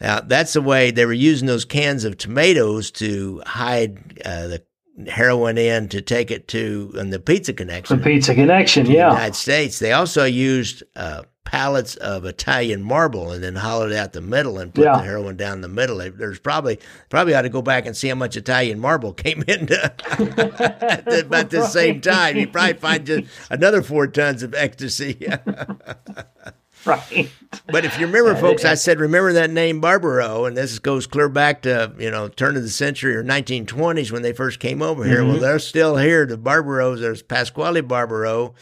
Now, 0.00 0.20
that's 0.20 0.52
the 0.52 0.62
way 0.62 0.90
they 0.90 1.06
were 1.06 1.12
using 1.12 1.46
those 1.46 1.64
cans 1.64 2.04
of 2.04 2.18
tomatoes 2.18 2.90
to 2.92 3.42
hide 3.46 4.20
uh, 4.24 4.48
the 4.48 4.62
heroin 5.06 5.58
in 5.58 5.88
to 5.88 6.00
take 6.00 6.30
it 6.30 6.48
to 6.48 6.92
and 6.96 7.12
the 7.12 7.20
Pizza 7.20 7.52
Connection. 7.52 7.98
The 7.98 8.04
Pizza 8.04 8.34
Connection, 8.34 8.86
yeah. 8.86 9.10
United 9.10 9.34
States. 9.34 9.78
They 9.78 9.92
also 9.92 10.24
used 10.24 10.82
uh, 10.96 11.22
pallets 11.48 11.96
of 11.96 12.26
Italian 12.26 12.82
marble 12.82 13.32
and 13.32 13.42
then 13.42 13.56
hollowed 13.56 13.90
out 13.92 14.12
the 14.12 14.20
middle 14.20 14.58
and 14.58 14.74
put 14.74 14.84
yeah. 14.84 14.98
the 14.98 15.02
heroin 15.02 15.34
down 15.34 15.62
the 15.62 15.68
middle. 15.68 15.96
There's 15.96 16.38
probably 16.38 16.78
probably 17.08 17.34
ought 17.34 17.42
to 17.42 17.48
go 17.48 17.62
back 17.62 17.86
and 17.86 17.96
see 17.96 18.08
how 18.08 18.16
much 18.16 18.36
Italian 18.36 18.78
marble 18.78 19.12
came 19.14 19.42
into 19.48 19.82
at, 19.84 21.04
the, 21.06 21.28
at 21.32 21.50
the 21.50 21.66
same 21.66 22.02
time. 22.02 22.36
You 22.36 22.48
probably 22.48 22.74
find 22.74 23.06
just 23.06 23.24
another 23.50 23.82
four 23.82 24.08
tons 24.08 24.42
of 24.42 24.54
ecstasy. 24.54 25.26
right. 26.84 27.30
But 27.66 27.84
if 27.84 27.98
you 27.98 28.06
remember, 28.06 28.34
folks, 28.36 28.64
I 28.64 28.74
said 28.74 29.00
remember 29.00 29.32
that 29.34 29.50
name 29.50 29.80
Barbaro, 29.80 30.44
and 30.44 30.56
this 30.56 30.78
goes 30.78 31.06
clear 31.06 31.28
back 31.28 31.62
to 31.62 31.92
you 31.98 32.10
know 32.10 32.28
turn 32.28 32.56
of 32.56 32.62
the 32.62 32.68
century 32.68 33.16
or 33.16 33.24
1920s 33.24 34.12
when 34.12 34.22
they 34.22 34.32
first 34.32 34.60
came 34.60 34.82
over 34.82 35.04
here. 35.04 35.18
Mm-hmm. 35.18 35.28
Well, 35.28 35.40
they're 35.40 35.58
still 35.58 35.96
here. 35.96 36.26
The 36.26 36.36
Barbaros. 36.36 37.00
There's 37.00 37.22
Pasquale 37.22 37.80
Barbaro, 37.80 38.54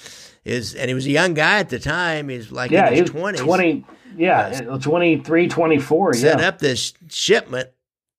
is 0.44 0.74
and 0.74 0.88
he 0.88 0.94
was 0.94 1.06
a 1.06 1.10
young 1.10 1.34
guy 1.34 1.58
at 1.58 1.68
the 1.68 1.78
time. 1.78 2.28
He's 2.28 2.52
like 2.52 2.70
yeah, 2.70 2.88
in 2.88 2.94
his 2.94 3.10
twenties. 3.10 3.40
Twenty, 3.40 3.84
yeah, 4.16 4.60
uh, 4.70 4.78
23, 4.78 5.48
24. 5.48 6.14
Set 6.14 6.38
yeah. 6.38 6.48
up 6.48 6.58
this 6.58 6.94
shipment, 7.08 7.70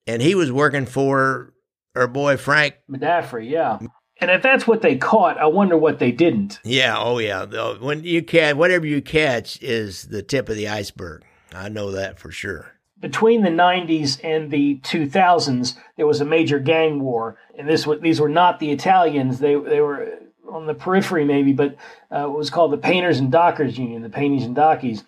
and 0.06 0.22
he 0.22 0.36
was 0.36 0.52
working 0.52 0.86
for 0.86 1.54
our 1.96 2.08
boy 2.08 2.38
Frank 2.38 2.76
Madafferi. 2.90 3.50
Yeah. 3.50 3.80
And 4.20 4.32
if 4.32 4.42
that's 4.42 4.66
what 4.66 4.82
they 4.82 4.96
caught, 4.96 5.38
I 5.38 5.46
wonder 5.46 5.78
what 5.78 6.00
they 6.00 6.12
didn't. 6.12 6.60
Yeah, 6.64 6.98
oh 6.98 7.20
yeah. 7.20 7.46
When 7.76 8.04
you 8.04 8.24
catch 8.24 8.56
whatever 8.56 8.86
you 8.86 9.02
catch 9.02 9.62
is 9.62 10.08
the 10.08 10.24
tip 10.24 10.50
of 10.50 10.56
the 10.56 10.68
iceberg. 10.68 11.24
I 11.54 11.70
know 11.70 11.92
that 11.92 12.20
for 12.20 12.32
sure. 12.32 12.74
Between 13.00 13.44
the 13.44 13.50
90s 13.50 14.20
and 14.24 14.50
the 14.50 14.80
2000s, 14.84 15.76
there 15.98 16.08
was 16.08 16.20
a 16.20 16.26
major 16.26 16.58
gang 16.58 17.00
war, 17.00 17.38
and 17.58 17.70
this 17.70 17.88
these 18.02 18.20
were 18.20 18.30
not 18.30 18.60
the 18.60 18.72
Italians. 18.72 19.40
They 19.40 19.56
they 19.56 19.82
were 19.82 20.18
on 20.50 20.66
the 20.66 20.74
periphery 20.74 21.26
maybe, 21.26 21.54
but 21.54 21.76
uh, 22.12 22.26
it 22.28 22.32
was 22.32 22.50
called 22.50 22.72
the 22.72 22.78
Painters 22.78 23.20
and 23.20 23.32
Dockers 23.32 23.78
Union, 23.78 24.02
the 24.02 24.10
Painties 24.10 24.46
and 24.46 24.56
Dockies, 24.56 25.04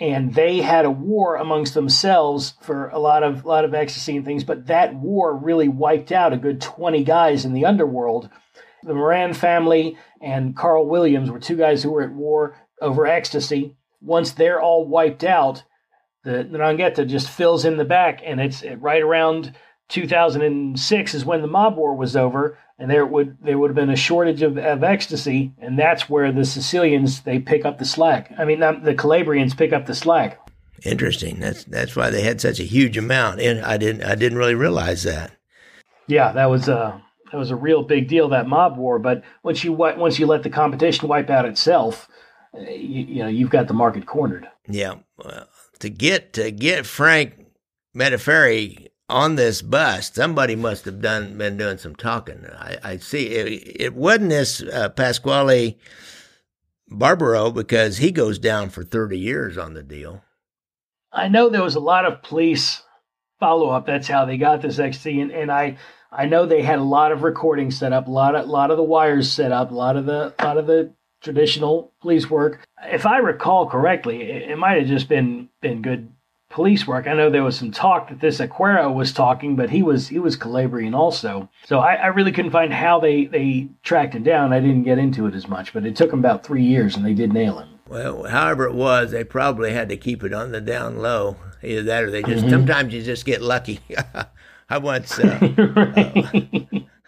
and 0.00 0.34
they 0.34 0.60
had 0.60 0.84
a 0.84 0.90
war 0.90 1.36
amongst 1.36 1.74
themselves 1.74 2.54
for 2.62 2.88
a 2.88 2.98
lot 2.98 3.22
of 3.22 3.44
lot 3.44 3.64
of 3.64 3.74
ecstasy 3.74 4.16
and 4.16 4.24
things. 4.24 4.44
But 4.44 4.66
that 4.66 4.94
war 4.94 5.36
really 5.36 5.68
wiped 5.68 6.12
out 6.12 6.32
a 6.32 6.36
good 6.36 6.60
twenty 6.60 7.04
guys 7.04 7.44
in 7.44 7.52
the 7.52 7.64
underworld. 7.64 8.30
The 8.84 8.94
Moran 8.94 9.34
family 9.34 9.98
and 10.20 10.56
Carl 10.56 10.86
Williams 10.86 11.30
were 11.30 11.40
two 11.40 11.56
guys 11.56 11.82
who 11.82 11.90
were 11.90 12.02
at 12.02 12.12
war 12.12 12.56
over 12.80 13.06
ecstasy. 13.06 13.76
Once 14.00 14.32
they're 14.32 14.60
all 14.60 14.86
wiped 14.86 15.24
out, 15.24 15.64
the, 16.22 16.44
the 16.44 17.04
just 17.04 17.28
fills 17.28 17.64
in 17.64 17.76
the 17.76 17.84
back, 17.84 18.20
and 18.24 18.40
it's 18.40 18.62
right 18.78 19.02
around 19.02 19.54
2006 19.88 21.14
is 21.14 21.24
when 21.24 21.42
the 21.42 21.48
mob 21.48 21.76
war 21.76 21.94
was 21.94 22.14
over 22.16 22.58
and 22.78 22.90
there 22.90 23.04
would 23.04 23.36
there 23.42 23.58
would 23.58 23.70
have 23.70 23.76
been 23.76 23.90
a 23.90 23.96
shortage 23.96 24.42
of, 24.42 24.56
of 24.56 24.84
ecstasy, 24.84 25.52
and 25.58 25.78
that's 25.78 26.08
where 26.08 26.30
the 26.30 26.44
Sicilians 26.44 27.22
they 27.22 27.38
pick 27.38 27.64
up 27.64 27.78
the 27.78 27.84
slack. 27.84 28.32
I 28.38 28.44
mean, 28.44 28.60
the 28.60 28.94
Calabrians 28.94 29.56
pick 29.56 29.72
up 29.72 29.86
the 29.86 29.94
slack. 29.94 30.38
Interesting. 30.84 31.40
That's 31.40 31.64
that's 31.64 31.96
why 31.96 32.10
they 32.10 32.22
had 32.22 32.40
such 32.40 32.60
a 32.60 32.64
huge 32.64 32.96
amount, 32.96 33.40
and 33.40 33.64
I 33.64 33.76
didn't 33.76 34.04
I 34.04 34.14
didn't 34.14 34.38
really 34.38 34.54
realize 34.54 35.02
that. 35.02 35.32
Yeah, 36.06 36.32
that 36.32 36.46
was 36.46 36.68
a 36.68 37.02
that 37.32 37.38
was 37.38 37.50
a 37.50 37.56
real 37.56 37.82
big 37.82 38.08
deal 38.08 38.28
that 38.28 38.46
mob 38.46 38.76
war. 38.76 38.98
But 38.98 39.24
once 39.42 39.64
you 39.64 39.72
once 39.72 40.18
you 40.18 40.26
let 40.26 40.44
the 40.44 40.50
competition 40.50 41.08
wipe 41.08 41.30
out 41.30 41.46
itself, 41.46 42.08
uh, 42.54 42.60
you, 42.60 43.04
you 43.04 43.22
know 43.22 43.28
you've 43.28 43.50
got 43.50 43.66
the 43.66 43.74
market 43.74 44.06
cornered. 44.06 44.48
Yeah, 44.68 44.96
well, 45.16 45.48
to 45.80 45.90
get 45.90 46.34
to 46.34 46.52
get 46.52 46.86
Frank 46.86 47.46
Madafferi 47.96 48.87
on 49.08 49.36
this 49.36 49.62
bus, 49.62 50.10
somebody 50.12 50.54
must 50.54 50.84
have 50.84 51.00
done 51.00 51.38
been 51.38 51.56
doing 51.56 51.78
some 51.78 51.94
talking. 51.94 52.46
I, 52.58 52.78
I 52.82 52.96
see 52.98 53.26
it, 53.28 53.76
it 53.80 53.94
wasn't 53.94 54.30
this 54.30 54.62
uh, 54.62 54.90
Pasquale 54.90 55.78
Barbaro 56.88 57.50
because 57.50 57.98
he 57.98 58.12
goes 58.12 58.38
down 58.38 58.70
for 58.70 58.84
30 58.84 59.18
years 59.18 59.56
on 59.56 59.74
the 59.74 59.82
deal. 59.82 60.22
I 61.12 61.28
know 61.28 61.48
there 61.48 61.62
was 61.62 61.74
a 61.74 61.80
lot 61.80 62.04
of 62.04 62.22
police 62.22 62.82
follow 63.40 63.70
up. 63.70 63.86
That's 63.86 64.08
how 64.08 64.24
they 64.24 64.36
got 64.36 64.62
this 64.62 64.78
XT, 64.78 65.22
and, 65.22 65.30
and 65.30 65.50
I 65.50 65.78
I 66.10 66.26
know 66.26 66.46
they 66.46 66.62
had 66.62 66.78
a 66.78 66.84
lot 66.84 67.12
of 67.12 67.22
recording 67.22 67.70
set 67.70 67.92
up, 67.92 68.08
a 68.08 68.10
lot 68.10 68.34
of 68.34 68.46
lot 68.46 68.70
of 68.70 68.76
the 68.76 68.82
wires 68.82 69.30
set 69.30 69.52
up, 69.52 69.70
a 69.70 69.74
lot 69.74 69.96
of 69.96 70.06
the 70.06 70.34
lot 70.42 70.58
of 70.58 70.66
the 70.66 70.92
traditional 71.22 71.92
police 72.00 72.28
work. 72.30 72.66
If 72.84 73.06
I 73.06 73.18
recall 73.18 73.68
correctly, 73.68 74.22
it, 74.22 74.50
it 74.50 74.58
might 74.58 74.78
have 74.78 74.88
just 74.88 75.08
been 75.08 75.48
been 75.62 75.82
good 75.82 76.12
police 76.50 76.86
work. 76.86 77.06
I 77.06 77.14
know 77.14 77.30
there 77.30 77.44
was 77.44 77.58
some 77.58 77.70
talk 77.70 78.08
that 78.08 78.20
this 78.20 78.38
Acquaro 78.38 78.92
was 78.92 79.12
talking, 79.12 79.56
but 79.56 79.70
he 79.70 79.82
was 79.82 80.08
he 80.08 80.18
was 80.18 80.36
Calabrian 80.36 80.94
also. 80.94 81.48
So 81.64 81.78
I, 81.80 81.94
I, 81.94 82.06
really 82.06 82.32
couldn't 82.32 82.50
find 82.50 82.72
how 82.72 83.00
they 83.00 83.26
they 83.26 83.68
tracked 83.82 84.14
him 84.14 84.22
down. 84.22 84.52
I 84.52 84.60
didn't 84.60 84.84
get 84.84 84.98
into 84.98 85.26
it 85.26 85.34
as 85.34 85.48
much, 85.48 85.72
but 85.72 85.84
it 85.84 85.96
took 85.96 86.10
them 86.10 86.20
about 86.20 86.44
three 86.44 86.64
years, 86.64 86.96
and 86.96 87.04
they 87.04 87.14
did 87.14 87.32
nail 87.32 87.58
him. 87.58 87.68
Well, 87.88 88.24
however 88.24 88.64
it 88.64 88.74
was, 88.74 89.10
they 89.10 89.24
probably 89.24 89.72
had 89.72 89.88
to 89.88 89.96
keep 89.96 90.22
it 90.22 90.32
on 90.32 90.52
the 90.52 90.60
down 90.60 90.98
low. 90.98 91.36
Either 91.62 91.82
that, 91.82 92.04
or 92.04 92.10
they 92.10 92.22
just 92.22 92.42
mm-hmm. 92.42 92.50
sometimes 92.50 92.94
you 92.94 93.02
just 93.02 93.24
get 93.24 93.42
lucky. 93.42 93.80
I 94.70 94.78
once 94.78 95.18
uh, 95.18 95.38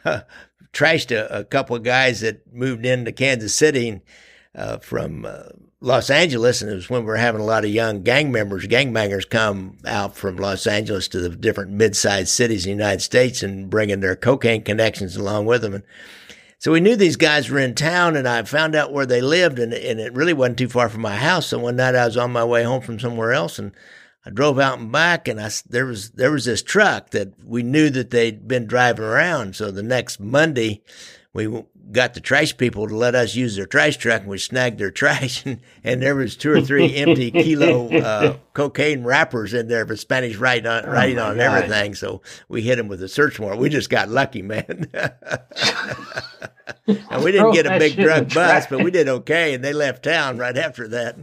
uh, 0.04 0.20
trashed 0.72 1.14
a, 1.14 1.40
a, 1.40 1.44
couple 1.44 1.76
of 1.76 1.82
guys 1.82 2.20
that 2.20 2.52
moved 2.52 2.86
into 2.86 3.12
Kansas 3.12 3.54
City 3.54 4.00
uh, 4.54 4.78
from 4.78 5.24
uh, 5.24 5.44
Los 5.80 6.10
Angeles, 6.10 6.60
and 6.60 6.70
it 6.70 6.74
was 6.74 6.90
when 6.90 7.02
we 7.02 7.06
were 7.06 7.16
having 7.16 7.40
a 7.40 7.44
lot 7.44 7.64
of 7.64 7.70
young 7.70 8.02
gang 8.02 8.30
members, 8.30 8.66
gangbangers 8.66 9.28
come 9.28 9.78
out 9.86 10.16
from 10.16 10.36
Los 10.36 10.66
Angeles 10.66 11.08
to 11.08 11.20
the 11.20 11.30
different 11.30 11.70
mid-sized 11.70 12.28
cities 12.28 12.66
in 12.66 12.70
the 12.70 12.82
United 12.82 13.00
States 13.00 13.42
and 13.42 13.70
bringing 13.70 14.00
their 14.00 14.16
cocaine 14.16 14.62
connections 14.62 15.16
along 15.16 15.46
with 15.46 15.62
them. 15.62 15.74
And 15.74 15.84
so 16.58 16.72
we 16.72 16.80
knew 16.80 16.96
these 16.96 17.16
guys 17.16 17.48
were 17.48 17.58
in 17.58 17.74
town, 17.74 18.16
and 18.16 18.28
I 18.28 18.42
found 18.42 18.74
out 18.74 18.92
where 18.92 19.06
they 19.06 19.22
lived, 19.22 19.58
and, 19.58 19.72
and 19.72 19.98
it 19.98 20.12
really 20.12 20.34
wasn't 20.34 20.58
too 20.58 20.68
far 20.68 20.90
from 20.90 21.00
my 21.00 21.16
house. 21.16 21.46
So 21.46 21.58
one 21.58 21.76
night 21.76 21.94
I 21.94 22.04
was 22.04 22.18
on 22.18 22.32
my 22.32 22.44
way 22.44 22.64
home 22.64 22.82
from 22.82 23.00
somewhere 23.00 23.32
else, 23.32 23.58
and 23.58 23.72
I 24.26 24.28
drove 24.28 24.58
out 24.58 24.78
and 24.78 24.92
back, 24.92 25.28
and 25.28 25.40
I 25.40 25.50
there 25.66 25.86
was 25.86 26.10
there 26.10 26.30
was 26.30 26.44
this 26.44 26.62
truck 26.62 27.10
that 27.10 27.42
we 27.42 27.62
knew 27.62 27.88
that 27.88 28.10
they'd 28.10 28.46
been 28.46 28.66
driving 28.66 29.06
around. 29.06 29.56
So 29.56 29.70
the 29.70 29.82
next 29.82 30.20
Monday, 30.20 30.82
we 31.32 31.46
got 31.92 32.14
the 32.14 32.20
trash 32.20 32.56
people 32.56 32.88
to 32.88 32.96
let 32.96 33.14
us 33.14 33.34
use 33.34 33.56
their 33.56 33.66
trash 33.66 33.96
truck 33.96 34.20
and 34.22 34.30
we 34.30 34.38
snagged 34.38 34.78
their 34.78 34.90
trash 35.00 35.44
and, 35.44 35.60
and 35.82 36.02
there 36.02 36.14
was 36.14 36.36
two 36.36 36.52
or 36.52 36.60
three 36.60 36.94
empty 36.96 37.30
kilo 37.32 37.88
uh, 37.88 38.36
cocaine 38.52 39.04
wrappers 39.04 39.54
in 39.54 39.68
there 39.68 39.86
for 39.86 39.96
Spanish 39.96 40.36
writing 40.36 40.66
on, 40.66 40.84
oh 40.86 40.92
writing 40.92 41.18
on 41.18 41.40
everything. 41.40 41.94
So 41.94 42.22
we 42.48 42.62
hit 42.62 42.76
them 42.76 42.88
with 42.88 43.02
a 43.02 43.08
search 43.08 43.38
warrant. 43.38 43.60
We 43.60 43.68
just 43.68 43.90
got 43.90 44.08
lucky, 44.08 44.42
man. 44.42 44.90
and 46.86 47.24
we 47.24 47.32
didn't 47.32 47.52
get 47.52 47.66
a 47.66 47.78
big 47.78 47.96
drug 47.96 48.32
bust, 48.32 48.70
but 48.70 48.82
we 48.82 48.90
did 48.90 49.08
okay. 49.08 49.54
And 49.54 49.64
they 49.64 49.72
left 49.72 50.04
town 50.04 50.38
right 50.38 50.56
after 50.56 50.88
that. 50.88 51.16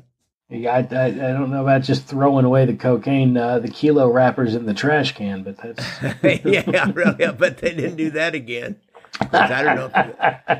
Yeah, 0.49 0.71
I, 0.71 0.95
I, 0.95 1.05
I, 1.07 1.33
don't 1.33 1.51
know 1.51 1.61
about 1.61 1.81
just 1.81 2.05
throwing 2.05 2.45
away 2.45 2.65
the 2.65 2.73
cocaine, 2.73 3.35
uh, 3.35 3.59
the 3.59 3.67
kilo 3.67 4.09
wrappers 4.09 4.55
in 4.55 4.65
the 4.65 4.73
trash 4.73 5.13
can, 5.13 5.43
but 5.43 5.57
that's 5.57 5.85
yeah, 6.45 6.89
really. 6.93 7.33
But 7.33 7.57
they 7.57 7.75
didn't 7.75 7.97
do 7.97 8.11
that 8.11 8.33
again. 8.33 8.77
I 9.19 9.63
don't 9.63 9.75
know 9.75 9.91
if 9.93 10.59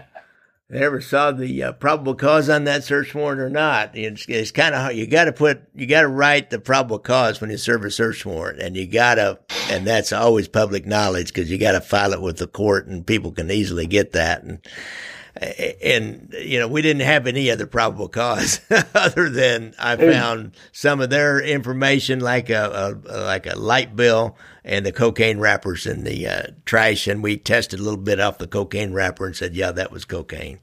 you 0.70 0.78
ever 0.80 1.02
saw 1.02 1.32
the 1.32 1.64
uh, 1.64 1.72
probable 1.74 2.16
cause 2.16 2.50
on 2.50 2.66
that 2.66 2.84
search 2.84 3.16
warrant 3.16 3.40
or 3.40 3.50
not. 3.50 3.96
It's, 3.96 4.26
it's 4.28 4.52
kind 4.52 4.76
of 4.76 4.94
you 4.94 5.08
got 5.08 5.26
to 5.26 5.34
put, 5.34 5.62
you 5.76 5.86
got 5.86 6.02
to 6.02 6.08
write 6.08 6.50
the 6.50 6.60
probable 6.60 7.00
cause 7.00 7.40
when 7.40 7.50
you 7.50 7.58
serve 7.58 7.86
a 7.86 7.92
search 7.92 8.26
warrant, 8.26 8.60
and 8.60 8.76
you 8.76 8.88
got 8.88 9.16
to, 9.16 9.40
and 9.70 9.86
that's 9.86 10.12
always 10.12 10.48
public 10.48 10.86
knowledge 10.86 11.28
because 11.28 11.50
you 11.50 11.58
got 11.58 11.74
to 11.74 11.82
file 11.82 12.14
it 12.14 12.22
with 12.22 12.38
the 12.38 12.48
court, 12.48 12.88
and 12.88 13.06
people 13.06 13.32
can 13.32 13.50
easily 13.50 13.88
get 13.88 14.14
that. 14.14 14.44
And 14.44 14.60
and 15.84 16.34
you 16.40 16.60
know 16.60 16.68
we 16.68 16.82
didn't 16.82 17.04
have 17.04 17.28
any 17.28 17.52
other 17.52 17.68
probable 17.68 18.08
cause 18.08 18.60
other 18.96 19.30
than 19.30 19.74
I 19.80 19.96
found 19.96 20.54
some 20.72 21.02
of 21.02 21.10
their 21.10 21.40
information 21.40 22.20
like 22.20 22.50
a, 22.50 23.00
a, 23.06 23.18
like 23.22 23.46
a 23.46 23.56
light 23.56 23.96
bill 23.96 24.38
and 24.68 24.86
the 24.86 24.92
cocaine 24.92 25.40
wrappers 25.40 25.88
in 25.88 26.04
the 26.04 26.28
uh, 26.28 26.44
trash, 26.66 27.08
and 27.08 27.24
we 27.24 27.38
tested 27.38 27.80
a 27.80 27.84
little 27.84 27.98
bit 27.98 28.20
off 28.20 28.38
the 28.38 28.48
cocaine 28.48 28.94
wrapper 28.94 29.26
and 29.26 29.36
said, 29.36 29.56
yeah, 29.56 29.72
that 29.72 29.92
was 29.92 30.06
cocaine. 30.06 30.60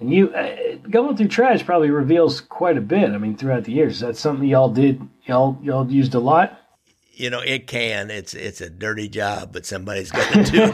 And 0.00 0.12
you 0.12 0.34
uh, 0.34 0.76
going 0.90 1.16
through 1.16 1.28
trash 1.28 1.64
probably 1.64 1.90
reveals 1.90 2.40
quite 2.40 2.76
a 2.76 2.80
bit. 2.80 3.10
I 3.10 3.18
mean, 3.18 3.36
throughout 3.36 3.64
the 3.64 3.72
years, 3.72 3.94
is 3.94 4.00
that 4.00 4.16
something 4.16 4.48
y'all 4.48 4.70
did? 4.70 5.00
Y'all 5.26 5.56
y'all 5.62 5.88
used 5.88 6.14
a 6.14 6.18
lot 6.18 6.58
you 7.16 7.30
know, 7.30 7.40
it 7.40 7.66
can. 7.66 8.10
It's 8.10 8.34
it's 8.34 8.60
a 8.60 8.68
dirty 8.68 9.08
job, 9.08 9.52
but 9.52 9.66
somebody's 9.66 10.10
got 10.10 10.32
to 10.32 10.42
do 10.50 10.72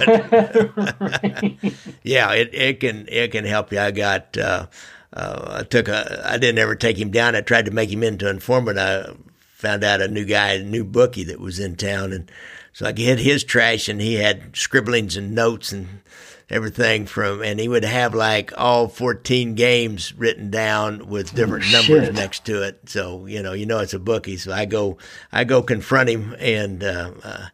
it. 1.62 1.74
yeah, 2.02 2.32
it 2.32 2.54
it 2.54 2.80
can 2.80 3.06
it 3.08 3.32
can 3.32 3.44
help 3.44 3.72
you. 3.72 3.78
I 3.78 3.90
got 3.90 4.36
uh, 4.38 4.66
uh, 5.12 5.58
I 5.60 5.62
took 5.64 5.88
a 5.88 6.22
I 6.24 6.38
didn't 6.38 6.58
ever 6.58 6.74
take 6.74 6.98
him 6.98 7.10
down. 7.10 7.36
I 7.36 7.42
tried 7.42 7.66
to 7.66 7.70
make 7.70 7.90
him 7.90 8.02
into 8.02 8.28
an 8.28 8.36
informant. 8.36 8.78
I 8.78 9.12
found 9.52 9.84
out 9.84 10.00
a 10.00 10.08
new 10.08 10.24
guy, 10.24 10.52
a 10.52 10.62
new 10.62 10.84
bookie 10.84 11.24
that 11.24 11.40
was 11.40 11.58
in 11.58 11.76
town, 11.76 12.12
and 12.12 12.30
so 12.72 12.86
I 12.86 12.92
hit 12.92 13.18
his 13.18 13.44
trash, 13.44 13.88
and 13.88 14.00
he 14.00 14.14
had 14.14 14.56
scribblings 14.56 15.16
and 15.16 15.34
notes 15.34 15.72
and 15.72 16.00
everything 16.50 17.06
from, 17.06 17.42
and 17.42 17.60
he 17.60 17.68
would 17.68 17.84
have 17.84 18.14
like 18.14 18.52
all 18.58 18.88
14 18.88 19.54
games 19.54 20.12
written 20.14 20.50
down 20.50 21.06
with 21.08 21.34
different 21.34 21.64
oh, 21.68 21.72
numbers 21.72 22.12
next 22.12 22.44
to 22.46 22.62
it. 22.62 22.80
So, 22.86 23.26
you 23.26 23.42
know, 23.42 23.52
you 23.52 23.66
know, 23.66 23.78
it's 23.78 23.94
a 23.94 23.98
bookie. 23.98 24.36
So 24.36 24.52
I 24.52 24.64
go, 24.64 24.98
I 25.30 25.44
go 25.44 25.62
confront 25.62 26.10
him 26.10 26.34
and, 26.38 26.82
uh, 26.82 27.12
uh, 27.22 27.46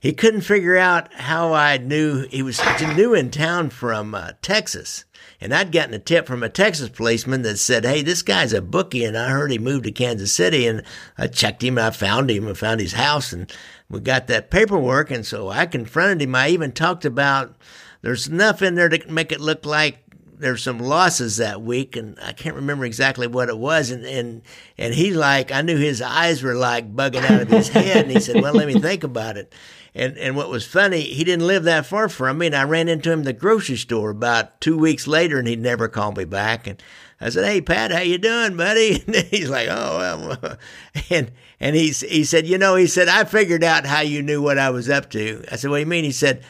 he 0.00 0.12
couldn't 0.12 0.40
figure 0.40 0.76
out 0.76 1.14
how 1.14 1.52
I 1.52 1.78
knew 1.78 2.26
he 2.26 2.42
was 2.42 2.60
new 2.96 3.14
in 3.14 3.30
town 3.30 3.70
from 3.70 4.16
uh, 4.16 4.32
Texas. 4.42 5.04
And 5.40 5.54
I'd 5.54 5.70
gotten 5.70 5.94
a 5.94 6.00
tip 6.00 6.26
from 6.26 6.42
a 6.42 6.48
Texas 6.48 6.88
policeman 6.88 7.42
that 7.42 7.58
said, 7.58 7.84
Hey, 7.84 8.02
this 8.02 8.22
guy's 8.22 8.52
a 8.52 8.60
bookie. 8.60 9.04
And 9.04 9.16
I 9.16 9.28
heard 9.28 9.52
he 9.52 9.58
moved 9.58 9.84
to 9.84 9.92
Kansas 9.92 10.32
City. 10.32 10.66
And 10.66 10.82
I 11.16 11.28
checked 11.28 11.62
him 11.62 11.78
and 11.78 11.86
I 11.86 11.90
found 11.90 12.32
him 12.32 12.48
and 12.48 12.58
found 12.58 12.80
his 12.80 12.94
house. 12.94 13.32
And 13.32 13.52
we 13.92 14.00
got 14.00 14.26
that 14.26 14.50
paperwork. 14.50 15.10
And 15.10 15.24
so 15.24 15.48
I 15.48 15.66
confronted 15.66 16.22
him. 16.22 16.34
I 16.34 16.48
even 16.48 16.72
talked 16.72 17.04
about 17.04 17.54
there's 18.00 18.26
enough 18.26 18.62
in 18.62 18.74
there 18.74 18.88
to 18.88 19.12
make 19.12 19.30
it 19.30 19.40
look 19.40 19.64
like 19.64 19.98
there's 20.38 20.62
some 20.62 20.80
losses 20.80 21.36
that 21.36 21.62
week, 21.62 21.94
and 21.94 22.18
I 22.20 22.32
can't 22.32 22.56
remember 22.56 22.84
exactly 22.84 23.28
what 23.28 23.48
it 23.48 23.56
was. 23.56 23.92
And 23.92 24.04
and 24.04 24.42
and 24.76 24.92
he 24.92 25.12
like 25.12 25.52
I 25.52 25.62
knew 25.62 25.76
his 25.76 26.02
eyes 26.02 26.42
were 26.42 26.56
like 26.56 26.96
bugging 26.96 27.22
out 27.30 27.42
of 27.42 27.48
his 27.48 27.68
head, 27.68 28.04
and 28.04 28.10
he 28.10 28.18
said, 28.18 28.42
"Well, 28.42 28.52
let 28.52 28.66
me 28.66 28.80
think 28.80 29.04
about 29.04 29.36
it." 29.36 29.54
And 29.94 30.18
and 30.18 30.34
what 30.34 30.48
was 30.48 30.66
funny, 30.66 31.02
he 31.02 31.22
didn't 31.22 31.46
live 31.46 31.62
that 31.64 31.86
far 31.86 32.08
from 32.08 32.38
me, 32.38 32.46
and 32.46 32.56
I 32.56 32.64
ran 32.64 32.88
into 32.88 33.12
him 33.12 33.20
in 33.20 33.24
the 33.24 33.32
grocery 33.32 33.76
store 33.76 34.10
about 34.10 34.60
two 34.60 34.76
weeks 34.76 35.06
later, 35.06 35.38
and 35.38 35.46
he 35.46 35.54
never 35.54 35.86
called 35.86 36.16
me 36.16 36.24
back. 36.24 36.66
And 36.66 36.82
I 37.20 37.28
said, 37.28 37.44
"Hey, 37.44 37.60
Pat, 37.60 37.92
how 37.92 38.00
you 38.00 38.18
doing, 38.18 38.56
buddy?" 38.56 39.04
And 39.06 39.14
he's 39.14 39.48
like, 39.48 39.68
"Oh, 39.70 40.36
well," 40.42 40.56
and 41.10 41.30
and 41.62 41.74
he 41.74 41.90
he 41.90 42.24
said, 42.24 42.46
"You 42.46 42.58
know," 42.58 42.76
he 42.76 42.86
said, 42.86 43.08
"I 43.08 43.24
figured 43.24 43.64
out 43.64 43.86
how 43.86 44.00
you 44.00 44.20
knew 44.22 44.42
what 44.42 44.58
I 44.58 44.68
was 44.68 44.90
up 44.90 45.08
to." 45.10 45.42
I 45.50 45.56
said, 45.56 45.70
"What 45.70 45.76
do 45.76 45.80
you 45.80 45.86
mean?" 45.86 46.04
He 46.04 46.12
said. 46.12 46.42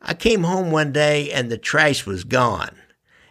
I 0.00 0.14
came 0.14 0.44
home 0.44 0.70
one 0.70 0.92
day 0.92 1.30
and 1.32 1.50
the 1.50 1.58
trash 1.58 2.06
was 2.06 2.24
gone. 2.24 2.76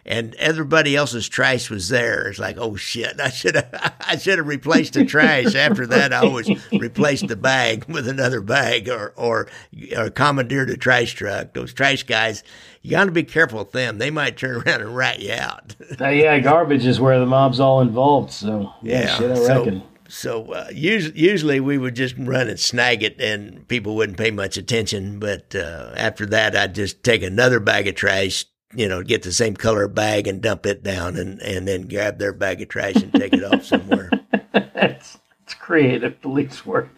And 0.04 0.34
everybody 0.36 0.96
else's 0.96 1.28
trash 1.28 1.68
was 1.68 1.90
there. 1.90 2.28
It's 2.28 2.38
like, 2.38 2.56
oh 2.58 2.76
shit! 2.76 3.20
I 3.20 3.28
should 3.28 3.56
have, 3.56 3.94
I 4.08 4.16
should 4.16 4.38
have 4.38 4.46
replaced 4.46 4.94
the 4.94 5.04
trash. 5.04 5.54
After 5.54 5.86
that, 5.86 6.14
I 6.14 6.20
always 6.20 6.48
replaced 6.72 7.28
the 7.28 7.36
bag 7.36 7.84
with 7.86 8.08
another 8.08 8.40
bag, 8.40 8.88
or 8.88 9.12
or 9.16 9.48
or 9.94 10.08
commandeered 10.08 10.70
a 10.70 10.78
trash 10.78 11.12
truck. 11.12 11.52
Those 11.52 11.74
trash 11.74 12.04
guys, 12.04 12.42
you 12.80 12.92
got 12.92 13.04
to 13.04 13.10
be 13.10 13.22
careful 13.22 13.58
with 13.58 13.72
them. 13.72 13.98
They 13.98 14.10
might 14.10 14.38
turn 14.38 14.62
around 14.66 14.80
and 14.80 14.96
rat 14.96 15.20
you 15.20 15.34
out. 15.34 15.76
uh, 16.00 16.08
yeah, 16.08 16.38
garbage 16.38 16.86
is 16.86 16.98
where 16.98 17.18
the 17.18 17.26
mob's 17.26 17.60
all 17.60 17.82
involved. 17.82 18.32
So 18.32 18.72
yeah, 18.82 19.00
yeah 19.00 19.16
shit, 19.18 19.30
I 19.30 19.58
reckon. 19.58 19.82
So, 20.08 20.52
uh, 20.52 20.68
usually, 20.72 21.20
usually 21.20 21.60
we 21.60 21.76
would 21.76 21.94
just 21.94 22.16
run 22.18 22.48
and 22.48 22.58
snag 22.58 23.02
it, 23.02 23.20
and 23.20 23.68
people 23.68 23.94
wouldn't 23.94 24.18
pay 24.18 24.30
much 24.30 24.56
attention. 24.56 25.18
But 25.18 25.54
uh, 25.54 25.92
after 25.96 26.24
that, 26.26 26.56
I'd 26.56 26.74
just 26.74 27.04
take 27.04 27.22
another 27.22 27.60
bag 27.60 27.86
of 27.86 27.94
trash, 27.94 28.46
you 28.74 28.88
know, 28.88 29.02
get 29.02 29.22
the 29.22 29.32
same 29.32 29.54
color 29.54 29.86
bag 29.86 30.26
and 30.26 30.40
dump 30.40 30.64
it 30.64 30.82
down, 30.82 31.16
and 31.16 31.40
and 31.42 31.68
then 31.68 31.88
grab 31.88 32.18
their 32.18 32.32
bag 32.32 32.62
of 32.62 32.68
trash 32.68 32.96
and 32.96 33.12
take 33.12 33.34
it 33.34 33.44
off 33.44 33.64
somewhere. 33.64 34.10
it's, 34.54 35.18
it's 35.42 35.54
creative 35.54 36.20
police 36.22 36.64
work. 36.64 36.88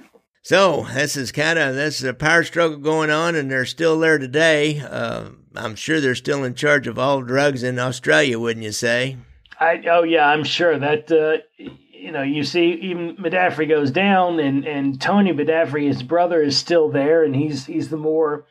So 0.43 0.87
this 0.95 1.17
is 1.17 1.33
kind 1.33 1.59
of 1.59 1.75
this 1.75 1.99
is 1.99 2.05
a 2.05 2.15
power 2.15 2.45
struggle 2.45 2.79
going 2.79 3.11
on, 3.11 3.35
and 3.35 3.51
they're 3.51 3.67
still 3.67 3.99
there 3.99 4.19
today. 4.19 4.81
Uh, 4.81 5.31
I'm 5.57 5.75
sure 5.75 6.01
they're 6.01 6.15
still 6.15 6.45
in 6.45 6.55
charge 6.55 6.87
of 6.87 6.99
all 6.99 7.23
drugs 7.23 7.63
in 7.65 7.79
Australia, 7.79 8.39
wouldn't 8.39 8.65
you 8.65 8.73
say? 8.73 9.17
I 9.59 9.83
oh 9.91 10.05
yeah, 10.05 10.29
I'm 10.29 10.45
sure 10.45 10.79
that 10.79 11.13
uh, 11.13 11.39
you 12.01 12.13
know, 12.13 12.23
you 12.23 12.45
see 12.45 12.73
even 12.73 13.17
Madafferi 13.17 13.69
goes 13.69 13.91
down, 13.91 14.41
and 14.41 14.65
and 14.65 15.01
Tony 15.01 15.33
Madafferi, 15.33 15.87
his 15.87 16.03
brother, 16.03 16.43
is 16.43 16.57
still 16.57 16.89
there, 16.89 17.23
and 17.25 17.37
he's 17.37 17.67
he's 17.67 17.91
the 17.91 17.97
more 17.97 18.47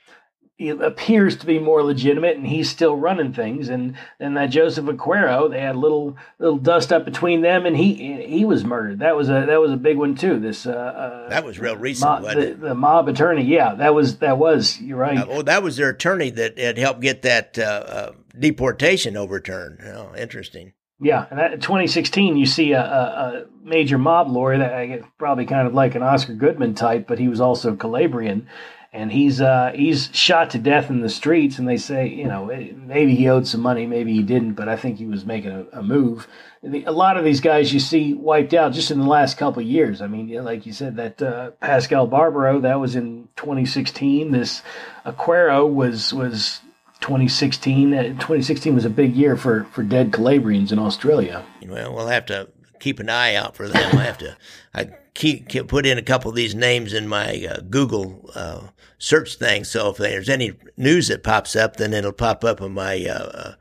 it 0.60 0.82
appears 0.82 1.38
to 1.38 1.46
be 1.46 1.58
more 1.58 1.82
legitimate 1.82 2.36
and 2.36 2.46
he's 2.46 2.70
still 2.70 2.94
running 2.94 3.32
things. 3.32 3.70
And 3.70 3.96
then 4.20 4.34
that 4.34 4.48
Joseph 4.48 4.86
Acquaro 4.86 5.50
they 5.50 5.62
had 5.62 5.76
a 5.76 5.80
little 5.80 6.18
little 6.38 6.58
dust 6.58 6.92
up 6.92 7.06
between 7.06 7.42
them 7.42 7.66
and 7.66 7.78
he 7.78 8.22
he 8.24 8.44
was 8.44 8.66
murdered. 8.66 9.00
That 9.00 9.16
was 9.16 9.30
a 9.30 9.46
that 9.48 9.62
was 9.62 9.72
a 9.72 9.78
big 9.78 9.98
one 9.98 10.16
too. 10.16 10.38
This 10.38 10.66
uh, 10.66 10.72
uh 10.72 11.30
that 11.30 11.46
was 11.46 11.60
real 11.60 11.78
recent 11.78 12.24
mob, 12.24 12.36
the, 12.36 12.58
the, 12.60 12.76
mob 12.76 13.08
attorney. 13.08 13.46
Yeah 13.46 13.76
that 13.76 13.96
was 13.96 14.18
that 14.18 14.38
was 14.38 14.80
you're 14.82 14.98
right. 14.98 15.18
Uh, 15.18 15.26
well 15.30 15.44
that 15.44 15.64
was 15.64 15.78
their 15.78 15.90
attorney 15.90 16.30
that 16.32 16.60
had 16.60 16.78
helped 16.78 17.00
get 17.00 17.22
that 17.22 17.58
uh, 17.58 17.62
uh, 17.62 18.12
deportation 18.38 19.16
overturned. 19.16 19.80
Oh 19.82 20.14
interesting 20.18 20.74
yeah, 21.02 21.26
and 21.30 21.40
that, 21.40 21.54
in 21.54 21.60
2016, 21.62 22.36
you 22.36 22.46
see 22.46 22.74
a, 22.74 22.82
a, 22.82 23.46
major 23.64 23.98
mob 23.98 24.30
lawyer 24.30 24.58
that 24.58 24.74
I 24.74 24.86
guess 24.88 25.04
probably 25.18 25.46
kind 25.46 25.68
of 25.68 25.74
like 25.74 25.96
an 25.96 26.02
Oscar 26.02 26.34
Goodman 26.34 26.74
type, 26.74 27.08
but 27.08 27.20
he 27.20 27.28
was 27.28 27.40
also 27.40 27.76
Calabrian, 27.76 28.48
and 28.92 29.12
he's 29.12 29.40
uh, 29.40 29.72
he's 29.76 30.10
shot 30.12 30.50
to 30.52 30.58
death 30.58 30.90
in 30.90 31.02
the 31.02 31.10
streets. 31.10 31.60
And 31.60 31.68
they 31.68 31.78
say, 31.78 32.08
you 32.08 32.28
know, 32.28 32.48
maybe 32.48 33.16
he 33.16 33.30
owed 33.30 33.48
some 33.48 33.62
money, 33.62 33.86
maybe 33.86 34.14
he 34.14 34.24
didn't, 34.24 34.54
but 34.54 34.68
I 34.68 34.76
think 34.76 34.98
he 34.98 35.06
was 35.06 35.26
making 35.26 35.52
a, 35.52 35.80
a 35.80 35.84
move. 35.84 36.28
A 36.64 36.92
lot 36.92 37.16
of 37.16 37.24
these 37.24 37.40
guys 37.40 37.74
you 37.74 37.80
see 37.80 38.14
wiped 38.14 38.54
out 38.54 38.74
just 38.74 38.92
in 38.92 39.00
the 39.00 39.08
last 39.08 39.38
couple 39.38 39.62
years. 39.62 40.02
I 40.02 40.08
mean, 40.08 40.30
like 40.44 40.66
you 40.66 40.74
said, 40.74 40.98
that 40.98 41.22
uh, 41.22 41.52
Pascal 41.62 42.08
Barbaro 42.08 42.60
that 42.62 42.80
was 42.80 42.96
in 42.96 43.30
2016. 43.38 44.32
This 44.32 44.64
Acquaro 45.06 45.72
was 45.72 46.14
was 46.14 46.60
2016. 47.02 47.94
Uh, 47.94 48.04
2016 48.04 48.76
was 48.76 48.86
a 48.86 48.90
big 48.90 49.16
year 49.16 49.36
for 49.36 49.66
for 49.66 49.84
dead 49.84 50.12
Calabrians 50.12 50.72
in 50.72 50.80
Australia. 50.80 51.46
Well, 51.66 51.94
we'll 51.94 52.08
have 52.08 52.26
to 52.28 52.50
keep 52.80 53.00
an 53.00 53.10
eye 53.10 53.36
out 53.36 53.56
for 53.56 53.68
them. 53.68 53.98
I 53.98 54.04
have 54.04 54.18
to. 54.20 54.38
I 54.74 54.90
keep, 55.14 55.50
keep, 55.50 55.68
put 55.68 55.86
in 55.86 55.98
a 55.98 56.04
couple 56.04 56.30
of 56.30 56.36
these 56.36 56.56
names 56.56 56.94
in 56.94 57.08
my 57.08 57.46
uh, 57.50 57.60
Google 57.70 58.30
uh, 58.36 58.68
search 58.98 59.36
thing. 59.36 59.64
So 59.64 59.90
if 59.90 59.98
there's 59.98 60.30
any 60.30 60.54
news 60.78 61.10
that 61.10 61.24
pops 61.24 61.56
up, 61.56 61.76
then 61.76 61.94
it'll 61.94 62.14
pop 62.14 62.44
up 62.44 62.62
on 62.62 62.74
my. 62.74 63.06
Uh, 63.06 63.54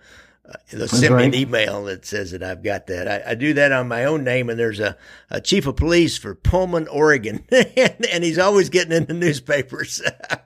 uh 0.48 0.56
they'll 0.72 0.88
send 0.88 1.14
right. 1.14 1.30
me 1.30 1.38
an 1.38 1.48
email 1.48 1.84
that 1.84 2.04
says 2.04 2.30
that 2.30 2.42
I've 2.42 2.62
got 2.62 2.86
that. 2.86 3.08
I, 3.08 3.32
I, 3.32 3.34
do 3.34 3.54
that 3.54 3.72
on 3.72 3.88
my 3.88 4.04
own 4.04 4.24
name, 4.24 4.48
and 4.48 4.58
there's 4.58 4.80
a, 4.80 4.96
a 5.30 5.40
chief 5.40 5.66
of 5.66 5.76
police 5.76 6.16
for 6.16 6.34
Pullman, 6.34 6.88
Oregon, 6.88 7.44
and, 7.50 8.06
and, 8.06 8.24
he's 8.24 8.38
always 8.38 8.68
getting 8.68 8.92
in 8.92 9.06
the 9.06 9.14
newspapers. 9.14 10.02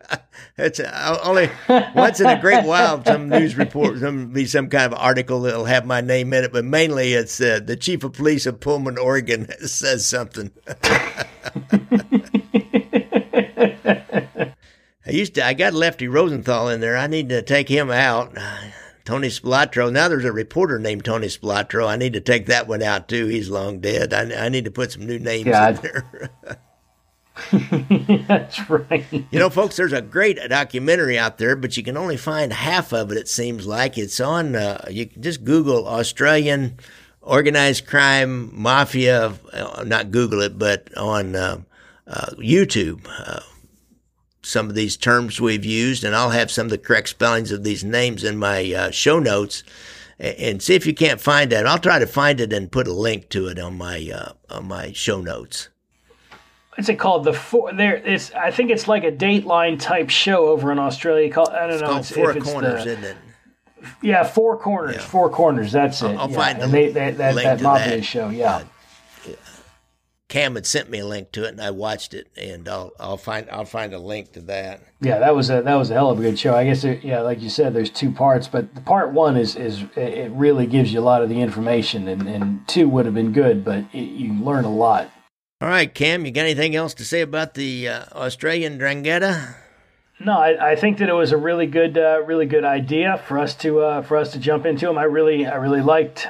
it's 0.56 0.80
only 0.80 1.50
once 1.94 2.20
in 2.20 2.26
a 2.26 2.40
great 2.40 2.64
while 2.64 3.04
some 3.04 3.28
news 3.28 3.56
report, 3.56 3.98
some 3.98 4.32
be 4.32 4.46
some 4.46 4.68
kind 4.68 4.92
of 4.92 4.98
article 4.98 5.42
that'll 5.42 5.64
have 5.66 5.86
my 5.86 6.00
name 6.00 6.32
in 6.32 6.44
it, 6.44 6.52
but 6.52 6.64
mainly 6.64 7.12
it's 7.12 7.40
uh, 7.40 7.60
the 7.64 7.76
chief 7.76 8.04
of 8.04 8.12
police 8.12 8.46
of 8.46 8.60
Pullman, 8.60 8.98
Oregon, 8.98 9.48
says 9.66 10.06
something. 10.06 10.50
I 15.04 15.10
used 15.10 15.34
to. 15.34 15.44
I 15.44 15.52
got 15.54 15.74
Lefty 15.74 16.08
Rosenthal 16.08 16.68
in 16.68 16.80
there. 16.80 16.96
I 16.96 17.06
need 17.06 17.28
to 17.30 17.42
take 17.42 17.68
him 17.68 17.90
out. 17.90 18.36
Tony 19.04 19.28
Spilotro. 19.28 19.92
Now 19.92 20.08
there's 20.08 20.24
a 20.24 20.32
reporter 20.32 20.78
named 20.78 21.04
Tony 21.04 21.26
Spilotro. 21.26 21.88
I 21.88 21.96
need 21.96 22.12
to 22.12 22.20
take 22.20 22.46
that 22.46 22.68
one 22.68 22.82
out 22.82 23.08
too. 23.08 23.26
He's 23.26 23.48
long 23.48 23.80
dead. 23.80 24.12
I, 24.14 24.46
I 24.46 24.48
need 24.48 24.64
to 24.64 24.70
put 24.70 24.92
some 24.92 25.06
new 25.06 25.18
names 25.18 25.46
in 25.46 25.52
there. 25.52 26.30
That's 28.28 28.68
right. 28.68 29.04
You 29.10 29.38
know, 29.38 29.48
folks, 29.48 29.76
there's 29.76 29.92
a 29.92 30.02
great 30.02 30.38
documentary 30.48 31.18
out 31.18 31.38
there, 31.38 31.56
but 31.56 31.76
you 31.76 31.82
can 31.82 31.96
only 31.96 32.16
find 32.16 32.52
half 32.52 32.92
of 32.92 33.10
it. 33.10 33.16
It 33.16 33.28
seems 33.28 33.66
like 33.66 33.96
it's 33.96 34.20
on. 34.20 34.54
Uh, 34.54 34.84
you 34.90 35.06
can 35.06 35.22
just 35.22 35.42
Google 35.42 35.88
Australian 35.88 36.78
organized 37.22 37.86
crime 37.86 38.50
mafia. 38.52 39.32
Uh, 39.52 39.84
not 39.86 40.10
Google 40.10 40.42
it, 40.42 40.58
but 40.58 40.94
on 40.96 41.34
uh, 41.34 41.62
uh 42.06 42.30
YouTube. 42.38 43.06
Some 44.42 44.68
of 44.68 44.74
these 44.74 44.96
terms 44.96 45.40
we've 45.40 45.64
used, 45.64 46.04
and 46.04 46.14
I'll 46.16 46.30
have 46.30 46.50
some 46.50 46.66
of 46.66 46.70
the 46.70 46.78
correct 46.78 47.08
spellings 47.08 47.52
of 47.52 47.62
these 47.64 47.84
names 47.84 48.24
in 48.24 48.36
my 48.36 48.72
uh, 48.72 48.90
show 48.90 49.18
notes. 49.18 49.62
And 50.18 50.62
see 50.62 50.74
if 50.74 50.86
you 50.86 50.94
can't 50.94 51.20
find 51.20 51.50
that. 51.50 51.66
I'll 51.66 51.78
try 51.78 51.98
to 51.98 52.06
find 52.06 52.40
it 52.40 52.52
and 52.52 52.70
put 52.70 52.86
a 52.86 52.92
link 52.92 53.28
to 53.30 53.48
it 53.48 53.58
on 53.58 53.76
my 53.76 54.08
uh, 54.14 54.32
on 54.50 54.68
my 54.68 54.92
show 54.92 55.20
notes. 55.20 55.68
What's 56.76 56.88
it 56.88 56.96
called? 56.96 57.24
The 57.24 57.32
four 57.32 57.72
there. 57.72 57.96
It's 57.96 58.32
I 58.32 58.50
think 58.52 58.70
it's 58.70 58.86
like 58.86 59.02
a 59.04 59.10
Dateline 59.10 59.80
type 59.80 60.10
show 60.10 60.46
over 60.46 60.70
in 60.70 60.78
Australia. 60.78 61.28
Called 61.30 61.48
I 61.48 61.66
don't 61.66 61.72
it's 61.72 61.80
know. 61.80 61.88
Called 61.88 62.00
it's, 62.00 62.10
Four 62.12 62.34
Corners, 62.34 62.84
the, 62.84 62.92
isn't 62.92 63.04
it? 63.04 63.16
Yeah, 64.00 64.22
Four 64.22 64.58
Corners. 64.58 64.96
Yeah. 64.96 65.02
Four 65.02 65.28
Corners. 65.28 65.72
That's 65.72 66.00
it. 66.02 66.06
I'll, 66.16 66.30
yeah. 66.30 66.36
find 66.36 66.62
and 66.62 66.72
they, 66.72 66.92
that 66.92 67.18
that, 67.18 67.34
that 67.34 67.60
mafia 67.60 68.00
show. 68.02 68.28
Yeah. 68.28 68.54
Uh, 68.56 68.64
Cam 70.32 70.54
had 70.54 70.64
sent 70.64 70.88
me 70.88 71.00
a 71.00 71.04
link 71.04 71.30
to 71.32 71.44
it, 71.44 71.50
and 71.50 71.60
I 71.60 71.72
watched 71.72 72.14
it, 72.14 72.26
and 72.38 72.66
I'll 72.66 72.94
I'll 72.98 73.18
find 73.18 73.50
I'll 73.50 73.66
find 73.66 73.92
a 73.92 73.98
link 73.98 74.32
to 74.32 74.40
that. 74.40 74.80
Yeah, 75.02 75.18
that 75.18 75.36
was 75.36 75.50
a 75.50 75.60
that 75.60 75.74
was 75.74 75.90
a 75.90 75.92
hell 75.92 76.08
of 76.08 76.18
a 76.18 76.22
good 76.22 76.38
show. 76.38 76.54
I 76.54 76.64
guess 76.64 76.84
it, 76.84 77.04
yeah, 77.04 77.20
like 77.20 77.42
you 77.42 77.50
said, 77.50 77.74
there's 77.74 77.90
two 77.90 78.10
parts, 78.10 78.48
but 78.48 78.74
the 78.74 78.80
part 78.80 79.12
one 79.12 79.36
is 79.36 79.56
is 79.56 79.84
it 79.94 80.30
really 80.32 80.66
gives 80.66 80.90
you 80.90 81.00
a 81.00 81.02
lot 81.02 81.22
of 81.22 81.28
the 81.28 81.38
information, 81.38 82.08
and, 82.08 82.26
and 82.26 82.66
two 82.66 82.88
would 82.88 83.04
have 83.04 83.14
been 83.14 83.32
good, 83.32 83.62
but 83.62 83.84
it, 83.92 83.98
you 83.98 84.32
learn 84.42 84.64
a 84.64 84.74
lot. 84.74 85.10
All 85.60 85.68
right, 85.68 85.92
Cam, 85.92 86.24
you 86.24 86.32
got 86.32 86.44
anything 86.44 86.74
else 86.74 86.94
to 86.94 87.04
say 87.04 87.20
about 87.20 87.52
the 87.52 87.86
uh, 87.88 88.04
Australian 88.12 88.78
Ndrangheta? 88.78 89.54
No, 90.18 90.32
I, 90.32 90.70
I, 90.70 90.76
think 90.76 90.96
that 90.98 91.10
it 91.10 91.14
was 91.14 91.32
a 91.32 91.36
really 91.36 91.66
good, 91.66 91.98
uh, 91.98 92.22
really 92.24 92.46
good 92.46 92.64
idea 92.64 93.22
for 93.26 93.38
us 93.38 93.54
to 93.56 93.80
uh, 93.80 94.02
for 94.02 94.16
us 94.16 94.32
to 94.32 94.38
jump 94.38 94.64
into 94.64 94.86
them. 94.86 94.96
I 94.96 95.04
really, 95.04 95.46
I 95.46 95.56
really 95.56 95.82
liked 95.82 96.26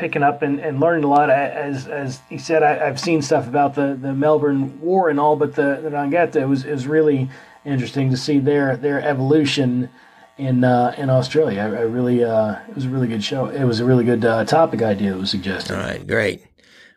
picking 0.00 0.22
up 0.22 0.40
and, 0.42 0.58
and 0.58 0.80
learning 0.80 1.04
a 1.04 1.06
lot. 1.06 1.30
As 1.30 1.86
as 1.86 2.20
he 2.28 2.38
said, 2.38 2.62
I, 2.62 2.86
have 2.86 2.98
seen 2.98 3.22
stuff 3.22 3.46
about 3.46 3.74
the, 3.74 3.96
the 4.00 4.14
Melbourne 4.14 4.80
War 4.80 5.10
and 5.10 5.20
all, 5.20 5.36
but 5.36 5.54
the 5.54 5.78
the 5.82 5.90
Ndrangheta 5.90 6.48
was 6.48 6.64
is 6.64 6.88
really 6.88 7.30
interesting 7.64 8.10
to 8.10 8.16
see 8.16 8.40
their 8.40 8.76
their 8.76 9.00
evolution 9.02 9.90
in 10.38 10.64
uh, 10.64 10.94
in 10.96 11.10
Australia. 11.10 11.60
I, 11.60 11.64
I 11.64 11.82
really 11.82 12.24
uh, 12.24 12.56
it 12.68 12.74
was 12.74 12.86
a 12.86 12.88
really 12.88 13.08
good 13.08 13.22
show. 13.22 13.46
It 13.46 13.64
was 13.64 13.78
a 13.78 13.84
really 13.84 14.04
good 14.04 14.24
uh, 14.24 14.44
topic 14.46 14.82
idea 14.82 15.12
that 15.12 15.18
was 15.18 15.30
suggested. 15.30 15.76
All 15.76 15.82
right, 15.82 16.04
great. 16.04 16.42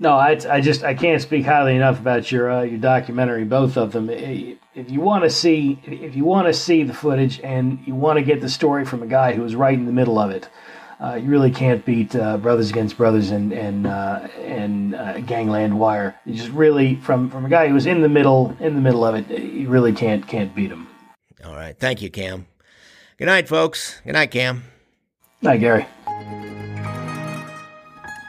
No, 0.00 0.12
I, 0.12 0.38
I 0.48 0.60
just 0.60 0.84
I 0.84 0.94
can't 0.94 1.20
speak 1.20 1.44
highly 1.44 1.74
enough 1.74 1.98
about 1.98 2.30
your 2.30 2.50
uh, 2.50 2.62
your 2.62 2.78
documentary, 2.78 3.44
both 3.44 3.76
of 3.76 3.92
them. 3.92 4.08
If 4.10 4.90
you 4.90 5.00
want 5.00 5.24
to 5.24 5.30
see 5.30 5.80
if 5.84 6.14
you 6.14 6.24
want 6.24 6.46
to 6.46 6.54
see 6.54 6.84
the 6.84 6.94
footage 6.94 7.40
and 7.40 7.80
you 7.84 7.96
want 7.96 8.18
to 8.18 8.24
get 8.24 8.40
the 8.40 8.48
story 8.48 8.84
from 8.84 9.02
a 9.02 9.06
guy 9.06 9.32
who 9.32 9.42
was 9.42 9.56
right 9.56 9.74
in 9.74 9.86
the 9.86 9.92
middle 9.92 10.18
of 10.18 10.30
it, 10.30 10.48
uh, 11.00 11.14
you 11.14 11.28
really 11.28 11.50
can't 11.50 11.84
beat 11.84 12.14
uh, 12.14 12.36
Brothers 12.36 12.70
Against 12.70 12.96
Brothers 12.96 13.30
and 13.32 13.52
and 13.52 13.88
uh, 13.88 14.28
and 14.38 14.94
uh, 14.94 15.18
Gangland 15.20 15.78
Wire. 15.78 16.14
You 16.24 16.34
just 16.34 16.50
really 16.50 16.94
from 16.96 17.28
from 17.28 17.44
a 17.44 17.48
guy 17.48 17.66
who 17.66 17.74
was 17.74 17.86
in 17.86 18.00
the 18.00 18.08
middle 18.08 18.56
in 18.60 18.76
the 18.76 18.80
middle 18.80 19.04
of 19.04 19.16
it, 19.16 19.28
you 19.42 19.68
really 19.68 19.92
can't 19.92 20.26
can't 20.28 20.54
beat 20.54 20.70
him. 20.70 20.86
All 21.44 21.54
right, 21.54 21.76
thank 21.76 22.02
you, 22.02 22.10
Cam. 22.10 22.46
Good 23.16 23.26
night, 23.26 23.48
folks. 23.48 24.00
Good 24.04 24.12
night, 24.12 24.30
Cam. 24.30 24.62
Night, 25.42 25.58
Gary. 25.58 25.86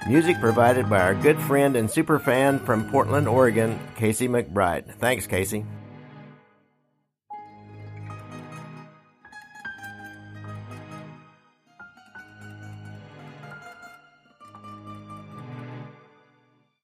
Music 0.07 0.39
provided 0.39 0.89
by 0.89 1.01
our 1.01 1.13
good 1.13 1.39
friend 1.41 1.75
and 1.75 1.89
super 1.89 2.19
fan 2.19 2.57
from 2.59 2.89
Portland, 2.89 3.27
Oregon, 3.27 3.77
Casey 3.95 4.27
McBride. 4.27 4.95
Thanks, 4.95 5.27
Casey. 5.27 5.65